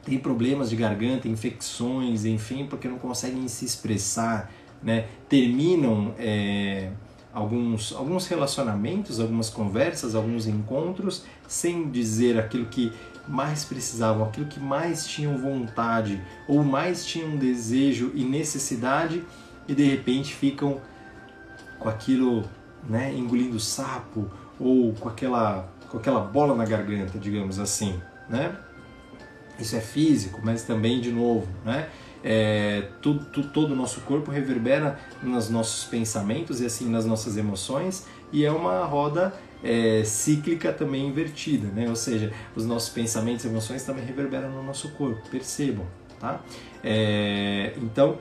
tem 0.04 0.18
problemas 0.18 0.70
de 0.70 0.76
garganta, 0.76 1.30
infecções, 1.30 2.26
enfim, 2.26 2.66
porque 2.66 2.90
não 2.90 2.98
conseguem 2.98 3.48
se 3.48 3.64
expressar, 3.64 4.52
né? 4.84 5.06
Terminam 5.30 6.14
é, 6.20 6.92
alguns, 7.38 7.94
alguns 7.94 8.28
relacionamentos, 8.28 9.20
algumas 9.20 9.50
conversas, 9.50 10.16
alguns 10.16 10.48
encontros, 10.48 11.24
sem 11.48 11.90
dizer 11.90 12.40
aquilo 12.40 12.66
que 12.66 12.92
mais 13.28 13.64
precisavam, 13.64 14.26
aquilo 14.26 14.48
que 14.48 14.60
mais 14.60 15.06
tinham 15.06 15.38
vontade 15.38 16.20
ou 16.48 16.64
mais 16.64 17.06
tinham 17.06 17.38
desejo 17.38 18.12
e 18.16 18.24
necessidade 18.24 19.24
e 19.68 19.76
de 19.76 19.84
repente 19.84 20.34
ficam 20.34 20.82
com 21.78 21.88
aquilo, 21.88 22.44
né, 22.90 23.14
engolindo 23.14 23.60
sapo 23.60 24.28
ou 24.60 24.94
com 24.94 25.08
aquela 25.08 25.70
com 25.90 25.98
aquela 25.98 26.20
bola 26.20 26.54
na 26.54 26.66
garganta, 26.66 27.18
digamos 27.18 27.60
assim, 27.60 28.02
né? 28.28 28.58
Isso 29.58 29.74
é 29.76 29.80
físico, 29.80 30.42
mas 30.44 30.64
também 30.64 31.00
de 31.00 31.12
novo, 31.12 31.48
né? 31.64 31.88
É, 32.24 32.90
tudo, 33.02 33.26
tudo, 33.26 33.50
todo 33.50 33.72
o 33.72 33.76
nosso 33.76 34.02
corpo 34.02 34.32
reverbera 34.32 35.00
nos 35.22 35.50
nossos 35.50 35.86
pensamentos 35.86 36.62
e 36.62 36.66
assim 36.66 36.90
nas 36.90 37.06
nossas 37.06 37.38
emoções 37.38 38.06
e 38.32 38.46
é 38.46 38.52
uma 38.52 38.84
roda 38.86 39.34
é, 39.64 40.04
cíclica 40.04 40.72
também 40.72 41.08
invertida, 41.08 41.68
né? 41.70 41.88
Ou 41.90 41.96
seja, 41.96 42.32
os 42.56 42.66
nossos 42.66 42.90
pensamentos 42.90 43.46
e 43.46 43.48
emoções 43.48 43.84
também 43.84 44.06
reverberam 44.06 44.52
no 44.52 44.64
nosso 44.64 44.90
corpo, 44.90 45.22
percebam, 45.30 45.86
tá? 46.20 46.42
É, 46.84 47.74
então, 47.82 48.18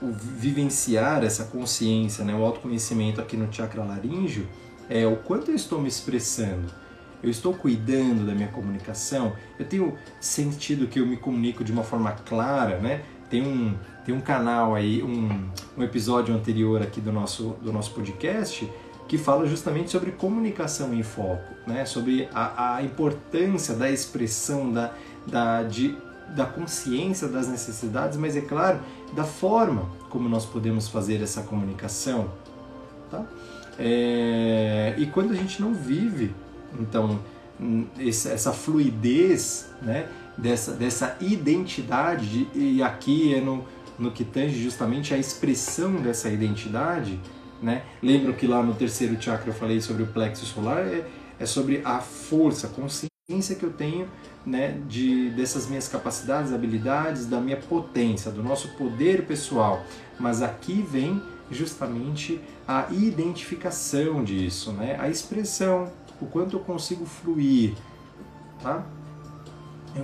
o 0.00 0.12
vivenciar 0.12 1.24
essa 1.24 1.44
consciência, 1.44 2.24
né, 2.24 2.34
o 2.34 2.44
autoconhecimento 2.44 3.20
aqui 3.20 3.36
no 3.36 3.52
chakra 3.52 3.82
laríngeo 3.82 4.46
é 4.88 5.06
o 5.06 5.16
quanto 5.16 5.50
eu 5.50 5.56
estou 5.56 5.80
me 5.80 5.88
expressando, 5.88 6.70
eu 7.22 7.30
estou 7.30 7.54
cuidando 7.54 8.26
da 8.26 8.34
minha 8.34 8.48
comunicação, 8.48 9.34
eu 9.58 9.64
tenho 9.64 9.96
sentido 10.20 10.86
que 10.86 11.00
eu 11.00 11.06
me 11.06 11.16
comunico 11.16 11.64
de 11.64 11.72
uma 11.72 11.82
forma 11.82 12.12
clara, 12.12 12.78
né? 12.78 13.02
Tem 13.28 13.42
um, 13.42 13.74
tem 14.04 14.14
um 14.14 14.20
canal 14.20 14.74
aí, 14.74 15.02
um, 15.02 15.48
um 15.76 15.82
episódio 15.82 16.34
anterior 16.34 16.82
aqui 16.82 17.00
do 17.00 17.12
nosso, 17.12 17.56
do 17.62 17.72
nosso 17.72 17.92
podcast 17.92 18.70
que 19.08 19.16
fala 19.16 19.46
justamente 19.46 19.90
sobre 19.90 20.10
comunicação 20.10 20.92
em 20.92 21.02
foco, 21.02 21.54
né? 21.66 21.84
sobre 21.84 22.28
a, 22.34 22.76
a 22.76 22.82
importância 22.82 23.74
da 23.74 23.90
expressão, 23.90 24.72
da, 24.72 24.92
da, 25.26 25.62
de, 25.62 25.96
da 26.34 26.44
consciência 26.44 27.28
das 27.28 27.46
necessidades, 27.46 28.18
mas 28.18 28.36
é 28.36 28.40
claro, 28.40 28.80
da 29.14 29.24
forma 29.24 29.88
como 30.10 30.28
nós 30.28 30.44
podemos 30.44 30.88
fazer 30.88 31.22
essa 31.22 31.42
comunicação. 31.42 32.30
Tá? 33.10 33.24
É, 33.78 34.94
e 34.98 35.06
quando 35.06 35.32
a 35.32 35.36
gente 35.36 35.60
não 35.60 35.72
vive, 35.72 36.34
então, 36.78 37.20
essa 37.98 38.52
fluidez, 38.52 39.68
né? 39.80 40.08
Dessa, 40.36 40.72
dessa 40.72 41.16
identidade, 41.20 42.26
de, 42.26 42.58
e 42.58 42.82
aqui 42.82 43.34
é 43.34 43.40
no, 43.40 43.64
no 43.98 44.10
que 44.10 44.24
tange 44.24 44.60
justamente 44.60 45.14
a 45.14 45.18
expressão 45.18 45.96
dessa 45.96 46.28
identidade. 46.28 47.18
Né? 47.62 47.82
Lembro 48.02 48.34
que 48.34 48.46
lá 48.46 48.62
no 48.62 48.74
terceiro 48.74 49.20
chakra 49.20 49.50
eu 49.50 49.54
falei 49.54 49.80
sobre 49.80 50.02
o 50.02 50.06
plexo 50.06 50.44
solar, 50.44 50.86
é, 50.86 51.06
é 51.38 51.46
sobre 51.46 51.80
a 51.84 52.00
força, 52.00 52.66
a 52.66 52.70
consciência 52.70 53.56
que 53.56 53.64
eu 53.64 53.72
tenho 53.72 54.06
né, 54.44 54.78
de, 54.86 55.30
dessas 55.30 55.66
minhas 55.66 55.88
capacidades, 55.88 56.52
habilidades, 56.52 57.26
da 57.26 57.40
minha 57.40 57.56
potência, 57.56 58.30
do 58.30 58.42
nosso 58.42 58.68
poder 58.76 59.26
pessoal. 59.26 59.82
Mas 60.18 60.42
aqui 60.42 60.84
vem 60.88 61.20
justamente 61.50 62.40
a 62.66 62.86
identificação 62.90 64.22
disso, 64.22 64.72
né? 64.72 64.96
a 64.98 65.08
expressão, 65.08 65.90
o 66.20 66.26
quanto 66.26 66.56
eu 66.56 66.60
consigo 66.60 67.04
fluir. 67.06 67.74
Tá? 68.62 68.84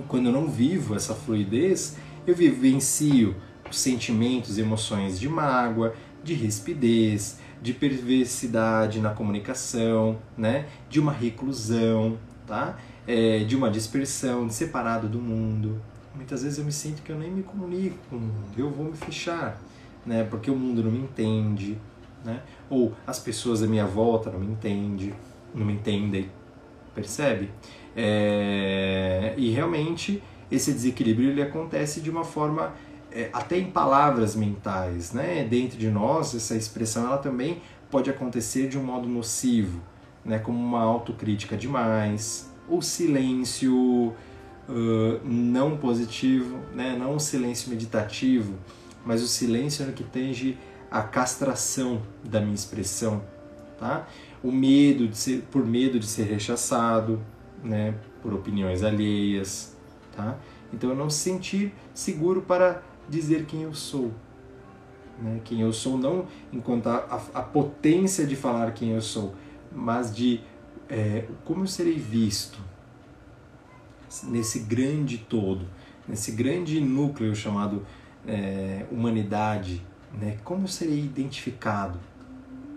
Quando 0.07 0.27
eu 0.27 0.31
não 0.31 0.47
vivo 0.47 0.95
essa 0.95 1.13
fluidez, 1.13 1.97
eu 2.25 2.35
vivencio 2.35 3.35
sentimentos, 3.71 4.57
emoções 4.57 5.19
de 5.19 5.27
mágoa, 5.27 5.93
de 6.23 6.33
rispidez, 6.33 7.39
de 7.61 7.73
perversidade 7.73 8.99
na 8.99 9.11
comunicação, 9.11 10.17
né? 10.37 10.67
de 10.89 10.99
uma 10.99 11.11
reclusão, 11.11 12.17
tá? 12.45 12.77
É, 13.07 13.39
de 13.39 13.55
uma 13.55 13.69
dispersão, 13.69 14.47
de 14.47 14.53
separado 14.53 15.07
do 15.07 15.19
mundo. 15.19 15.81
Muitas 16.15 16.43
vezes 16.43 16.59
eu 16.59 16.65
me 16.65 16.71
sinto 16.71 17.01
que 17.01 17.11
eu 17.11 17.17
nem 17.17 17.31
me 17.31 17.43
comunico 17.43 17.97
com 18.09 18.17
o 18.17 18.19
mundo, 18.19 18.53
eu 18.57 18.69
vou 18.69 18.85
me 18.85 18.95
fechar, 18.95 19.59
né? 20.05 20.23
porque 20.23 20.51
o 20.51 20.55
mundo 20.55 20.83
não 20.83 20.91
me 20.91 20.99
entende, 20.99 21.77
né? 22.23 22.41
ou 22.69 22.93
as 23.05 23.19
pessoas 23.19 23.63
à 23.63 23.67
minha 23.67 23.85
volta 23.85 24.29
não 24.29 24.39
me 24.39 24.47
entendem, 24.47 25.13
não 25.53 25.65
me 25.65 25.73
entendem, 25.73 26.29
percebe? 26.93 27.49
É, 27.95 29.33
e 29.37 29.51
realmente 29.51 30.21
esse 30.51 30.71
desequilíbrio 30.71 31.29
ele 31.29 31.41
acontece 31.41 32.01
de 32.01 32.09
uma 32.09 32.23
forma 32.23 32.73
é, 33.11 33.29
até 33.31 33.57
em 33.57 33.69
palavras 33.69 34.35
mentais, 34.35 35.13
né? 35.13 35.45
Dentro 35.49 35.77
de 35.77 35.89
nós 35.89 36.33
essa 36.33 36.55
expressão 36.55 37.05
ela 37.05 37.17
também 37.17 37.61
pode 37.91 38.09
acontecer 38.09 38.67
de 38.67 38.77
um 38.77 38.83
modo 38.83 39.07
nocivo, 39.07 39.81
né? 40.25 40.39
Como 40.39 40.57
uma 40.57 40.81
autocrítica 40.81 41.55
demais, 41.55 42.51
o 42.67 42.81
silêncio 42.81 44.13
uh, 44.67 45.19
não 45.23 45.77
positivo, 45.77 46.57
né? 46.73 46.95
Não 46.97 47.15
o 47.15 47.19
silêncio 47.19 47.69
meditativo, 47.69 48.55
mas 49.05 49.21
o 49.21 49.27
silêncio 49.27 49.85
no 49.85 49.93
que 49.93 50.03
tange 50.03 50.57
a 50.89 51.01
castração 51.01 52.01
da 52.23 52.39
minha 52.39 52.55
expressão, 52.55 53.23
tá? 53.79 54.07
O 54.43 54.51
medo 54.51 55.07
de 55.07 55.17
ser, 55.17 55.43
por 55.51 55.65
medo 55.65 55.99
de 55.99 56.05
ser 56.05 56.23
rechaçado, 56.23 57.21
né, 57.63 57.95
por 58.21 58.33
opiniões 58.33 58.83
alheias, 58.83 59.75
tá? 60.15 60.37
Então 60.71 60.89
eu 60.89 60.95
não 60.95 61.09
se 61.09 61.19
sentir 61.19 61.73
seguro 61.93 62.41
para 62.41 62.81
dizer 63.07 63.45
quem 63.45 63.63
eu 63.63 63.73
sou, 63.73 64.11
né? 65.21 65.39
Quem 65.43 65.61
eu 65.61 65.71
sou 65.71 65.97
não 65.97 66.27
enquanto 66.51 66.87
a, 66.87 67.21
a, 67.33 67.41
potência 67.41 68.25
de 68.25 68.35
falar 68.35 68.71
quem 68.73 68.91
eu 68.91 69.01
sou, 69.01 69.33
mas 69.71 70.13
de 70.13 70.41
é, 70.89 71.27
como 71.45 71.63
eu 71.63 71.67
serei 71.67 71.97
visto 71.97 72.59
nesse 74.23 74.59
grande 74.59 75.17
todo, 75.17 75.65
nesse 76.07 76.31
grande 76.31 76.79
núcleo 76.81 77.35
chamado 77.35 77.85
é, 78.27 78.85
humanidade, 78.91 79.81
né? 80.13 80.37
Como 80.43 80.63
eu 80.63 80.67
serei 80.67 80.99
identificado? 80.99 81.99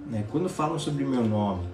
Né? 0.07 0.25
Quando 0.31 0.49
falam 0.49 0.79
sobre 0.79 1.05
meu 1.05 1.25
nome, 1.25 1.67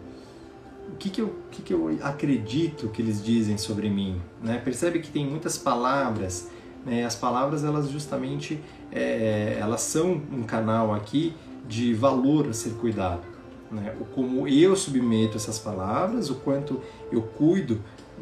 o 0.93 0.97
que, 0.97 1.09
que, 1.09 1.20
eu, 1.20 1.34
que, 1.51 1.62
que 1.62 1.72
eu 1.72 1.99
acredito 2.03 2.88
que 2.88 3.01
eles 3.01 3.24
dizem 3.24 3.57
sobre 3.57 3.88
mim? 3.88 4.20
Né? 4.43 4.61
Percebe 4.62 5.01
que 5.01 5.11
tem 5.11 5.26
muitas 5.26 5.57
palavras, 5.57 6.51
né? 6.84 7.05
as 7.05 7.16
palavras 7.16 7.64
elas 7.64 7.88
justamente 7.88 8.61
é, 8.90 9.57
elas 9.59 9.80
são 9.80 10.20
um 10.30 10.43
canal 10.43 10.95
aqui 10.95 11.34
de 11.66 11.95
valor 11.95 12.49
a 12.49 12.53
ser 12.53 12.74
cuidado. 12.74 13.22
Né? 13.70 13.95
O 14.01 14.05
como 14.05 14.47
eu 14.47 14.76
submeto 14.76 15.36
essas 15.36 15.59
palavras, 15.59 16.28
o 16.28 16.34
quanto 16.36 16.80
eu 17.11 17.22
cuido 17.22 17.80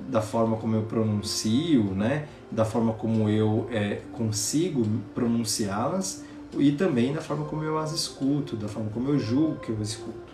da 0.08 0.22
forma 0.22 0.56
como 0.56 0.76
eu 0.76 0.82
pronuncio, 0.82 1.82
né? 1.92 2.28
da 2.50 2.64
forma 2.64 2.92
como 2.92 3.28
eu 3.28 3.68
é, 3.70 4.00
consigo 4.12 4.86
pronunciá-las 5.12 6.24
e 6.56 6.72
também 6.72 7.12
da 7.12 7.20
forma 7.20 7.44
como 7.46 7.64
eu 7.64 7.78
as 7.78 7.92
escuto, 7.92 8.56
da 8.56 8.68
forma 8.68 8.90
como 8.90 9.08
eu 9.08 9.18
julgo 9.18 9.56
que 9.56 9.70
eu 9.70 9.82
escuto. 9.82 10.30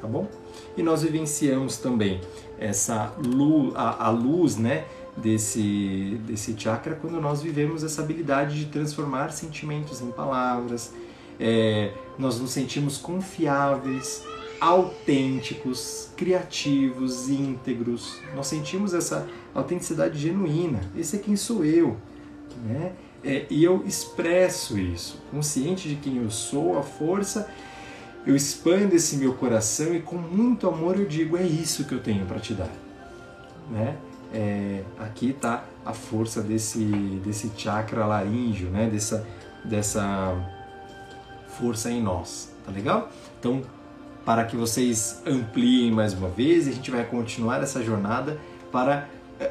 Tá 0.00 0.06
bom? 0.06 0.28
E 0.76 0.82
nós 0.82 1.02
vivenciamos 1.02 1.78
também 1.78 2.20
essa 2.58 3.12
luz, 3.18 3.72
a, 3.76 4.06
a 4.06 4.10
luz 4.10 4.56
né, 4.56 4.84
desse, 5.16 6.20
desse 6.26 6.54
chakra 6.58 6.94
quando 6.94 7.20
nós 7.20 7.42
vivemos 7.42 7.84
essa 7.84 8.02
habilidade 8.02 8.58
de 8.58 8.66
transformar 8.66 9.30
sentimentos 9.30 10.00
em 10.00 10.10
palavras, 10.10 10.92
é, 11.38 11.92
nós 12.18 12.38
nos 12.40 12.50
sentimos 12.50 12.96
confiáveis, 12.98 14.24
autênticos, 14.60 16.08
criativos, 16.16 17.28
íntegros. 17.28 18.20
Nós 18.34 18.46
sentimos 18.46 18.94
essa 18.94 19.28
autenticidade 19.54 20.18
genuína. 20.18 20.80
Esse 20.96 21.16
é 21.16 21.18
quem 21.18 21.36
sou 21.36 21.64
eu, 21.64 21.96
né? 22.64 22.92
É, 23.22 23.46
e 23.48 23.64
eu 23.64 23.82
expresso 23.86 24.78
isso, 24.78 25.18
consciente 25.30 25.88
de 25.88 25.96
quem 25.96 26.18
eu 26.18 26.30
sou, 26.30 26.78
a 26.78 26.82
força, 26.82 27.50
eu 28.26 28.34
expando 28.34 28.94
esse 28.94 29.16
meu 29.16 29.34
coração 29.34 29.94
e 29.94 30.00
com 30.00 30.16
muito 30.16 30.66
amor 30.66 30.98
eu 30.98 31.06
digo: 31.06 31.36
é 31.36 31.42
isso 31.42 31.84
que 31.84 31.92
eu 31.92 32.00
tenho 32.00 32.24
para 32.26 32.38
te 32.38 32.54
dar. 32.54 32.70
Né? 33.70 33.96
É, 34.32 34.82
aqui 34.98 35.30
está 35.30 35.64
a 35.84 35.92
força 35.92 36.42
desse, 36.42 36.84
desse 37.24 37.50
chakra 37.56 38.06
laríngeo, 38.06 38.68
né? 38.70 38.88
dessa, 38.90 39.26
dessa 39.64 40.34
força 41.58 41.90
em 41.90 42.02
nós. 42.02 42.52
Tá 42.64 42.72
legal? 42.72 43.10
Então, 43.38 43.62
para 44.24 44.44
que 44.44 44.56
vocês 44.56 45.22
ampliem 45.26 45.90
mais 45.90 46.14
uma 46.14 46.28
vez, 46.28 46.66
a 46.66 46.72
gente 46.72 46.90
vai 46.90 47.04
continuar 47.04 47.62
essa 47.62 47.82
jornada 47.82 48.40
para 48.72 49.08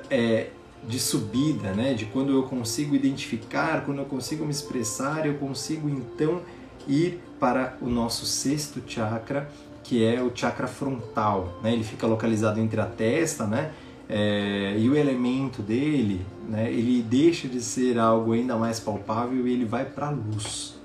é, 0.10 0.50
de 0.88 1.00
subida, 1.00 1.72
né? 1.74 1.94
de 1.94 2.06
quando 2.06 2.34
eu 2.34 2.44
consigo 2.44 2.96
identificar, 2.96 3.86
quando 3.86 4.00
eu 4.00 4.06
consigo 4.06 4.44
me 4.44 4.52
expressar, 4.52 5.26
eu 5.26 5.36
consigo 5.36 5.88
então 5.88 6.42
ir 6.88 7.22
para 7.44 7.76
o 7.82 7.90
nosso 7.90 8.26
sexto 8.26 8.82
chakra, 8.88 9.50
que 9.84 10.02
é 10.02 10.22
o 10.22 10.32
chakra 10.34 10.66
frontal. 10.66 11.60
Né? 11.62 11.74
Ele 11.74 11.84
fica 11.84 12.08
localizado 12.08 12.58
entre 12.58 12.80
a 12.80 12.86
testa 12.86 13.46
né? 13.46 13.74
É, 14.08 14.78
e 14.80 14.90
o 14.90 14.96
elemento 14.96 15.62
dele, 15.62 16.26
né? 16.48 16.72
ele 16.72 17.02
deixa 17.02 17.50
de 17.50 17.60
ser 17.60 18.00
algo 18.00 18.32
ainda 18.32 18.56
mais 18.56 18.80
palpável 18.80 19.46
e 19.46 19.52
ele 19.52 19.66
vai 19.66 19.84
para 19.84 20.08
a 20.08 20.10
luz. 20.10 20.80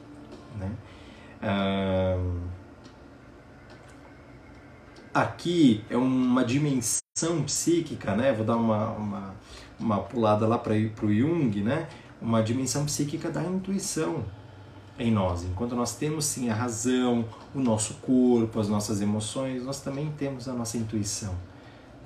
Né? 0.59 0.73
Ah, 1.41 2.19
aqui 5.15 5.85
é 5.89 5.97
uma 5.97 6.45
dimensão 6.45 7.45
psíquica, 7.47 8.17
né? 8.17 8.33
vou 8.33 8.45
dar 8.45 8.57
uma, 8.57 8.89
uma 8.91 9.35
uma 9.79 10.01
pulada 10.01 10.45
lá 10.45 10.59
para 10.59 10.75
o 10.75 11.15
Jung, 11.15 11.63
né? 11.63 11.87
uma 12.21 12.43
dimensão 12.43 12.85
psíquica 12.85 13.31
da 13.31 13.45
intuição 13.45 14.25
em 14.99 15.11
nós. 15.11 15.45
Enquanto 15.45 15.75
nós 15.75 15.95
temos 15.97 16.25
sim 16.25 16.49
a 16.49 16.55
razão, 16.55 17.25
o 17.55 17.61
nosso 17.61 17.95
corpo, 17.95 18.59
as 18.61 18.69
nossas 18.69 19.01
emoções, 19.01 19.63
nós 19.63 19.81
também 19.81 20.13
temos 20.17 20.49
a 20.49 20.53
nossa 20.53 20.77
intuição. 20.77 21.35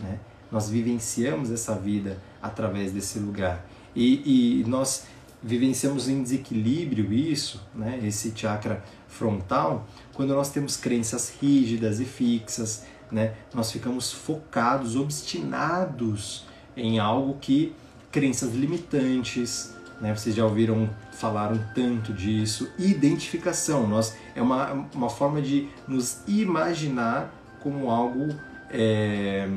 Né? 0.01 0.19
Nós 0.51 0.69
vivenciamos 0.69 1.51
essa 1.51 1.75
vida 1.75 2.19
através 2.41 2.93
desse 2.93 3.19
lugar. 3.19 3.65
E, 3.95 4.61
e 4.61 4.65
nós 4.65 5.05
vivenciamos 5.43 6.09
em 6.09 6.23
desequilíbrio 6.23 7.13
isso, 7.13 7.63
né? 7.75 7.99
esse 8.03 8.33
chakra 8.37 8.85
frontal, 9.09 9.87
quando 10.15 10.35
nós 10.35 10.51
temos 10.51 10.77
crenças 10.77 11.35
rígidas 11.41 12.01
e 12.01 12.05
fixas, 12.05 12.85
né? 13.11 13.35
nós 13.55 13.73
ficamos 13.73 14.13
focados, 14.13 14.97
obstinados 14.97 16.47
em 16.77 16.99
algo 16.99 17.37
que 17.41 17.75
crenças 18.11 18.55
limitantes, 18.55 19.75
né? 20.01 20.15
Vocês 20.15 20.35
já 20.35 20.45
ouviram 20.45 20.91
falar 21.23 21.53
um 21.53 21.59
tanto 21.73 22.13
disso. 22.13 22.69
Identificação, 22.77 23.87
nós 23.87 24.17
é 24.35 24.43
uma, 24.43 24.89
uma 24.93 25.09
forma 25.09 25.41
de 25.41 25.69
nos 25.87 26.21
imaginar 26.27 27.33
como 27.63 27.89
algo 27.89 28.35
é, 28.69 29.49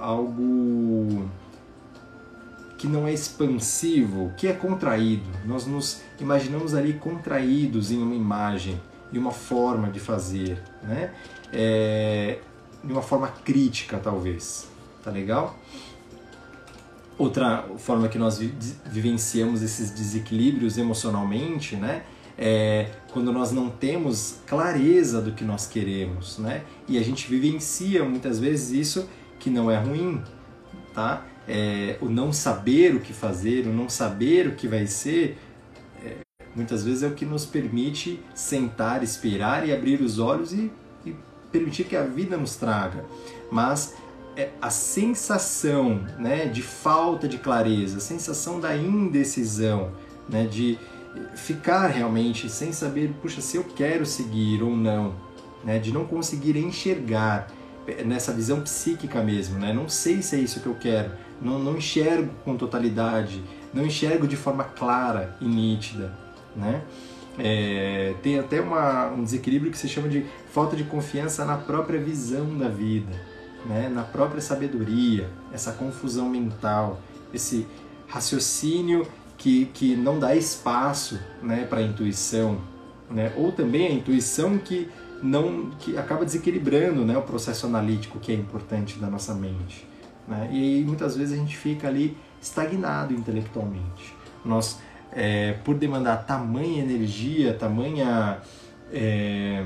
algo 0.00 1.28
que 2.78 2.86
não 2.86 3.06
é 3.06 3.12
expansivo, 3.12 4.32
que 4.38 4.46
é 4.46 4.54
contraído. 4.54 5.28
Nós 5.44 5.66
nos 5.66 6.00
imaginamos 6.18 6.74
ali 6.74 6.94
contraídos 6.94 7.90
em 7.90 7.98
uma 7.98 8.14
imagem, 8.14 8.80
em 9.12 9.18
uma 9.18 9.32
forma 9.32 9.90
de 9.90 10.00
fazer, 10.00 10.62
né? 10.82 11.12
É, 11.52 12.38
uma 12.82 13.02
forma 13.02 13.28
crítica, 13.28 13.98
talvez. 13.98 14.66
Tá 15.02 15.10
legal? 15.10 15.54
Outra 17.18 17.64
forma 17.78 18.08
que 18.08 18.18
nós 18.18 18.38
vivenciamos 18.86 19.62
esses 19.62 19.90
desequilíbrios 19.90 20.78
emocionalmente, 20.78 21.76
né? 21.76 22.02
É 22.36 22.90
quando 23.12 23.32
nós 23.32 23.52
não 23.52 23.70
temos 23.70 24.40
clareza 24.44 25.22
do 25.22 25.30
que 25.30 25.44
nós 25.44 25.68
queremos, 25.68 26.38
né? 26.38 26.64
E 26.88 26.98
a 26.98 27.02
gente 27.02 27.28
vivencia 27.28 28.04
muitas 28.04 28.40
vezes 28.40 28.72
isso 28.72 29.08
que 29.38 29.48
não 29.48 29.70
é 29.70 29.78
ruim, 29.78 30.20
tá? 30.92 31.24
É, 31.46 31.96
o 32.00 32.08
não 32.08 32.32
saber 32.32 32.96
o 32.96 33.00
que 33.00 33.12
fazer, 33.12 33.68
o 33.68 33.72
não 33.72 33.88
saber 33.88 34.48
o 34.48 34.56
que 34.56 34.66
vai 34.66 34.86
ser, 34.88 35.38
é, 36.04 36.16
muitas 36.56 36.82
vezes 36.82 37.04
é 37.04 37.06
o 37.06 37.12
que 37.12 37.24
nos 37.24 37.46
permite 37.46 38.20
sentar, 38.34 39.04
esperar 39.04 39.68
e 39.68 39.72
abrir 39.72 40.00
os 40.00 40.18
olhos 40.18 40.52
e, 40.52 40.72
e 41.06 41.14
permitir 41.52 41.84
que 41.84 41.94
a 41.94 42.02
vida 42.02 42.36
nos 42.36 42.56
traga. 42.56 43.04
Mas 43.48 43.94
a 44.60 44.70
sensação 44.70 46.04
né, 46.18 46.46
de 46.46 46.62
falta 46.62 47.28
de 47.28 47.38
clareza, 47.38 47.98
a 47.98 48.00
sensação 48.00 48.58
da 48.58 48.76
indecisão, 48.76 49.92
né, 50.28 50.46
de 50.46 50.78
ficar 51.36 51.86
realmente 51.86 52.48
sem 52.48 52.72
saber, 52.72 53.14
puxa, 53.22 53.40
se 53.40 53.56
eu 53.56 53.64
quero 53.64 54.04
seguir 54.04 54.62
ou 54.62 54.76
não, 54.76 55.14
né, 55.62 55.78
de 55.78 55.92
não 55.92 56.04
conseguir 56.04 56.56
enxergar 56.56 57.48
nessa 58.04 58.32
visão 58.32 58.60
psíquica 58.62 59.22
mesmo, 59.22 59.58
né, 59.58 59.72
não 59.72 59.88
sei 59.88 60.22
se 60.22 60.34
é 60.36 60.38
isso 60.40 60.60
que 60.60 60.66
eu 60.66 60.74
quero, 60.74 61.12
não, 61.40 61.58
não 61.58 61.76
enxergo 61.76 62.30
com 62.44 62.56
totalidade, 62.56 63.42
não 63.72 63.84
enxergo 63.86 64.26
de 64.26 64.36
forma 64.36 64.64
clara 64.64 65.36
e 65.40 65.44
nítida, 65.44 66.12
né? 66.56 66.82
É, 67.36 68.14
tem 68.22 68.38
até 68.38 68.60
uma, 68.60 69.08
um 69.08 69.24
desequilíbrio 69.24 69.72
que 69.72 69.76
se 69.76 69.88
chama 69.88 70.08
de 70.08 70.24
falta 70.52 70.76
de 70.76 70.84
confiança 70.84 71.44
na 71.44 71.56
própria 71.56 71.98
visão 71.98 72.56
da 72.56 72.68
vida 72.68 73.12
né, 73.64 73.88
na 73.88 74.02
própria 74.02 74.40
sabedoria, 74.40 75.28
essa 75.52 75.72
confusão 75.72 76.28
mental, 76.28 77.00
esse 77.32 77.66
raciocínio 78.06 79.06
que, 79.36 79.66
que 79.66 79.96
não 79.96 80.18
dá 80.18 80.34
espaço 80.34 81.18
né, 81.42 81.64
para 81.64 81.80
a 81.80 81.82
intuição, 81.82 82.58
né, 83.10 83.32
ou 83.36 83.52
também 83.52 83.86
a 83.86 83.90
intuição 83.90 84.58
que 84.58 84.88
não 85.22 85.70
que 85.78 85.96
acaba 85.96 86.24
desequilibrando 86.24 87.04
né, 87.04 87.16
o 87.16 87.22
processo 87.22 87.66
analítico 87.66 88.18
que 88.18 88.30
é 88.30 88.34
importante 88.34 88.98
da 88.98 89.06
nossa 89.08 89.34
mente. 89.34 89.86
Né? 90.28 90.50
E 90.52 90.56
aí 90.56 90.84
muitas 90.84 91.16
vezes 91.16 91.34
a 91.34 91.40
gente 91.40 91.56
fica 91.56 91.88
ali 91.88 92.16
estagnado 92.40 93.14
intelectualmente. 93.14 94.14
Nós, 94.44 94.78
é, 95.12 95.52
por 95.64 95.74
demandar 95.74 96.26
tamanha 96.26 96.82
energia, 96.82 97.54
tamanha 97.54 98.38
é, 98.92 99.64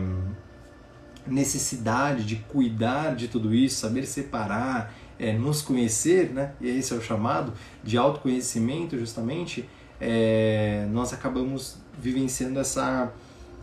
necessidade 1.29 2.25
de 2.25 2.37
cuidar 2.37 3.15
de 3.15 3.29
tudo 3.29 3.55
isso, 3.55 3.81
saber 3.81 4.07
separar, 4.07 4.95
é, 5.19 5.33
nos 5.33 5.63
conhecer, 5.63 6.31
né? 6.33 6.53
e 6.61 6.69
esse 6.69 6.93
é 6.93 6.97
o 6.97 7.03
chamado 7.03 7.53
de 7.83 7.99
autoconhecimento, 7.99 8.99
justamente, 8.99 9.69
é, 10.01 10.87
nós 10.91 11.13
acabamos 11.13 11.77
vivenciando 11.99 12.61
essa, 12.61 13.13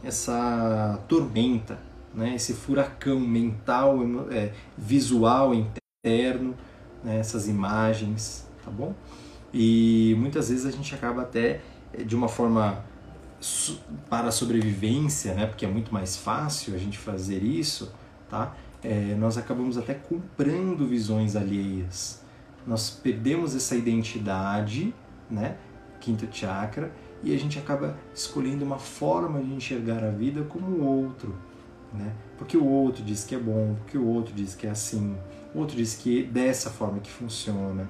essa 0.03 0.99
tormenta, 1.07 1.79
né? 2.13 2.35
esse 2.35 2.53
furacão 2.53 3.19
mental, 3.19 3.99
é, 4.31 4.51
visual, 4.77 5.53
interno, 5.53 6.55
né? 7.03 7.19
essas 7.19 7.47
imagens, 7.47 8.47
tá 8.63 8.69
bom? 8.69 8.93
E 9.53 10.13
muitas 10.17 10.49
vezes 10.49 10.65
a 10.65 10.71
gente 10.71 10.93
acaba 10.93 11.21
até 11.21 11.61
é, 11.93 12.03
de 12.03 12.15
uma 12.15 12.27
forma 12.27 12.83
para 14.09 14.29
a 14.29 14.31
sobrevivência, 14.31 15.33
né? 15.33 15.45
porque 15.45 15.65
é 15.65 15.67
muito 15.67 15.93
mais 15.93 16.15
fácil 16.15 16.73
a 16.73 16.77
gente 16.77 16.97
fazer 16.97 17.43
isso, 17.43 17.93
tá? 18.29 18.55
É, 18.83 19.15
nós 19.15 19.37
acabamos 19.37 19.77
até 19.77 19.93
comprando 19.93 20.87
visões 20.87 21.35
alheias. 21.35 22.23
Nós 22.65 22.89
perdemos 22.89 23.55
essa 23.55 23.75
identidade, 23.75 24.93
né? 25.29 25.57
quinto 25.99 26.27
chakra, 26.31 26.91
e 27.23 27.33
a 27.33 27.39
gente 27.39 27.57
acaba 27.57 27.97
escolhendo 28.13 28.63
uma 28.63 28.77
forma 28.77 29.41
de 29.41 29.51
enxergar 29.51 30.03
a 30.03 30.11
vida 30.11 30.43
como 30.43 30.67
o 30.67 30.85
outro, 30.85 31.35
né? 31.91 32.13
Porque 32.37 32.55
o 32.55 32.65
outro 32.65 33.03
diz 33.03 33.23
que 33.23 33.33
é 33.33 33.39
bom, 33.39 33.75
porque 33.79 33.97
o 33.97 34.05
outro 34.05 34.33
diz 34.33 34.53
que 34.53 34.67
é 34.67 34.69
assim, 34.69 35.17
o 35.53 35.59
outro 35.59 35.75
diz 35.75 35.95
que 35.95 36.21
é 36.21 36.23
dessa 36.23 36.69
forma 36.69 36.99
que 36.99 37.09
funciona, 37.09 37.89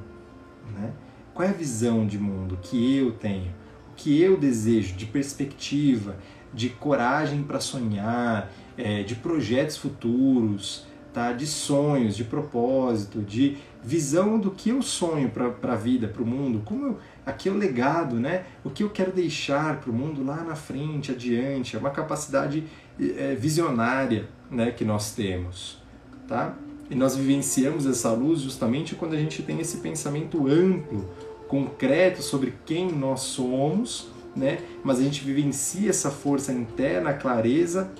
né? 0.74 0.94
Qual 1.34 1.46
é 1.46 1.52
a 1.52 1.54
visão 1.54 2.08
de 2.08 2.18
mundo 2.18 2.58
que 2.62 2.96
eu 2.96 3.12
tenho? 3.12 3.52
Que 3.96 4.22
eu 4.22 4.38
desejo 4.38 4.96
de 4.96 5.06
perspectiva, 5.06 6.18
de 6.54 6.70
coragem 6.70 7.44
para 7.44 7.60
sonhar, 7.60 8.52
é, 8.78 9.04
de 9.04 9.16
projetos 9.16 9.78
futuros, 9.78 10.86
tá? 11.14 11.32
de 11.32 11.48
sonhos, 11.48 12.16
de 12.16 12.24
propósito, 12.26 13.22
de 13.22 13.58
visão 13.82 14.38
do 14.40 14.52
que 14.52 14.70
eu 14.70 14.82
sonho 14.82 15.30
para 15.30 15.74
a 15.74 15.76
vida, 15.76 16.08
para 16.08 16.22
o 16.22 16.26
mundo, 16.26 16.62
como 16.66 16.88
eu, 16.88 17.00
aqui 17.26 17.48
é 17.48 17.52
o 17.52 17.56
legado, 17.56 18.16
né? 18.16 18.44
O 18.64 18.70
que 18.70 18.84
eu 18.84 18.90
quero 18.90 19.12
deixar 19.12 19.80
para 19.80 19.92
o 19.92 19.94
mundo 19.94 20.26
lá 20.26 20.44
na 20.44 20.56
frente, 20.56 21.12
adiante, 21.12 21.76
é 21.76 21.80
uma 21.80 21.92
capacidade 21.92 22.64
é, 23.00 23.36
visionária, 23.36 24.28
né, 24.50 24.72
que 24.72 24.84
nós 24.84 25.14
temos, 25.14 25.82
tá? 26.28 26.56
E 26.90 26.96
nós 26.96 27.16
vivenciamos 27.16 27.86
essa 27.86 28.12
luz 28.12 28.42
justamente 28.42 28.96
quando 28.96 29.14
a 29.14 29.18
gente 29.18 29.42
tem 29.42 29.60
esse 29.60 29.78
pensamento 29.78 30.48
amplo, 30.48 31.10
concreto 31.48 32.22
sobre 32.22 32.54
quem 32.66 32.92
nós 32.92 33.22
somos, 33.22 34.10
né? 34.36 34.60
Mas 34.84 35.00
a 35.00 35.04
gente 35.04 35.24
vivencia 35.24 35.90
essa 35.90 36.12
força 36.12 36.52
interna, 36.52 37.12
a 37.12 37.14
clareza, 37.14 37.92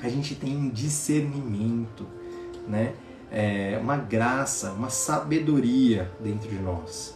a 0.00 0.08
gente 0.08 0.34
tem 0.34 0.56
um 0.56 0.68
discernimento, 0.68 2.06
né? 2.68 2.94
É 3.30 3.78
uma 3.82 3.96
graça, 3.96 4.72
uma 4.72 4.90
sabedoria 4.90 6.10
dentro 6.20 6.48
de 6.48 6.56
nós 6.56 7.14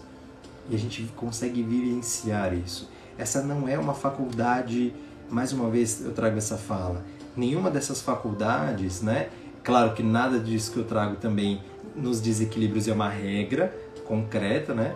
e 0.69 0.75
a 0.75 0.79
gente 0.79 1.03
consegue 1.17 1.63
vivenciar 1.63 2.53
isso. 2.55 2.91
Essa 3.17 3.43
não 3.43 3.67
é 3.67 3.79
uma 3.79 3.95
faculdade, 3.95 4.95
mais 5.31 5.53
uma 5.53 5.69
vez 5.71 6.05
eu 6.05 6.13
trago 6.13 6.37
essa 6.37 6.57
fala, 6.57 7.05
nenhuma 7.37 7.71
dessas 7.71 8.01
faculdades, 8.01 9.01
né? 9.01 9.29
Claro 9.65 9.95
que 9.95 10.03
nada 10.03 10.39
disso 10.39 10.73
que 10.73 10.79
eu 10.79 10.85
trago 10.85 11.17
também 11.17 11.61
nos 11.97 12.21
desequilíbrios 12.21 12.87
é 12.87 12.93
uma 12.93 13.09
regra 13.09 13.75
concreta, 14.05 14.75
né? 14.75 14.95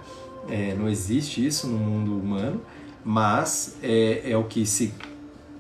É, 0.48 0.74
não 0.74 0.88
existe 0.88 1.44
isso 1.44 1.66
no 1.66 1.78
mundo 1.78 2.18
humano, 2.18 2.60
mas 3.04 3.76
é, 3.82 4.30
é 4.30 4.36
o 4.36 4.44
que 4.44 4.66
se 4.66 4.92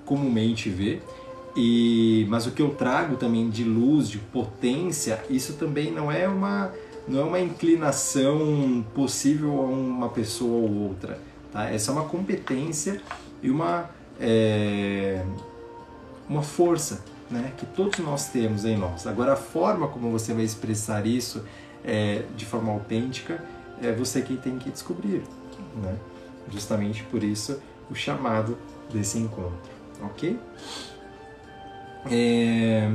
comumente 0.04 0.68
vê. 0.68 1.00
E, 1.56 2.26
mas 2.28 2.46
o 2.46 2.52
que 2.52 2.62
eu 2.62 2.70
trago 2.70 3.16
também 3.16 3.50
de 3.50 3.62
luz, 3.62 4.08
de 4.08 4.18
potência, 4.18 5.22
isso 5.28 5.54
também 5.54 5.90
não 5.90 6.10
é 6.10 6.26
uma 6.26 6.72
não 7.06 7.20
é 7.20 7.24
uma 7.24 7.40
inclinação 7.40 8.84
possível 8.94 9.60
a 9.60 9.64
uma 9.64 10.08
pessoa 10.08 10.68
ou 10.68 10.88
outra. 10.88 11.18
Tá? 11.52 11.68
Essa 11.68 11.90
é 11.90 11.94
uma 11.94 12.04
competência 12.04 13.00
e 13.42 13.50
uma, 13.50 13.90
é, 14.20 15.24
uma 16.28 16.42
força 16.42 17.04
né, 17.30 17.52
que 17.56 17.66
todos 17.66 17.98
nós 17.98 18.28
temos 18.28 18.64
em 18.64 18.76
nós. 18.76 19.06
Agora, 19.06 19.32
a 19.32 19.36
forma 19.36 19.88
como 19.88 20.10
você 20.10 20.32
vai 20.32 20.44
expressar 20.44 21.06
isso 21.06 21.44
é, 21.84 22.22
de 22.36 22.44
forma 22.44 22.72
autêntica 22.72 23.42
é 23.80 23.92
você 23.92 24.22
quem 24.22 24.36
tem 24.36 24.58
que 24.58 24.70
descobrir. 24.70 25.22
Né? 25.76 25.96
Justamente 26.50 27.02
por 27.04 27.22
isso 27.22 27.60
o 27.90 27.94
chamado 27.94 28.58
desse 28.92 29.18
encontro. 29.18 29.72
Ok? 30.02 30.38
É, 32.10 32.90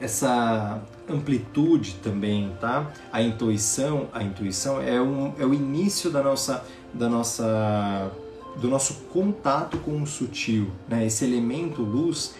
essa 0.00 0.82
amplitude 1.08 1.96
também, 2.02 2.52
tá? 2.60 2.90
A 3.12 3.20
intuição, 3.20 4.08
a 4.12 4.22
intuição 4.22 4.80
é, 4.80 5.00
um, 5.00 5.34
é 5.38 5.44
o 5.44 5.52
início 5.52 6.10
da 6.10 6.22
nossa, 6.22 6.64
da 6.94 7.08
nossa, 7.08 8.10
do 8.56 8.68
nosso 8.68 8.94
contato 9.12 9.78
com 9.78 10.00
o 10.00 10.06
sutil, 10.06 10.70
né? 10.88 11.06
Esse 11.06 11.24
elemento 11.24 11.82
luz, 11.82 12.34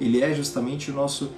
ele 0.00 0.22
é 0.22 0.32
justamente 0.34 0.90
o 0.90 0.94
nosso, 0.94 1.30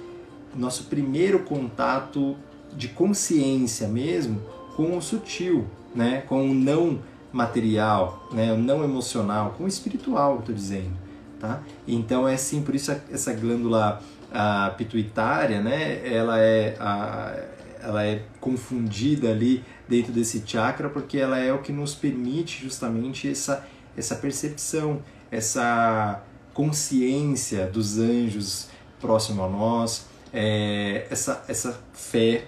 nosso 0.55 0.85
primeiro 0.85 1.39
contato 1.39 2.37
de 2.73 2.87
consciência 2.89 3.87
mesmo 3.87 4.41
com 4.75 4.97
o 4.97 5.01
sutil, 5.01 5.65
né? 5.93 6.21
Com 6.27 6.49
o 6.49 6.53
não 6.53 6.99
material, 7.31 8.27
né? 8.31 8.53
O 8.53 8.57
não 8.57 8.83
emocional, 8.83 9.55
com 9.57 9.65
o 9.65 9.67
espiritual, 9.67 10.39
estou 10.39 10.53
dizendo, 10.53 10.93
tá? 11.39 11.61
Então 11.87 12.27
é 12.27 12.33
assim, 12.33 12.61
por 12.61 12.75
isso 12.75 12.95
essa 13.11 13.33
glândula 13.33 14.01
a 14.35 14.69
pituitária, 14.71 15.61
né, 15.61 16.01
ela 16.05 16.37
é, 16.37 16.75
a, 16.77 17.35
ela 17.81 18.05
é 18.05 18.23
confundida 18.41 19.29
ali 19.29 19.63
dentro 19.87 20.11
desse 20.11 20.43
chakra 20.45 20.89
porque 20.89 21.17
ela 21.17 21.39
é 21.39 21.53
o 21.53 21.59
que 21.59 21.71
nos 21.71 21.95
permite 21.95 22.61
justamente 22.61 23.29
essa, 23.29 23.65
essa 23.95 24.15
percepção, 24.15 25.01
essa 25.31 26.21
consciência 26.53 27.65
dos 27.67 27.97
anjos 27.97 28.67
próximo 28.99 29.43
a 29.43 29.47
nós, 29.47 30.07
é, 30.33 31.07
essa, 31.09 31.43
essa 31.47 31.79
fé, 31.93 32.45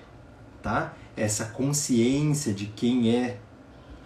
tá? 0.62 0.94
Essa 1.18 1.46
consciência 1.46 2.54
de 2.54 2.68
quem 2.68 3.14
é 3.16 3.38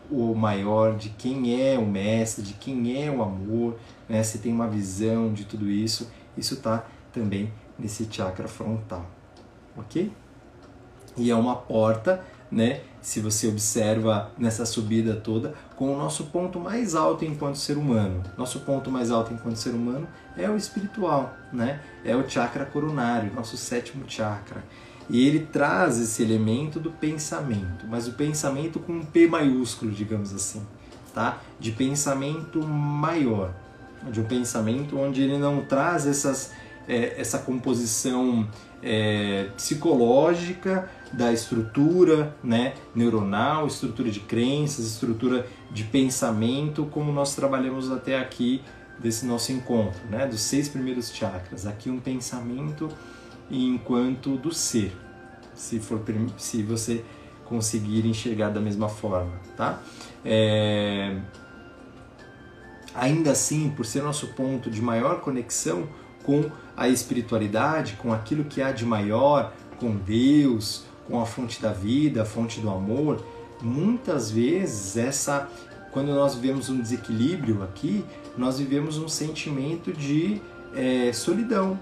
o 0.09 0.33
maior, 0.33 0.95
de 0.95 1.09
quem 1.09 1.61
é 1.61 1.77
o 1.77 1.85
mestre, 1.85 2.41
de 2.41 2.53
quem 2.53 3.05
é 3.05 3.11
o 3.11 3.21
amor, 3.21 3.77
né? 4.09 4.23
você 4.23 4.37
tem 4.37 4.51
uma 4.51 4.67
visão 4.67 5.31
de 5.33 5.45
tudo 5.45 5.69
isso, 5.69 6.11
isso 6.37 6.55
está 6.55 6.85
também 7.13 7.51
nesse 7.77 8.07
chakra 8.09 8.47
frontal, 8.47 9.05
ok? 9.77 10.11
E 11.17 11.29
é 11.29 11.35
uma 11.35 11.55
porta, 11.55 12.23
né? 12.49 12.81
Se 13.01 13.19
você 13.19 13.47
observa 13.47 14.31
nessa 14.37 14.65
subida 14.65 15.15
toda, 15.15 15.53
com 15.75 15.93
o 15.93 15.97
nosso 15.97 16.25
ponto 16.25 16.59
mais 16.59 16.95
alto 16.95 17.25
enquanto 17.25 17.55
ser 17.55 17.77
humano. 17.77 18.21
Nosso 18.37 18.61
ponto 18.61 18.91
mais 18.91 19.11
alto 19.11 19.33
enquanto 19.33 19.55
ser 19.55 19.71
humano 19.71 20.07
é 20.37 20.49
o 20.49 20.55
espiritual, 20.55 21.33
né? 21.51 21.81
É 22.05 22.15
o 22.15 22.29
chakra 22.29 22.65
coronário, 22.65 23.33
nosso 23.33 23.57
sétimo 23.57 24.05
chakra. 24.07 24.63
E 25.09 25.27
ele 25.27 25.47
traz 25.51 25.99
esse 25.99 26.21
elemento 26.23 26.79
do 26.79 26.91
pensamento, 26.91 27.85
mas 27.87 28.07
o 28.07 28.13
pensamento 28.13 28.79
com 28.79 28.93
um 28.93 29.05
P 29.05 29.27
maiúsculo, 29.27 29.91
digamos 29.91 30.33
assim, 30.33 30.61
tá? 31.13 31.41
De 31.59 31.71
pensamento 31.71 32.61
maior, 32.65 33.53
de 34.09 34.21
um 34.21 34.25
pensamento 34.25 34.97
onde 34.97 35.21
ele 35.21 35.37
não 35.37 35.65
traz 35.65 36.05
essas 36.07 36.51
é, 36.87 37.19
essa 37.19 37.39
composição 37.39 38.47
é, 38.81 39.49
psicológica 39.55 40.89
da 41.13 41.31
estrutura 41.31 42.35
né, 42.43 42.73
neuronal, 42.95 43.67
estrutura 43.67 44.09
de 44.09 44.19
crenças, 44.19 44.85
estrutura 44.85 45.47
de 45.69 45.83
pensamento, 45.83 46.85
como 46.85 47.11
nós 47.11 47.35
trabalhamos 47.35 47.91
até 47.91 48.19
aqui 48.19 48.61
desse 48.99 49.25
nosso 49.25 49.51
encontro, 49.51 49.99
né, 50.09 50.27
dos 50.27 50.41
seis 50.41 50.69
primeiros 50.69 51.11
chakras. 51.11 51.65
Aqui 51.65 51.89
um 51.89 51.99
pensamento 51.99 52.89
enquanto 53.51 54.37
do 54.37 54.53
ser, 54.53 54.95
se, 55.53 55.79
for, 55.79 56.01
se 56.37 56.63
você 56.63 57.03
conseguir 57.45 58.05
enxergar 58.05 58.49
da 58.49 58.61
mesma 58.61 58.87
forma, 58.87 59.33
tá? 59.57 59.81
É... 60.23 61.17
Ainda 62.95 63.31
assim, 63.31 63.69
por 63.69 63.85
ser 63.85 64.03
nosso 64.03 64.27
ponto 64.29 64.69
de 64.69 64.81
maior 64.81 65.21
conexão, 65.21 65.87
com 66.23 66.49
a 66.75 66.87
espiritualidade, 66.87 67.93
com 67.93 68.13
aquilo 68.13 68.45
que 68.45 68.61
há 68.61 68.71
de 68.71 68.85
maior, 68.85 69.53
com 69.79 69.95
Deus, 69.95 70.85
com 71.07 71.19
a 71.19 71.25
fonte 71.25 71.61
da 71.61 71.71
vida, 71.71 72.21
a 72.21 72.25
fonte 72.25 72.59
do 72.59 72.69
amor, 72.69 73.23
muitas 73.61 74.31
vezes 74.31 74.97
essa 74.97 75.49
quando 75.91 76.13
nós 76.13 76.35
vivemos 76.35 76.69
um 76.69 76.79
desequilíbrio 76.79 77.63
aqui, 77.63 78.03
nós 78.37 78.59
vivemos 78.59 78.97
um 78.97 79.09
sentimento 79.09 79.91
de 79.91 80.41
é, 80.73 81.11
solidão, 81.11 81.77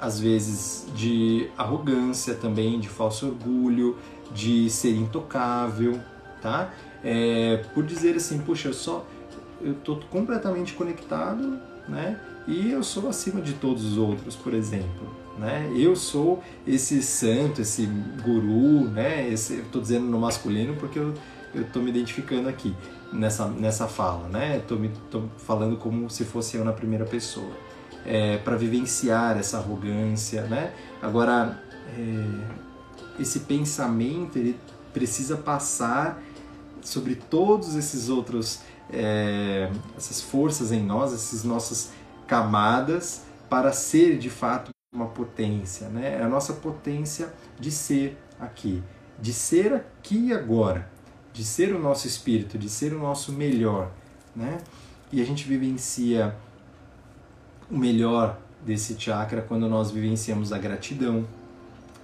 às 0.00 0.20
vezes 0.20 0.86
de 0.94 1.48
arrogância 1.56 2.34
também, 2.34 2.78
de 2.78 2.88
falso 2.88 3.26
orgulho, 3.26 3.96
de 4.32 4.68
ser 4.70 4.94
intocável, 4.94 6.00
tá? 6.42 6.72
É, 7.04 7.64
por 7.74 7.84
dizer 7.84 8.16
assim, 8.16 8.38
puxa, 8.38 8.68
eu 8.68 8.74
só 8.74 9.06
eu 9.60 9.74
tô 9.74 9.96
completamente 10.10 10.74
conectado, 10.74 11.58
né? 11.88 12.20
e 12.46 12.70
eu 12.70 12.82
sou 12.82 13.08
acima 13.08 13.40
de 13.40 13.54
todos 13.54 13.84
os 13.84 13.98
outros, 13.98 14.36
por 14.36 14.54
exemplo. 14.54 15.08
Né? 15.38 15.70
Eu 15.76 15.94
sou 15.94 16.42
esse 16.66 17.02
santo, 17.02 17.60
esse 17.60 17.86
guru, 18.24 18.88
né? 18.88 19.28
Estou 19.28 19.82
dizendo 19.82 20.06
no 20.06 20.18
masculino 20.18 20.74
porque 20.76 20.98
eu 20.98 21.14
estou 21.54 21.82
me 21.82 21.90
identificando 21.90 22.48
aqui 22.48 22.74
nessa, 23.12 23.46
nessa 23.46 23.86
fala, 23.86 24.28
né? 24.28 24.56
Estou 24.56 24.78
me 24.78 24.90
tô 25.10 25.24
falando 25.36 25.76
como 25.76 26.08
se 26.08 26.24
fosse 26.24 26.56
eu 26.56 26.64
na 26.64 26.72
primeira 26.72 27.04
pessoa. 27.04 27.50
É, 28.06 28.38
para 28.38 28.56
vivenciar 28.56 29.36
essa 29.36 29.58
arrogância, 29.58 30.42
né? 30.42 30.72
Agora, 31.02 31.60
é, 31.98 33.20
esse 33.20 33.40
pensamento 33.40 34.38
ele 34.38 34.58
precisa 34.92 35.36
passar 35.36 36.22
sobre 36.80 37.16
todos 37.16 37.74
esses 37.74 38.08
outros 38.08 38.60
é, 38.90 39.70
essas 39.96 40.20
forças 40.20 40.70
em 40.70 40.82
nós, 40.82 41.12
essas 41.12 41.42
nossas 41.42 41.92
camadas 42.26 43.22
para 43.50 43.72
ser 43.72 44.18
de 44.18 44.30
fato 44.30 44.70
uma 44.94 45.06
potência, 45.06 45.88
né? 45.88 46.18
É 46.20 46.22
a 46.22 46.28
nossa 46.28 46.52
potência 46.54 47.32
de 47.58 47.70
ser 47.70 48.16
aqui, 48.40 48.82
de 49.20 49.32
ser 49.32 49.74
aqui 49.74 50.28
e 50.28 50.32
agora, 50.32 50.88
de 51.32 51.44
ser 51.44 51.74
o 51.74 51.78
nosso 51.78 52.06
espírito, 52.06 52.56
de 52.56 52.68
ser 52.68 52.94
o 52.94 52.98
nosso 52.98 53.32
melhor, 53.32 53.90
né? 54.34 54.58
E 55.12 55.20
a 55.20 55.24
gente 55.24 55.46
vivencia 55.46 56.34
o 57.70 57.76
melhor 57.76 58.38
desse 58.64 58.98
chakra 58.98 59.42
quando 59.42 59.68
nós 59.68 59.90
vivenciamos 59.90 60.52
a 60.52 60.58
gratidão, 60.58 61.26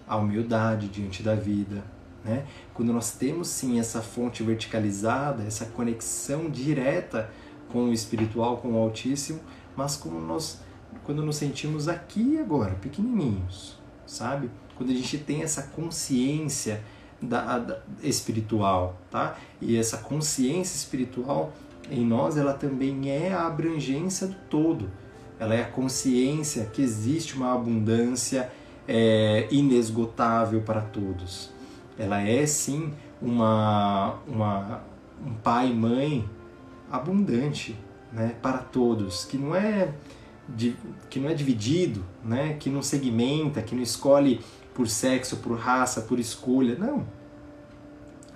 a 0.06 0.16
humildade 0.16 0.88
diante 0.88 1.22
da 1.22 1.34
vida, 1.34 1.82
né? 2.24 2.46
Quando 2.74 2.92
nós 2.92 3.12
temos 3.12 3.48
sim 3.48 3.78
essa 3.78 4.00
fonte 4.00 4.42
verticalizada, 4.42 5.42
essa 5.42 5.66
conexão 5.66 6.48
direta 6.50 7.30
com 7.68 7.84
o 7.84 7.92
espiritual, 7.92 8.58
com 8.58 8.72
o 8.72 8.76
Altíssimo, 8.76 9.40
mas 9.76 9.96
como 9.96 10.20
nós, 10.20 10.60
quando 11.04 11.22
nos 11.22 11.36
sentimos 11.36 11.88
aqui 11.88 12.38
agora, 12.38 12.74
pequenininhos, 12.74 13.78
sabe? 14.06 14.50
Quando 14.76 14.90
a 14.90 14.94
gente 14.94 15.18
tem 15.18 15.42
essa 15.42 15.62
consciência 15.62 16.82
da, 17.20 17.58
da, 17.58 17.78
espiritual, 18.02 18.98
tá? 19.10 19.36
E 19.60 19.76
essa 19.76 19.98
consciência 19.98 20.76
espiritual 20.76 21.52
em 21.90 22.04
nós, 22.04 22.36
ela 22.36 22.52
também 22.52 23.10
é 23.10 23.32
a 23.32 23.46
abrangência 23.46 24.26
do 24.26 24.36
todo. 24.48 24.90
Ela 25.42 25.56
é 25.56 25.62
a 25.62 25.66
consciência 25.66 26.66
que 26.66 26.80
existe 26.80 27.34
uma 27.34 27.52
abundância 27.52 28.52
é, 28.86 29.48
inesgotável 29.50 30.60
para 30.60 30.80
todos. 30.80 31.50
Ela 31.98 32.22
é 32.22 32.46
sim 32.46 32.92
uma, 33.20 34.20
uma 34.28 34.84
um 35.26 35.34
pai 35.34 35.70
e 35.70 35.74
mãe 35.74 36.30
abundante, 36.88 37.76
né, 38.12 38.36
para 38.40 38.58
todos, 38.58 39.24
que 39.24 39.36
não 39.36 39.54
é 39.56 39.92
que 41.10 41.18
não 41.18 41.28
é 41.28 41.34
dividido, 41.34 42.04
né, 42.24 42.56
que 42.60 42.70
não 42.70 42.82
segmenta, 42.82 43.62
que 43.62 43.74
não 43.74 43.82
escolhe 43.82 44.40
por 44.72 44.86
sexo, 44.86 45.38
por 45.38 45.58
raça, 45.58 46.02
por 46.02 46.20
escolha, 46.20 46.76
não. 46.76 47.04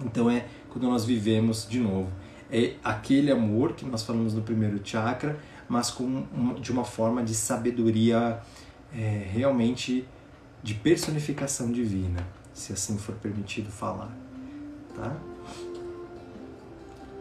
Então 0.04 0.28
é 0.28 0.46
quando 0.70 0.88
nós 0.88 1.04
vivemos 1.04 1.68
de 1.68 1.78
novo 1.78 2.10
é 2.50 2.74
aquele 2.82 3.30
amor 3.30 3.72
que 3.72 3.84
nós 3.84 4.02
falamos 4.02 4.34
no 4.34 4.42
primeiro 4.42 4.80
chakra, 4.82 5.38
mas 5.68 5.90
com 5.90 6.24
de 6.60 6.70
uma 6.70 6.84
forma 6.84 7.22
de 7.22 7.34
sabedoria 7.34 8.40
é, 8.94 9.26
realmente 9.30 10.06
de 10.62 10.74
personificação 10.74 11.70
divina, 11.70 12.26
se 12.52 12.72
assim 12.72 12.96
for 12.98 13.14
permitido 13.16 13.70
falar, 13.70 14.10
tá? 14.94 15.16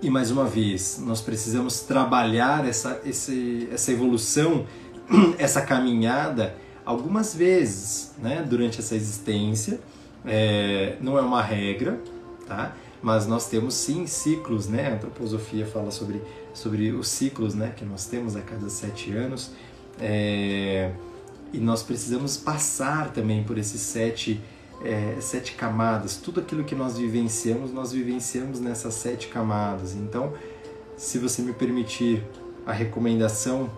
E 0.02 0.10
mais 0.10 0.30
uma 0.30 0.46
vez, 0.46 1.02
nós 1.04 1.22
precisamos 1.22 1.82
trabalhar 1.82 2.68
essa, 2.68 3.02
esse, 3.06 3.68
essa 3.72 3.92
evolução, 3.92 4.66
essa 5.40 5.62
caminhada 5.62 6.56
algumas 6.86 7.34
vezes 7.34 8.14
né, 8.20 8.46
durante 8.48 8.80
essa 8.80 8.96
existência. 8.96 9.80
É, 10.24 10.98
não 11.02 11.18
é 11.18 11.22
uma 11.22 11.42
regra, 11.42 12.00
tá? 12.48 12.76
mas 13.02 13.26
nós 13.26 13.48
temos 13.48 13.74
sim 13.74 14.06
ciclos. 14.06 14.68
Né? 14.68 14.88
A 14.88 14.94
antroposofia 14.94 15.66
fala 15.66 15.92
sobre, 15.92 16.22
sobre 16.56 16.92
os 16.92 17.10
ciclos 17.10 17.54
né, 17.54 17.72
que 17.76 17.86
nós 17.86 18.08
temos 18.08 18.36
a 18.36 18.42
cada 18.42 18.70
sete 18.70 19.12
anos. 19.12 19.52
É, 20.00 20.92
e 21.54 21.60
nós 21.60 21.84
precisamos 21.84 22.38
passar 22.38 23.12
também 23.14 23.44
por 23.44 23.58
esses 23.58 23.82
sete 23.82 24.42
é, 24.84 25.18
sete 25.22 25.54
camadas. 25.54 26.18
Tudo 26.18 26.40
aquilo 26.40 26.64
que 26.64 26.74
nós 26.74 26.98
vivenciamos, 26.98 27.72
nós 27.72 27.92
vivenciamos 27.92 28.60
nessas 28.60 28.96
sete 28.96 29.28
camadas. 29.28 29.94
Então, 29.94 30.34
se 30.98 31.20
você 31.20 31.42
me 31.42 31.54
permitir 31.54 32.24
a 32.66 32.72
recomendação 32.72 33.70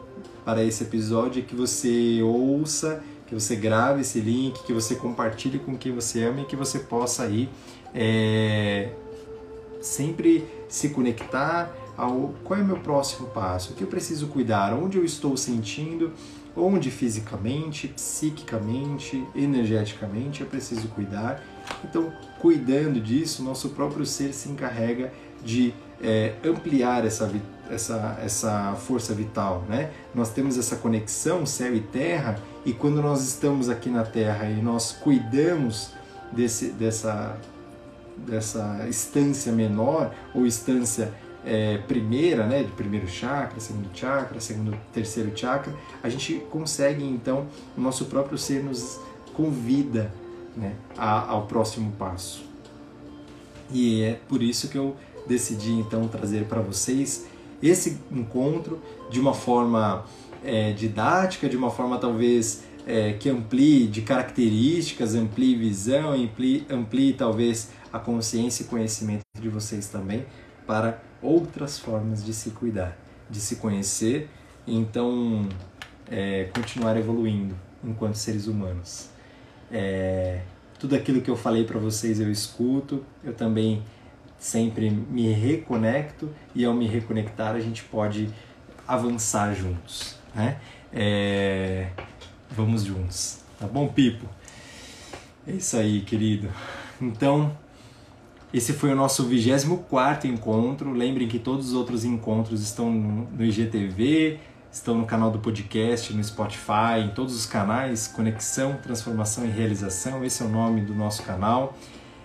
para 0.46 0.64
esse 0.64 0.84
episódio 0.84 1.42
é 1.42 1.46
que 1.46 1.56
você 1.56 2.22
ouça, 2.24 3.04
que 3.26 3.34
você 3.34 3.56
grave 3.56 4.02
esse 4.02 4.20
link, 4.20 4.64
que 4.64 4.72
você 4.72 4.96
compartilhe 4.96 5.60
com 5.60 5.78
quem 5.78 5.94
você 5.94 6.24
ama 6.24 6.42
e 6.42 6.46
que 6.46 6.56
você 6.56 6.80
possa 6.80 7.24
aí 7.24 7.50
é, 7.94 8.92
sempre 9.82 10.46
se 10.70 10.90
conectar 10.90 11.76
ao 11.98 12.34
qual 12.44 12.60
é 12.60 12.64
o 12.64 12.66
meu 12.66 12.78
próximo 12.78 13.28
passo, 13.30 13.74
o 13.74 13.76
que 13.76 13.84
eu 13.84 13.88
preciso 13.88 14.28
cuidar, 14.28 14.74
onde 14.74 14.98
eu 14.98 15.04
estou 15.04 15.36
sentindo, 15.36 16.14
onde 16.56 16.92
fisicamente, 16.92 17.88
psiquicamente, 17.88 19.24
energeticamente 19.36 20.42
eu 20.42 20.48
preciso 20.48 20.88
cuidar. 20.90 21.44
Então, 21.84 22.12
cuidando 22.40 23.02
disso, 23.02 23.44
nosso 23.44 23.70
próprio 23.70 24.06
ser 24.06 24.34
se 24.34 24.50
encarrega 24.50 25.12
de 25.44 25.74
é, 26.02 26.34
ampliar 26.44 27.06
essa, 27.06 27.32
essa, 27.70 28.20
essa 28.24 28.76
força 28.76 29.14
vital. 29.14 29.64
Né? 29.68 29.92
Nós 30.14 30.30
temos 30.30 30.58
essa 30.58 30.76
conexão 30.76 31.46
céu 31.46 31.76
e 31.76 31.82
terra, 31.82 32.40
e 32.66 32.74
quando 32.74 33.02
nós 33.02 33.24
estamos 33.24 33.70
aqui 33.70 33.90
na 33.90 34.04
terra 34.04 34.50
e 34.50 34.62
nós 34.62 34.92
cuidamos 34.92 35.92
desse, 36.32 36.70
dessa, 36.70 37.38
dessa 38.18 38.86
instância 38.88 39.52
menor 39.52 40.14
ou 40.34 40.46
instância 40.46 41.14
é, 41.48 41.78
primeira, 41.78 42.46
né, 42.46 42.62
de 42.62 42.72
primeiro 42.74 43.08
chakra, 43.08 43.58
segundo 43.62 43.90
chakra, 43.94 44.42
segundo, 44.42 44.78
terceiro 44.92 45.32
chakra, 45.34 45.74
a 46.04 46.10
gente 46.10 46.42
consegue 46.52 47.06
então, 47.06 47.48
o 47.78 47.80
nosso 47.80 48.06
próprio 48.06 48.38
ser 48.38 48.62
nos 48.62 49.00
convida 49.34 50.12
né, 50.58 50.76
a, 50.98 51.32
ao 51.32 51.48
próximo 51.48 51.94
passo. 51.94 52.44
E 53.72 54.02
é 54.02 54.20
por 54.28 54.44
isso 54.44 54.68
que 54.68 54.78
eu 54.78 54.98
decidi 55.26 55.72
então 55.72 56.08
trazer 56.10 56.46
para 56.46 56.60
vocês 56.60 57.26
esse 57.64 57.98
encontro 58.12 58.82
de 59.10 59.20
uma 59.20 59.34
forma 59.34 60.06
é, 60.44 60.74
didática, 60.74 61.48
de 61.48 61.56
uma 61.56 61.72
forma 61.72 61.98
talvez 61.98 62.64
é, 62.86 63.14
que 63.14 63.30
amplie 63.30 63.88
de 63.88 64.02
características, 64.02 65.16
amplie 65.16 65.56
visão, 65.56 66.12
amplie, 66.12 66.66
amplie 66.70 67.14
talvez 67.14 67.70
a 67.92 68.00
consciência 68.00 68.64
e 68.64 68.66
conhecimento 68.66 69.22
de 69.40 69.48
vocês 69.48 69.88
também 69.88 70.26
para 70.66 71.07
outras 71.22 71.80
formas 71.80 72.24
de 72.24 72.34
se 72.34 72.52
cuidar, 72.52 72.98
de 73.30 73.40
se 73.40 73.58
conhecer 73.58 74.30
e 74.66 74.76
então 74.76 75.48
é, 76.10 76.50
continuar 76.54 76.98
evoluindo 76.98 77.56
enquanto 77.84 78.16
seres 78.16 78.48
humanos. 78.48 79.10
É, 79.72 80.42
tudo 80.80 80.96
aquilo 80.96 81.22
que 81.22 81.30
eu 81.30 81.36
falei 81.36 81.64
para 81.64 81.80
vocês 81.80 82.20
eu 82.20 82.32
escuto, 82.32 83.04
eu 83.24 83.34
também 83.34 83.84
sempre 84.38 84.90
me 84.90 85.32
reconecto 85.32 86.30
e 86.54 86.64
ao 86.64 86.74
me 86.74 86.88
reconectar 86.88 87.56
a 87.56 87.60
gente 87.60 87.84
pode 87.84 88.30
avançar 88.88 89.54
juntos, 89.54 90.16
né? 90.34 90.60
É, 90.94 91.90
vamos 92.52 92.84
juntos, 92.84 93.40
tá 93.60 93.68
bom, 93.68 93.88
Pipo? 93.88 94.26
É 95.48 95.52
isso 95.54 95.78
aí, 95.78 96.02
querido. 96.02 96.50
Então, 97.02 97.56
esse 98.54 98.74
foi 98.74 98.92
o 98.92 98.96
nosso 98.96 99.26
24 99.26 100.30
encontro. 100.30 100.94
Lembrem 100.94 101.28
que 101.28 101.38
todos 101.38 101.68
os 101.68 101.74
outros 101.74 102.06
encontros 102.06 102.62
estão 102.62 102.90
no 102.90 103.44
IGTV, 103.44 104.40
estão 104.72 104.96
no 104.96 105.06
canal 105.06 105.30
do 105.30 105.40
podcast, 105.40 106.14
no 106.14 106.24
Spotify, 106.24 107.02
em 107.04 107.10
todos 107.10 107.36
os 107.36 107.46
canais 107.46 108.08
Conexão, 108.08 108.78
Transformação 108.82 109.46
e 109.46 109.50
Realização. 109.50 110.24
Esse 110.24 110.44
é 110.44 110.46
o 110.46 110.50
nome 110.50 110.82
do 110.82 110.96
nosso 110.96 111.24
canal. 111.24 111.78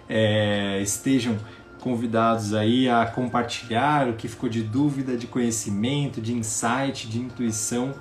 É, 0.09 0.81
estejam 0.81 1.37
convidados 1.81 2.55
aí 2.55 2.89
a 2.89 3.05
compartilhar 3.05 4.09
o 4.09 4.13
que 4.13 4.29
ficou 4.29 4.49
de 4.49 4.63
dúvida, 4.63 5.17
de 5.17 5.27
conhecimento, 5.27 6.21
de 6.21 6.33
insight, 6.33 7.09
de 7.09 7.19
intuição. 7.19 7.93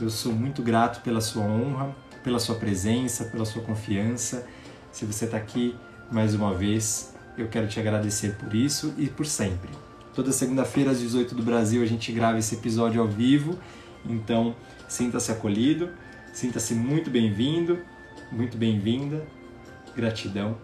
Eu 0.00 0.08
sou 0.08 0.32
muito 0.32 0.62
grato 0.62 1.02
pela 1.02 1.20
sua 1.20 1.42
honra, 1.42 1.96
pela 2.22 2.38
sua 2.38 2.54
presença, 2.54 3.24
pela 3.24 3.44
sua 3.44 3.62
confiança. 3.62 4.46
Se 4.92 5.04
você 5.04 5.24
está 5.24 5.36
aqui 5.36 5.74
mais 6.12 6.34
uma 6.34 6.54
vez, 6.54 7.15
eu 7.36 7.48
quero 7.48 7.68
te 7.68 7.78
agradecer 7.78 8.36
por 8.36 8.54
isso 8.54 8.94
e 8.96 9.06
por 9.08 9.26
sempre. 9.26 9.70
Toda 10.14 10.32
segunda-feira 10.32 10.90
às 10.90 11.00
18 11.00 11.34
do 11.34 11.42
Brasil 11.42 11.82
a 11.82 11.86
gente 11.86 12.10
grava 12.12 12.38
esse 12.38 12.54
episódio 12.54 13.00
ao 13.00 13.08
vivo, 13.08 13.58
então 14.04 14.54
sinta-se 14.88 15.30
acolhido, 15.30 15.90
sinta-se 16.32 16.74
muito 16.74 17.10
bem-vindo, 17.10 17.78
muito 18.32 18.56
bem-vinda, 18.56 19.26
gratidão 19.94 20.56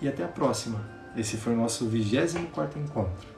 e 0.00 0.08
até 0.08 0.24
a 0.24 0.28
próxima. 0.28 0.88
Esse 1.16 1.36
foi 1.36 1.52
o 1.52 1.56
nosso 1.56 1.86
24 1.86 2.80
encontro. 2.80 3.33